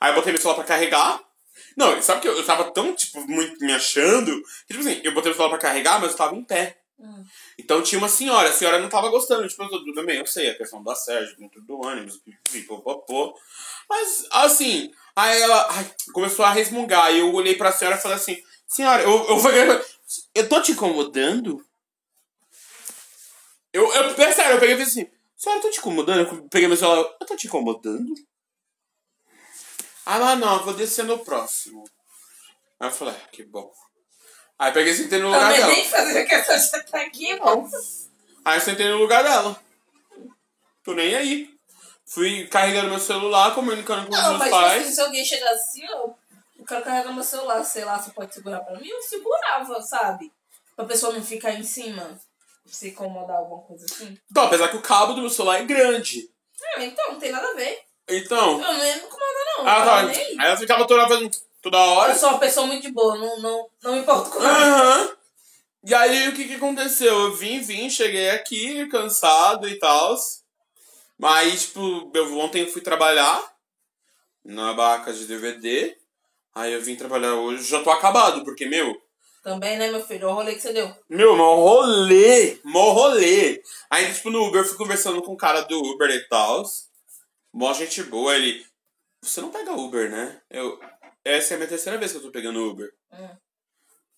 aí 0.00 0.10
eu 0.10 0.14
botei 0.14 0.32
meu 0.32 0.40
celular 0.40 0.56
pra 0.56 0.64
carregar. 0.64 1.20
Não, 1.74 2.00
sabe 2.02 2.20
que 2.20 2.28
eu, 2.28 2.36
eu 2.36 2.44
tava 2.44 2.70
tão, 2.70 2.94
tipo, 2.94 3.20
muito 3.26 3.64
me 3.64 3.72
achando, 3.72 4.42
que, 4.66 4.74
tipo 4.74 4.80
assim, 4.80 5.00
eu 5.02 5.14
botei 5.14 5.32
o 5.32 5.34
celular 5.34 5.50
pra 5.50 5.68
carregar, 5.68 6.00
mas 6.00 6.10
eu 6.10 6.16
tava 6.16 6.34
em 6.34 6.44
pé. 6.44 6.78
Hum. 6.98 7.24
Então 7.58 7.82
tinha 7.82 7.98
uma 7.98 8.08
senhora, 8.08 8.48
a 8.48 8.52
senhora 8.52 8.78
não 8.78 8.88
tava 8.88 9.08
gostando, 9.08 9.48
tipo, 9.48 9.62
eu 9.62 9.68
tô 9.68 9.84
tudo 9.84 10.04
bem, 10.04 10.18
eu 10.18 10.26
sei, 10.26 10.50
a 10.50 10.56
questão 10.56 10.82
da 10.82 10.94
Sérgio, 10.94 11.36
dentro 11.38 11.60
do 11.62 11.80
ônibus, 11.80 12.20
pipipopopô. 12.50 13.34
Mas, 13.88 14.26
assim, 14.30 14.90
aí 15.14 15.40
ela 15.40 15.66
ai, 15.70 15.90
começou 16.12 16.44
a 16.44 16.50
resmungar, 16.50 17.12
e 17.14 17.20
eu 17.20 17.32
olhei 17.32 17.54
pra 17.54 17.72
senhora 17.72 17.96
e 17.96 18.00
falei 18.00 18.16
assim, 18.16 18.38
senhora, 18.66 19.02
eu, 19.02 19.28
eu 19.28 19.38
falei, 19.38 19.80
eu 20.34 20.48
tô 20.48 20.60
te 20.60 20.72
incomodando? 20.72 21.64
Eu, 23.76 23.92
eu, 23.92 24.04
é 24.22 24.32
sério, 24.32 24.52
eu 24.54 24.58
peguei 24.58 24.74
e 24.74 24.78
falei 24.78 24.90
assim, 24.90 25.10
senhora, 25.36 25.58
eu 25.58 25.62
tô 25.62 25.70
te 25.70 25.78
incomodando? 25.80 26.20
Eu 26.20 26.48
peguei 26.48 26.66
meu 26.66 26.78
celular, 26.78 27.14
eu 27.20 27.26
tô 27.26 27.36
te 27.36 27.46
incomodando? 27.46 28.14
Ah, 30.06 30.18
não, 30.18 30.36
não, 30.36 30.56
eu 30.56 30.64
vou 30.64 30.72
descer 30.72 31.04
no 31.04 31.18
próximo. 31.18 31.84
Aí 32.80 32.88
eu 32.88 32.92
falei, 32.92 33.14
ah, 33.14 33.28
que 33.30 33.42
bom. 33.44 33.70
Aí 34.58 34.70
eu 34.70 34.72
peguei 34.72 34.94
e 34.94 34.96
sentei 34.96 35.18
no 35.18 35.26
lugar 35.26 35.52
dela. 35.52 35.66
nem 35.66 35.84
fazer 35.84 36.24
questão 36.24 36.56
de 36.56 36.90
tá 36.90 37.00
aqui, 37.02 37.32
irmão. 37.32 37.68
Aí 38.46 38.56
eu 38.56 38.60
sentei 38.62 38.88
no 38.88 38.96
lugar 38.96 39.22
dela. 39.22 39.60
Tô 40.82 40.94
nem 40.94 41.14
aí. 41.14 41.54
Fui 42.06 42.46
carregando 42.46 42.88
meu 42.88 42.98
celular, 42.98 43.54
comunicando 43.54 44.06
com 44.06 44.14
os 44.14 44.18
Não, 44.18 44.28
meus 44.28 44.38
mas 44.38 44.48
tipo 44.48 44.64
assim, 44.64 44.80
pais. 44.84 44.94
se 44.94 45.00
alguém 45.02 45.24
chegar 45.24 45.50
assim, 45.50 45.84
ó, 45.90 46.08
eu 46.58 46.64
quero 46.66 46.82
carregar 46.82 47.12
meu 47.12 47.24
celular, 47.24 47.62
sei 47.62 47.84
lá, 47.84 48.00
você 48.00 48.10
pode 48.12 48.32
segurar 48.32 48.60
pra 48.60 48.78
mim, 48.80 48.88
eu 48.88 49.02
segurava, 49.02 49.82
sabe? 49.82 50.32
Pra 50.74 50.86
pessoa 50.86 51.12
não 51.12 51.22
ficar 51.22 51.52
em 51.52 51.62
cima, 51.62 52.18
se 52.66 52.88
incomodar 52.88 53.36
alguma 53.36 53.62
coisa 53.62 53.84
assim. 53.84 54.18
Então, 54.30 54.44
apesar 54.44 54.68
que 54.68 54.76
o 54.76 54.82
cabo 54.82 55.14
do 55.14 55.20
meu 55.20 55.30
celular 55.30 55.60
é 55.60 55.64
grande. 55.64 56.30
Ah, 56.76 56.84
então, 56.84 57.12
não 57.12 57.18
tem 57.18 57.32
nada 57.32 57.48
a 57.48 57.54
ver. 57.54 57.78
Então. 58.08 58.52
Eu 58.52 58.58
não 58.58 58.78
me 58.78 58.90
incomodar, 58.96 59.44
não. 59.58 59.66
Ah, 59.66 59.84
tá. 59.84 59.98
aí. 60.00 60.36
Ela 60.38 60.56
ficava 60.56 60.86
toda 60.86 61.08
fazendo 61.08 61.30
toda 61.62 61.78
hora. 61.78 62.12
Eu 62.12 62.18
sou 62.18 62.30
uma 62.30 62.38
pessoa 62.38 62.66
muito 62.66 62.82
de 62.82 62.92
boa, 62.92 63.16
não, 63.16 63.40
não, 63.40 63.68
não 63.82 63.92
me 63.94 64.00
importo 64.00 64.30
com 64.30 64.40
nada. 64.40 64.58
Aham. 64.58 65.16
E 65.84 65.94
aí 65.94 66.28
o 66.28 66.34
que 66.34 66.48
que 66.48 66.54
aconteceu? 66.54 67.14
Eu 67.14 67.34
vim, 67.36 67.60
vim, 67.60 67.88
cheguei 67.88 68.30
aqui, 68.30 68.86
cansado 68.88 69.68
e 69.68 69.78
tal. 69.78 70.16
Mas, 71.18 71.66
tipo, 71.66 72.10
eu 72.12 72.38
ontem 72.38 72.62
eu 72.62 72.68
fui 72.68 72.82
trabalhar 72.82 73.40
na 74.44 74.72
barraca 74.72 75.12
de 75.12 75.26
DVD. 75.26 75.96
Aí 76.54 76.72
eu 76.72 76.80
vim 76.80 76.96
trabalhar 76.96 77.34
hoje, 77.34 77.64
já 77.64 77.82
tô 77.82 77.90
acabado, 77.90 78.44
porque, 78.44 78.66
meu, 78.66 79.00
Também, 79.46 79.78
né, 79.78 79.92
meu 79.92 80.04
filho? 80.04 80.26
Olha 80.26 80.32
o 80.32 80.34
rolê 80.38 80.54
que 80.56 80.60
você 80.60 80.72
deu. 80.72 80.92
Meu, 81.08 81.36
mó 81.36 81.54
rolê, 81.54 82.58
mó 82.64 82.90
rolê. 82.90 83.62
Aí, 83.88 84.12
tipo, 84.12 84.28
no 84.28 84.44
Uber, 84.44 84.62
eu 84.62 84.64
fui 84.64 84.76
conversando 84.76 85.22
com 85.22 85.34
o 85.34 85.36
cara 85.36 85.60
do 85.60 85.78
Uber 85.78 86.10
e 86.10 86.18
tal. 86.26 86.64
Mó 87.52 87.72
gente 87.72 88.02
boa, 88.02 88.34
ele... 88.34 88.66
Você 89.22 89.40
não 89.40 89.52
pega 89.52 89.70
Uber, 89.70 90.10
né? 90.10 90.42
Eu... 90.50 90.80
Essa 91.24 91.54
é 91.54 91.54
a 91.54 91.58
minha 91.58 91.68
terceira 91.68 91.96
vez 91.96 92.10
que 92.10 92.18
eu 92.18 92.22
tô 92.22 92.32
pegando 92.32 92.58
Uber. 92.58 92.92
Hum. 93.12 93.36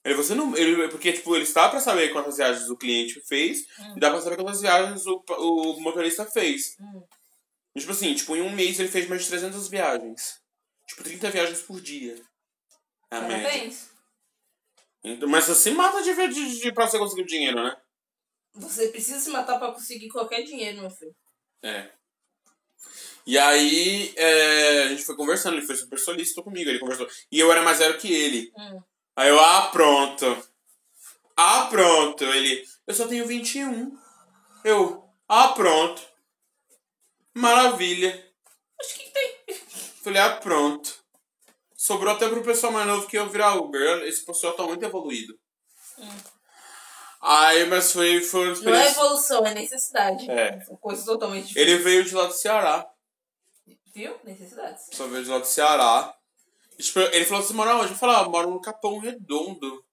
Ele, 0.02 0.14
você 0.14 0.34
não... 0.34 0.56
Ele, 0.56 0.88
porque, 0.88 1.12
tipo, 1.12 1.36
ele 1.36 1.44
está 1.44 1.68
pra 1.68 1.80
saber 1.80 2.08
quantas 2.08 2.38
viagens 2.38 2.70
o 2.70 2.76
cliente 2.78 3.20
fez 3.28 3.66
Hum. 3.80 3.94
e 3.98 4.00
dá 4.00 4.10
pra 4.10 4.22
saber 4.22 4.36
quantas 4.36 4.62
viagens 4.62 5.06
o, 5.06 5.22
o 5.28 5.78
motorista 5.82 6.24
fez. 6.24 6.74
Hum. 6.80 7.02
E, 7.76 7.80
tipo 7.80 7.92
assim, 7.92 8.14
tipo, 8.14 8.34
em 8.34 8.40
um 8.40 8.50
mês 8.50 8.80
ele 8.80 8.88
fez 8.88 9.06
mais 9.06 9.24
de 9.24 9.28
300 9.28 9.68
viagens. 9.68 10.40
Tipo, 10.86 11.04
30 11.04 11.30
viagens 11.30 11.60
por 11.60 11.82
dia. 11.82 12.14
É 13.10 13.16
a. 13.16 13.20
Parabéns. 13.20 13.87
Mas 15.28 15.44
você 15.44 15.54
se 15.54 15.70
mata 15.70 16.02
de, 16.02 16.14
de, 16.28 16.60
de, 16.60 16.72
pra 16.72 16.88
você 16.88 16.98
conseguir 16.98 17.24
dinheiro, 17.24 17.62
né? 17.62 17.76
Você 18.54 18.88
precisa 18.88 19.20
se 19.20 19.30
matar 19.30 19.58
pra 19.58 19.72
conseguir 19.72 20.08
qualquer 20.08 20.42
dinheiro, 20.42 20.80
meu 20.80 20.90
filho. 20.90 21.14
É. 21.62 21.90
E 23.26 23.38
aí, 23.38 24.14
é, 24.16 24.84
a 24.84 24.88
gente 24.88 25.04
foi 25.04 25.14
conversando, 25.14 25.56
ele 25.56 25.66
foi 25.66 25.76
super 25.76 25.98
solícito 25.98 26.42
comigo, 26.42 26.68
ele 26.68 26.78
conversou. 26.78 27.06
E 27.30 27.38
eu 27.38 27.52
era 27.52 27.62
mais 27.62 27.78
velho 27.78 27.98
que 27.98 28.12
ele. 28.12 28.50
Hum. 28.56 28.82
Aí 29.14 29.28
eu, 29.28 29.38
ah, 29.38 29.68
pronto. 29.70 30.24
ah, 31.36 31.66
pronto. 31.70 32.24
Ele, 32.24 32.64
eu 32.86 32.94
só 32.94 33.06
tenho 33.06 33.26
21. 33.26 33.96
Eu, 34.64 35.04
ah, 35.28 35.48
pronto. 35.48 36.02
Maravilha. 37.34 38.32
Mas 38.78 38.90
o 38.90 38.94
que, 38.94 39.04
que 39.04 39.10
tem? 39.10 39.56
Falei, 40.02 40.22
ah, 40.22 40.36
pronto. 40.36 41.04
Sobrou 41.78 42.12
até 42.12 42.28
pro 42.28 42.42
pessoal 42.42 42.72
mais 42.72 42.88
novo 42.88 43.06
que 43.06 43.16
eu 43.16 43.28
virar 43.30 43.54
Uber. 43.54 44.02
Esse 44.02 44.24
pessoal 44.26 44.52
tá 44.52 44.64
muito 44.64 44.84
evoluído. 44.84 45.38
Aí, 47.20 47.66
mas 47.66 47.92
foi, 47.92 48.20
foi 48.20 48.40
uma 48.40 48.46
Não 48.46 48.50
é 48.50 48.54
experiência. 48.56 48.90
evolução, 48.90 49.46
é 49.46 49.54
necessidade. 49.54 50.28
É. 50.28 50.60
São 50.64 50.76
coisas 50.76 51.04
totalmente 51.04 51.46
diferentes. 51.46 51.74
Ele 51.74 51.84
veio 51.84 52.04
de 52.04 52.14
lá 52.16 52.26
do 52.26 52.32
Ceará. 52.32 52.84
Viu? 53.94 54.12
Necessidades. 54.24 54.86
Só 54.92 55.06
veio 55.06 55.22
de 55.22 55.30
lá 55.30 55.38
do 55.38 55.46
Ceará. 55.46 56.12
E, 56.76 56.82
tipo, 56.82 56.98
ele 56.98 57.24
falou 57.24 57.44
assim, 57.44 57.54
mora 57.54 57.76
onde? 57.76 57.92
Eu 57.92 57.96
falei, 57.96 58.16
ah, 58.16 58.22
eu 58.22 58.30
moro 58.30 58.50
no 58.50 58.60
Capão 58.60 58.98
Redondo. 58.98 59.84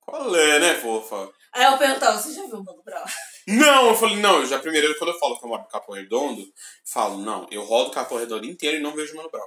Qual 0.00 0.34
é, 0.34 0.58
né, 0.60 0.74
fofa? 0.76 1.30
Aí 1.52 1.64
eu 1.64 1.76
perguntava, 1.76 2.16
você 2.18 2.32
já 2.32 2.46
viu 2.46 2.56
o 2.56 2.64
Mano 2.64 2.82
Brown? 2.82 3.04
Não, 3.46 3.88
eu 3.88 3.94
falei, 3.94 4.16
não, 4.16 4.38
eu 4.38 4.46
já 4.46 4.58
primeiro, 4.58 4.96
quando 4.98 5.10
eu 5.12 5.18
falo 5.18 5.38
que 5.38 5.44
eu 5.44 5.48
moro 5.48 5.62
no 5.62 5.68
Capão 5.68 5.94
Redondo, 5.94 6.42
falo, 6.86 7.18
não, 7.18 7.46
eu 7.50 7.64
rodo 7.64 7.90
o 7.90 7.92
Capão 7.92 8.16
Redondo 8.16 8.46
inteiro 8.46 8.78
e 8.78 8.80
não 8.80 8.94
vejo 8.94 9.14
Mano 9.14 9.30
Brown. 9.30 9.46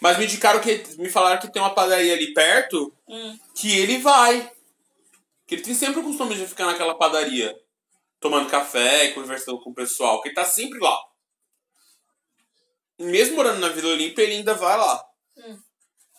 Mas 0.00 0.18
me 0.18 0.24
indicaram 0.24 0.60
que, 0.60 0.82
me 0.98 1.08
falaram 1.08 1.40
que 1.40 1.52
tem 1.52 1.60
uma 1.62 1.74
padaria 1.74 2.12
ali 2.14 2.32
perto, 2.34 2.94
Hum. 3.08 3.38
que 3.54 3.78
ele 3.78 3.98
vai. 3.98 4.50
Que 5.46 5.56
ele 5.56 5.62
tem 5.62 5.74
sempre 5.74 6.00
o 6.00 6.04
costume 6.04 6.34
de 6.34 6.46
ficar 6.46 6.66
naquela 6.66 6.96
padaria, 6.96 7.54
tomando 8.20 8.50
café 8.50 9.06
e 9.06 9.12
conversando 9.14 9.60
com 9.60 9.70
o 9.70 9.74
pessoal, 9.74 10.20
que 10.22 10.28
ele 10.28 10.34
tá 10.34 10.44
sempre 10.44 10.78
lá. 10.78 10.96
Mesmo 12.98 13.36
morando 13.36 13.58
na 13.60 13.68
Vila 13.68 13.88
Olímpia, 13.92 14.22
ele 14.22 14.36
ainda 14.36 14.54
vai 14.54 14.76
lá. 14.76 15.04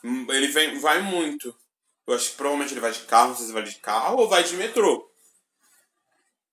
Hum, 0.03 0.27
Ele 0.29 0.47
vem, 0.47 0.77
vai 0.79 1.01
muito. 1.01 1.55
Eu 2.05 2.13
acho 2.13 2.31
que 2.31 2.35
provavelmente 2.35 2.73
ele 2.73 2.81
vai 2.81 2.91
de 2.91 2.99
carro, 2.99 3.29
não 3.29 3.35
sei 3.37 3.47
se 3.47 3.53
vai 3.53 3.63
de 3.63 3.75
carro 3.75 4.17
ou 4.19 4.29
vai 4.29 4.43
de 4.43 4.55
metrô. 4.55 5.09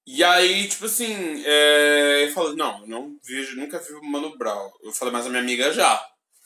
E 0.07 0.25
aí, 0.25 0.67
tipo 0.69 0.87
assim, 0.87 1.43
é, 1.45 2.25
eu 2.25 2.33
falei, 2.33 2.57
não, 2.57 2.81
eu 2.81 2.87
não 2.87 3.17
vejo, 3.23 3.57
nunca 3.57 3.79
vi 3.79 3.93
o 3.95 4.03
Mano 4.05 4.37
Brown. 4.39 4.71
Eu 4.83 4.93
falei, 4.93 5.13
mas 5.13 5.27
a 5.27 5.29
minha 5.29 5.43
amiga 5.43 5.71
já. 5.73 6.03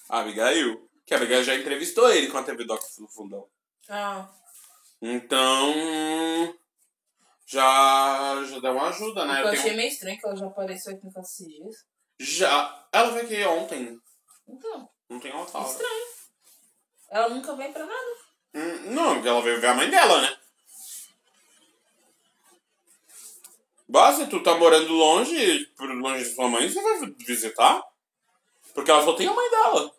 A 0.09 0.21
Abigail. 0.21 0.89
Que 1.07 1.15
a 1.15 1.17
Abigail 1.19 1.45
já 1.45 1.55
entrevistou 1.55 2.11
ele 2.11 2.29
com 2.29 2.39
a 2.39 2.43
TV 2.43 2.65
Doc 2.65 2.81
no 2.99 3.09
fundão. 3.09 3.47
Ah. 3.89 4.29
Então. 5.01 6.55
Já, 7.47 8.43
já 8.45 8.59
deu 8.59 8.73
uma 8.73 8.89
ajuda, 8.89 9.25
né? 9.25 9.41
eu 9.41 9.45
Eu 9.45 9.49
achei 9.53 9.63
tenho, 9.65 9.77
meio 9.77 9.89
estranho 9.89 10.19
que 10.19 10.27
ela 10.27 10.37
já 10.37 10.47
apareceu 10.47 10.93
aqui 10.95 11.05
no 11.05 11.13
caso 11.13 11.29
esses 11.29 11.47
dias. 11.47 11.77
já. 12.19 12.89
Ela 12.93 13.11
veio 13.11 13.25
aqui 13.25 13.45
ontem. 13.45 13.99
Então, 14.49 14.89
Ontem 15.11 15.31
ela 15.31 15.47
tava. 15.47 15.69
estranho. 15.69 16.07
Ela 17.11 17.29
nunca 17.29 17.55
vem 17.55 17.73
pra 17.73 17.87
nada. 17.87 18.17
Hum, 18.55 18.91
Não, 18.93 19.15
porque 19.15 19.29
ela 19.29 19.43
veio 19.43 19.61
ver 19.61 19.69
a 19.69 19.75
mãe 19.75 19.89
dela, 19.89 20.21
né? 20.23 20.37
Basta, 23.89 24.27
tu 24.27 24.43
tá 24.43 24.57
morando 24.57 24.93
longe, 24.93 25.67
por 25.77 25.89
longe 25.89 26.25
de 26.25 26.35
sua 26.35 26.49
mãe, 26.49 26.69
você 26.69 26.83
vai 26.83 27.07
visitar? 27.25 27.81
Porque 28.77 28.91
ela 28.91 29.03
só 29.03 29.15
tem 29.15 29.27
a 29.27 29.33
mãe 29.33 29.51
dela. 29.51 29.91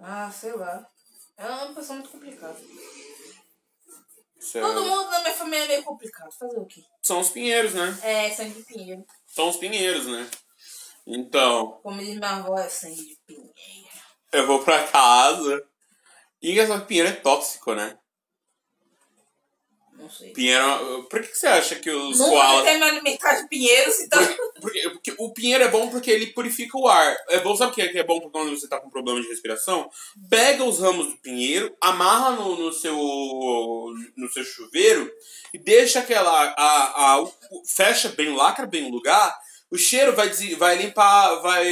Ah, 0.00 0.28
sei 0.32 0.52
lá. 0.52 0.84
Ela 1.36 1.62
é 1.62 1.64
uma 1.66 1.74
pessoa 1.76 1.96
muito 1.96 2.10
complicada. 2.10 2.58
É- 4.54 4.60
Todo 4.60 4.84
mundo 4.84 5.10
na 5.10 5.20
minha 5.20 5.34
família 5.34 5.64
é 5.64 5.68
meio 5.68 5.84
complicado. 5.84 6.32
Fazer 6.32 6.58
o 6.58 6.66
quê? 6.66 6.82
São 7.00 7.20
os 7.20 7.30
pinheiros, 7.30 7.72
né? 7.72 7.96
É, 8.02 8.30
sangue 8.32 8.54
de 8.54 8.64
pinheiro. 8.64 9.06
São 9.28 9.48
os 9.48 9.56
pinheiros, 9.58 10.06
né? 10.06 10.28
Então, 11.06 11.78
Como 11.84 12.00
diz 12.00 12.16
minha 12.18 12.30
avó, 12.30 12.58
é 12.58 12.68
sangue 12.68 12.96
de 12.96 13.16
pinheiro. 13.24 13.54
eu 14.32 14.44
vou 14.48 14.64
pra 14.64 14.88
casa. 14.88 15.64
E 16.42 16.52
que 16.52 16.80
pinheiro 16.84 17.10
é 17.10 17.12
tóxico, 17.12 17.74
né? 17.76 17.96
Não 19.98 20.10
sei. 20.10 20.32
Pinheiro. 20.32 21.04
Por 21.10 21.20
que, 21.22 21.28
que 21.28 21.38
você 21.38 21.46
acha 21.46 21.76
que 21.76 21.90
os 21.90 22.18
Nunca 22.18 22.30
koalas. 22.30 22.64
tentei 22.64 22.78
me 22.78 22.84
alimentar 22.84 23.34
de 23.40 23.48
pinheiros, 23.48 24.00
então... 24.00 24.20
Porque, 24.60 24.90
porque 24.90 25.14
o 25.18 25.32
pinheiro 25.32 25.64
é 25.64 25.68
bom 25.68 25.88
porque 25.88 26.10
ele 26.10 26.28
purifica 26.28 26.76
o 26.78 26.86
ar. 26.88 27.16
É 27.28 27.40
bom, 27.40 27.56
sabe 27.56 27.72
o 27.72 27.74
que 27.74 27.82
é, 27.82 27.88
que 27.88 27.98
é 27.98 28.04
bom 28.04 28.20
quando 28.30 28.50
você 28.50 28.68
tá 28.68 28.80
com 28.80 28.88
problema 28.90 29.20
de 29.20 29.28
respiração? 29.28 29.88
Pega 30.30 30.64
os 30.64 30.78
ramos 30.80 31.06
do 31.08 31.16
pinheiro, 31.18 31.74
amarra 31.80 32.30
no, 32.36 32.56
no 32.56 32.72
seu 32.72 32.96
no 34.16 34.28
seu 34.32 34.44
chuveiro 34.44 35.10
e 35.52 35.58
deixa 35.58 36.00
aquela. 36.00 36.30
A, 36.56 37.12
a, 37.12 37.22
o- 37.22 37.32
fecha 37.66 38.08
bem, 38.10 38.34
lacra 38.34 38.66
bem 38.66 38.84
o 38.86 38.90
lugar. 38.90 39.36
O 39.70 39.76
cheiro 39.76 40.14
vai, 40.14 40.28
vai 40.56 40.76
limpar. 40.76 41.40
Vai, 41.42 41.66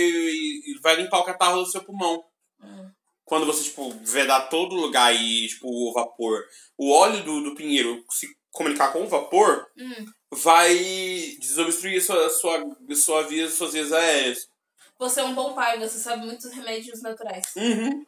vai 0.83 0.97
limpar 0.97 1.21
o 1.21 1.25
catarro 1.25 1.61
do 1.63 1.67
seu 1.71 1.83
pulmão. 1.83 2.23
Quando 3.25 3.47
você, 3.47 3.65
tipo, 3.65 3.91
vedar 4.03 4.49
todo 4.49 4.75
lugar 4.75 5.15
e, 5.15 5.49
tipo, 5.49 5.67
o 5.69 5.93
vapor. 5.93 6.45
O 6.77 6.93
óleo 6.93 7.23
do, 7.23 7.43
do 7.43 7.55
pinheiro 7.55 8.05
se 8.11 8.27
comunicar 8.51 8.93
com 8.93 9.03
o 9.03 9.09
vapor, 9.09 9.67
Hum. 9.77 10.07
vai 10.31 10.75
desobstruir 11.41 12.05
sua, 12.05 12.29
sua, 12.31 12.63
sua 12.95 13.23
via, 13.23 13.49
suas 13.49 13.73
vias 13.73 13.93
aéreas. 13.93 14.49
Você 14.99 15.21
é 15.21 15.25
um 15.25 15.35
bom 15.35 15.55
pai, 15.55 15.79
você 15.79 15.99
sabe 15.99 16.25
muitos 16.25 16.53
remédios 16.53 17.03
naturais. 17.03 17.47
Uhum. 17.57 18.07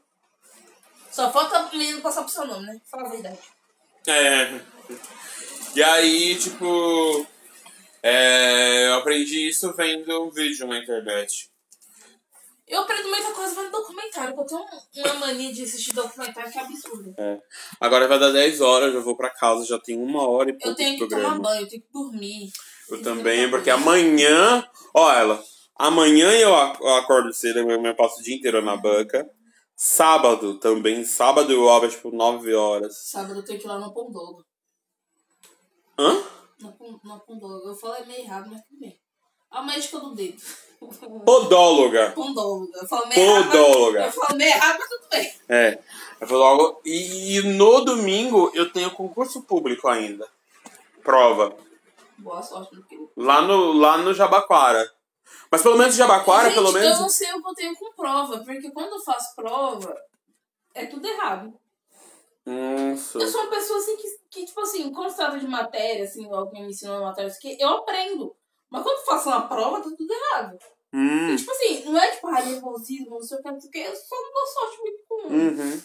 Só 1.10 1.32
falta 1.32 1.74
o 1.74 1.76
menino 1.78 2.00
passar 2.00 2.22
pro 2.22 2.32
seu 2.32 2.46
nome, 2.46 2.66
né? 2.66 2.80
Fala 2.90 3.08
a 3.08 3.10
verdade. 3.10 3.38
É. 4.06 4.60
E 5.74 5.82
aí, 5.82 6.36
tipo. 6.36 7.26
É, 8.02 8.86
eu 8.86 8.94
aprendi 8.94 9.48
isso 9.48 9.72
vendo 9.74 10.24
um 10.24 10.30
vídeo 10.30 10.66
na 10.66 10.78
internet. 10.78 11.50
Eu 12.66 12.80
aprendo 12.80 13.08
muita 13.08 13.32
coisa 13.32 13.54
vendo 13.54 13.70
documentário, 13.70 14.34
porque 14.34 14.52
eu 14.54 14.64
tenho 14.92 15.06
uma 15.06 15.26
mania 15.26 15.52
de 15.52 15.62
assistir 15.62 15.92
documentário 15.92 16.50
que 16.50 16.58
é 16.58 16.62
absurda. 16.62 17.42
Agora 17.80 18.08
vai 18.08 18.18
dar 18.18 18.32
10 18.32 18.60
horas, 18.60 18.92
eu 18.92 19.02
vou 19.02 19.16
pra 19.16 19.30
casa, 19.30 19.64
já 19.64 19.78
tem 19.78 19.96
uma 19.96 20.28
hora 20.28 20.50
e 20.50 20.52
pouco 20.52 20.68
Eu 20.68 20.74
tenho 20.74 20.92
que 20.98 21.06
programa. 21.06 21.36
tomar 21.36 21.48
banho, 21.50 21.62
eu 21.62 21.68
tenho 21.68 21.82
que 21.82 21.92
dormir. 21.92 22.50
Eu 22.90 23.02
também, 23.02 23.48
porque 23.50 23.70
amanhã. 23.70 24.68
Ó, 24.92 25.12
ela. 25.12 25.42
Amanhã 25.76 26.30
eu 26.32 26.54
ac- 26.56 26.80
eu 26.80 26.94
acordo 26.96 27.32
cedo, 27.32 27.58
eu 27.60 27.94
passo 27.96 28.18
o 28.20 28.22
dia 28.22 28.34
inteiro 28.34 28.60
na 28.62 28.76
banca. 28.76 29.28
Sábado 29.76 30.58
também. 30.58 31.04
Sábado 31.04 31.52
eu 31.52 31.68
abro 31.70 31.88
tipo 31.90 32.10
9 32.10 32.52
horas. 32.54 32.96
Sábado 33.10 33.40
eu 33.40 33.44
tenho 33.44 33.58
que 33.60 33.66
ir 33.66 33.68
lá 33.68 33.78
no 33.78 33.92
Pondolo. 33.92 34.44
Hã? 35.98 36.14
No, 36.60 36.74
no 37.04 37.20
Pondolo. 37.20 37.68
Eu 37.68 37.74
falei 37.76 38.04
meio 38.06 38.20
errado, 38.22 38.48
mas 38.50 38.62
tudo 38.62 38.80
bem. 38.80 38.98
A 39.50 39.62
médica 39.62 39.98
do 40.00 40.14
dedo. 40.14 40.42
Podóloga. 41.24 42.12
Pondóloga. 42.12 42.78
Eu 42.80 42.86
falo 42.86 43.06
meio 43.08 43.20
errado. 43.20 43.50
Podóloga. 43.50 44.00
mas- 44.00 44.14
Eu 44.16 44.22
falo 44.22 44.38
meio 44.38 44.50
errado, 44.50 44.78
mas 44.78 44.88
tudo 44.88 45.08
bem. 45.10 45.34
É. 45.48 45.78
Eu 46.20 46.26
falo 46.26 46.40
logo. 46.40 46.80
E, 46.84 47.40
no 47.42 47.80
domingo 47.84 48.50
eu 48.54 48.70
tenho 48.72 48.90
concurso 48.90 49.42
público 49.42 49.88
ainda. 49.88 50.28
Prova. 51.02 51.56
Boa 52.18 52.42
sorte 52.42 52.74
no 52.74 52.82
que 52.84 52.98
Lá 53.16 53.42
no, 53.42 53.72
lá 53.72 53.98
no 53.98 54.12
Jabaquara. 54.14 54.90
Mas 55.50 55.62
pelo 55.62 55.76
menos 55.76 55.94
Jabaquara, 55.94 56.44
Gente, 56.48 56.54
pelo 56.54 56.72
menos. 56.72 56.96
Eu 56.96 57.02
não 57.02 57.08
sei 57.08 57.32
o 57.32 57.42
que 57.42 57.48
eu 57.48 57.54
tenho 57.54 57.76
com 57.76 57.92
prova, 57.92 58.38
porque 58.38 58.70
quando 58.70 58.92
eu 58.94 59.00
faço 59.00 59.34
prova, 59.34 59.96
é 60.74 60.86
tudo 60.86 61.06
errado. 61.06 61.52
Nossa. 62.44 63.18
Eu 63.18 63.26
sou 63.28 63.40
uma 63.42 63.50
pessoa 63.50 63.78
assim 63.78 63.96
que, 63.96 64.08
que 64.30 64.46
tipo 64.46 64.60
assim, 64.60 64.92
quando 64.92 65.10
se 65.10 65.16
trata 65.16 65.38
de 65.38 65.46
matéria, 65.46 66.04
assim, 66.04 66.30
alguém 66.32 66.62
me 66.62 66.70
ensinou 66.70 66.96
uma 66.98 67.08
matéria, 67.08 67.30
aqui, 67.30 67.56
eu 67.60 67.68
aprendo. 67.70 68.34
Mas 68.70 68.82
quando 68.82 68.98
eu 68.98 69.04
faço 69.04 69.28
uma 69.28 69.48
prova, 69.48 69.80
tá 69.80 69.90
tudo 69.96 70.12
errado. 70.12 70.58
Hum. 70.92 71.30
E, 71.30 71.36
tipo 71.36 71.50
assim, 71.50 71.84
não 71.84 71.98
é 72.00 72.10
tipo, 72.10 72.26
ah, 72.28 72.42
nervosismo, 72.42 73.10
não 73.10 73.22
sei 73.22 73.38
o 73.38 73.42
que, 73.42 73.50
não 73.50 73.60
sei 73.60 73.68
o 73.68 73.72
que, 73.72 73.78
eu 73.78 73.96
só 73.96 74.16
não 74.16 74.32
dou 74.32 74.46
sorte 74.46 74.78
muito 74.78 75.04
com. 75.08 75.28
Uhum. 75.28 75.82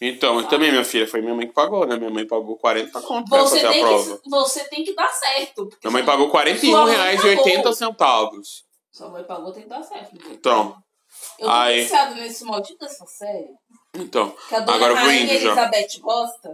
Então, 0.00 0.40
e 0.40 0.48
também, 0.48 0.70
minha 0.70 0.84
filha, 0.84 1.08
foi 1.08 1.20
minha 1.20 1.34
mãe 1.34 1.46
que 1.46 1.54
pagou, 1.54 1.86
né? 1.86 1.96
Minha 1.96 2.10
mãe 2.10 2.26
pagou 2.26 2.56
40 2.58 3.00
conto 3.02 3.30
pra 3.30 3.40
fazer 3.40 3.66
a 3.66 3.72
prova. 3.72 4.18
que, 4.18 4.30
você 4.30 4.64
tem 4.64 4.84
que 4.84 4.94
dar 4.94 5.08
certo. 5.08 5.68
Minha 5.82 5.92
mãe 5.92 6.04
pagou 6.04 6.30
sua 6.30 6.44
mãe 6.44 6.52
R$ 6.52 7.16
41,80 7.16 7.56
pagou. 7.56 7.72
centavos. 7.72 8.64
Sua 8.92 9.08
mãe 9.08 9.24
pagou, 9.24 9.52
tem 9.52 9.62
que 9.62 9.68
dar 9.68 9.82
certo. 9.82 10.16
Então, 10.30 10.76
Eu 11.38 11.46
tô 11.46 11.52
Ai. 11.52 11.80
viciada 11.80 12.14
nesse 12.14 12.44
maldito 12.44 12.78
dessa 12.78 13.06
série. 13.06 13.48
então. 13.94 14.34
Que 14.48 14.54
a 14.54 14.60
dona 14.60 14.76
Agora 14.76 14.92
eu 14.92 14.96
vou 14.98 15.12
indo 15.12 15.28
já. 15.28 15.34
Elizabeth 15.34 16.00
gosta. 16.00 16.40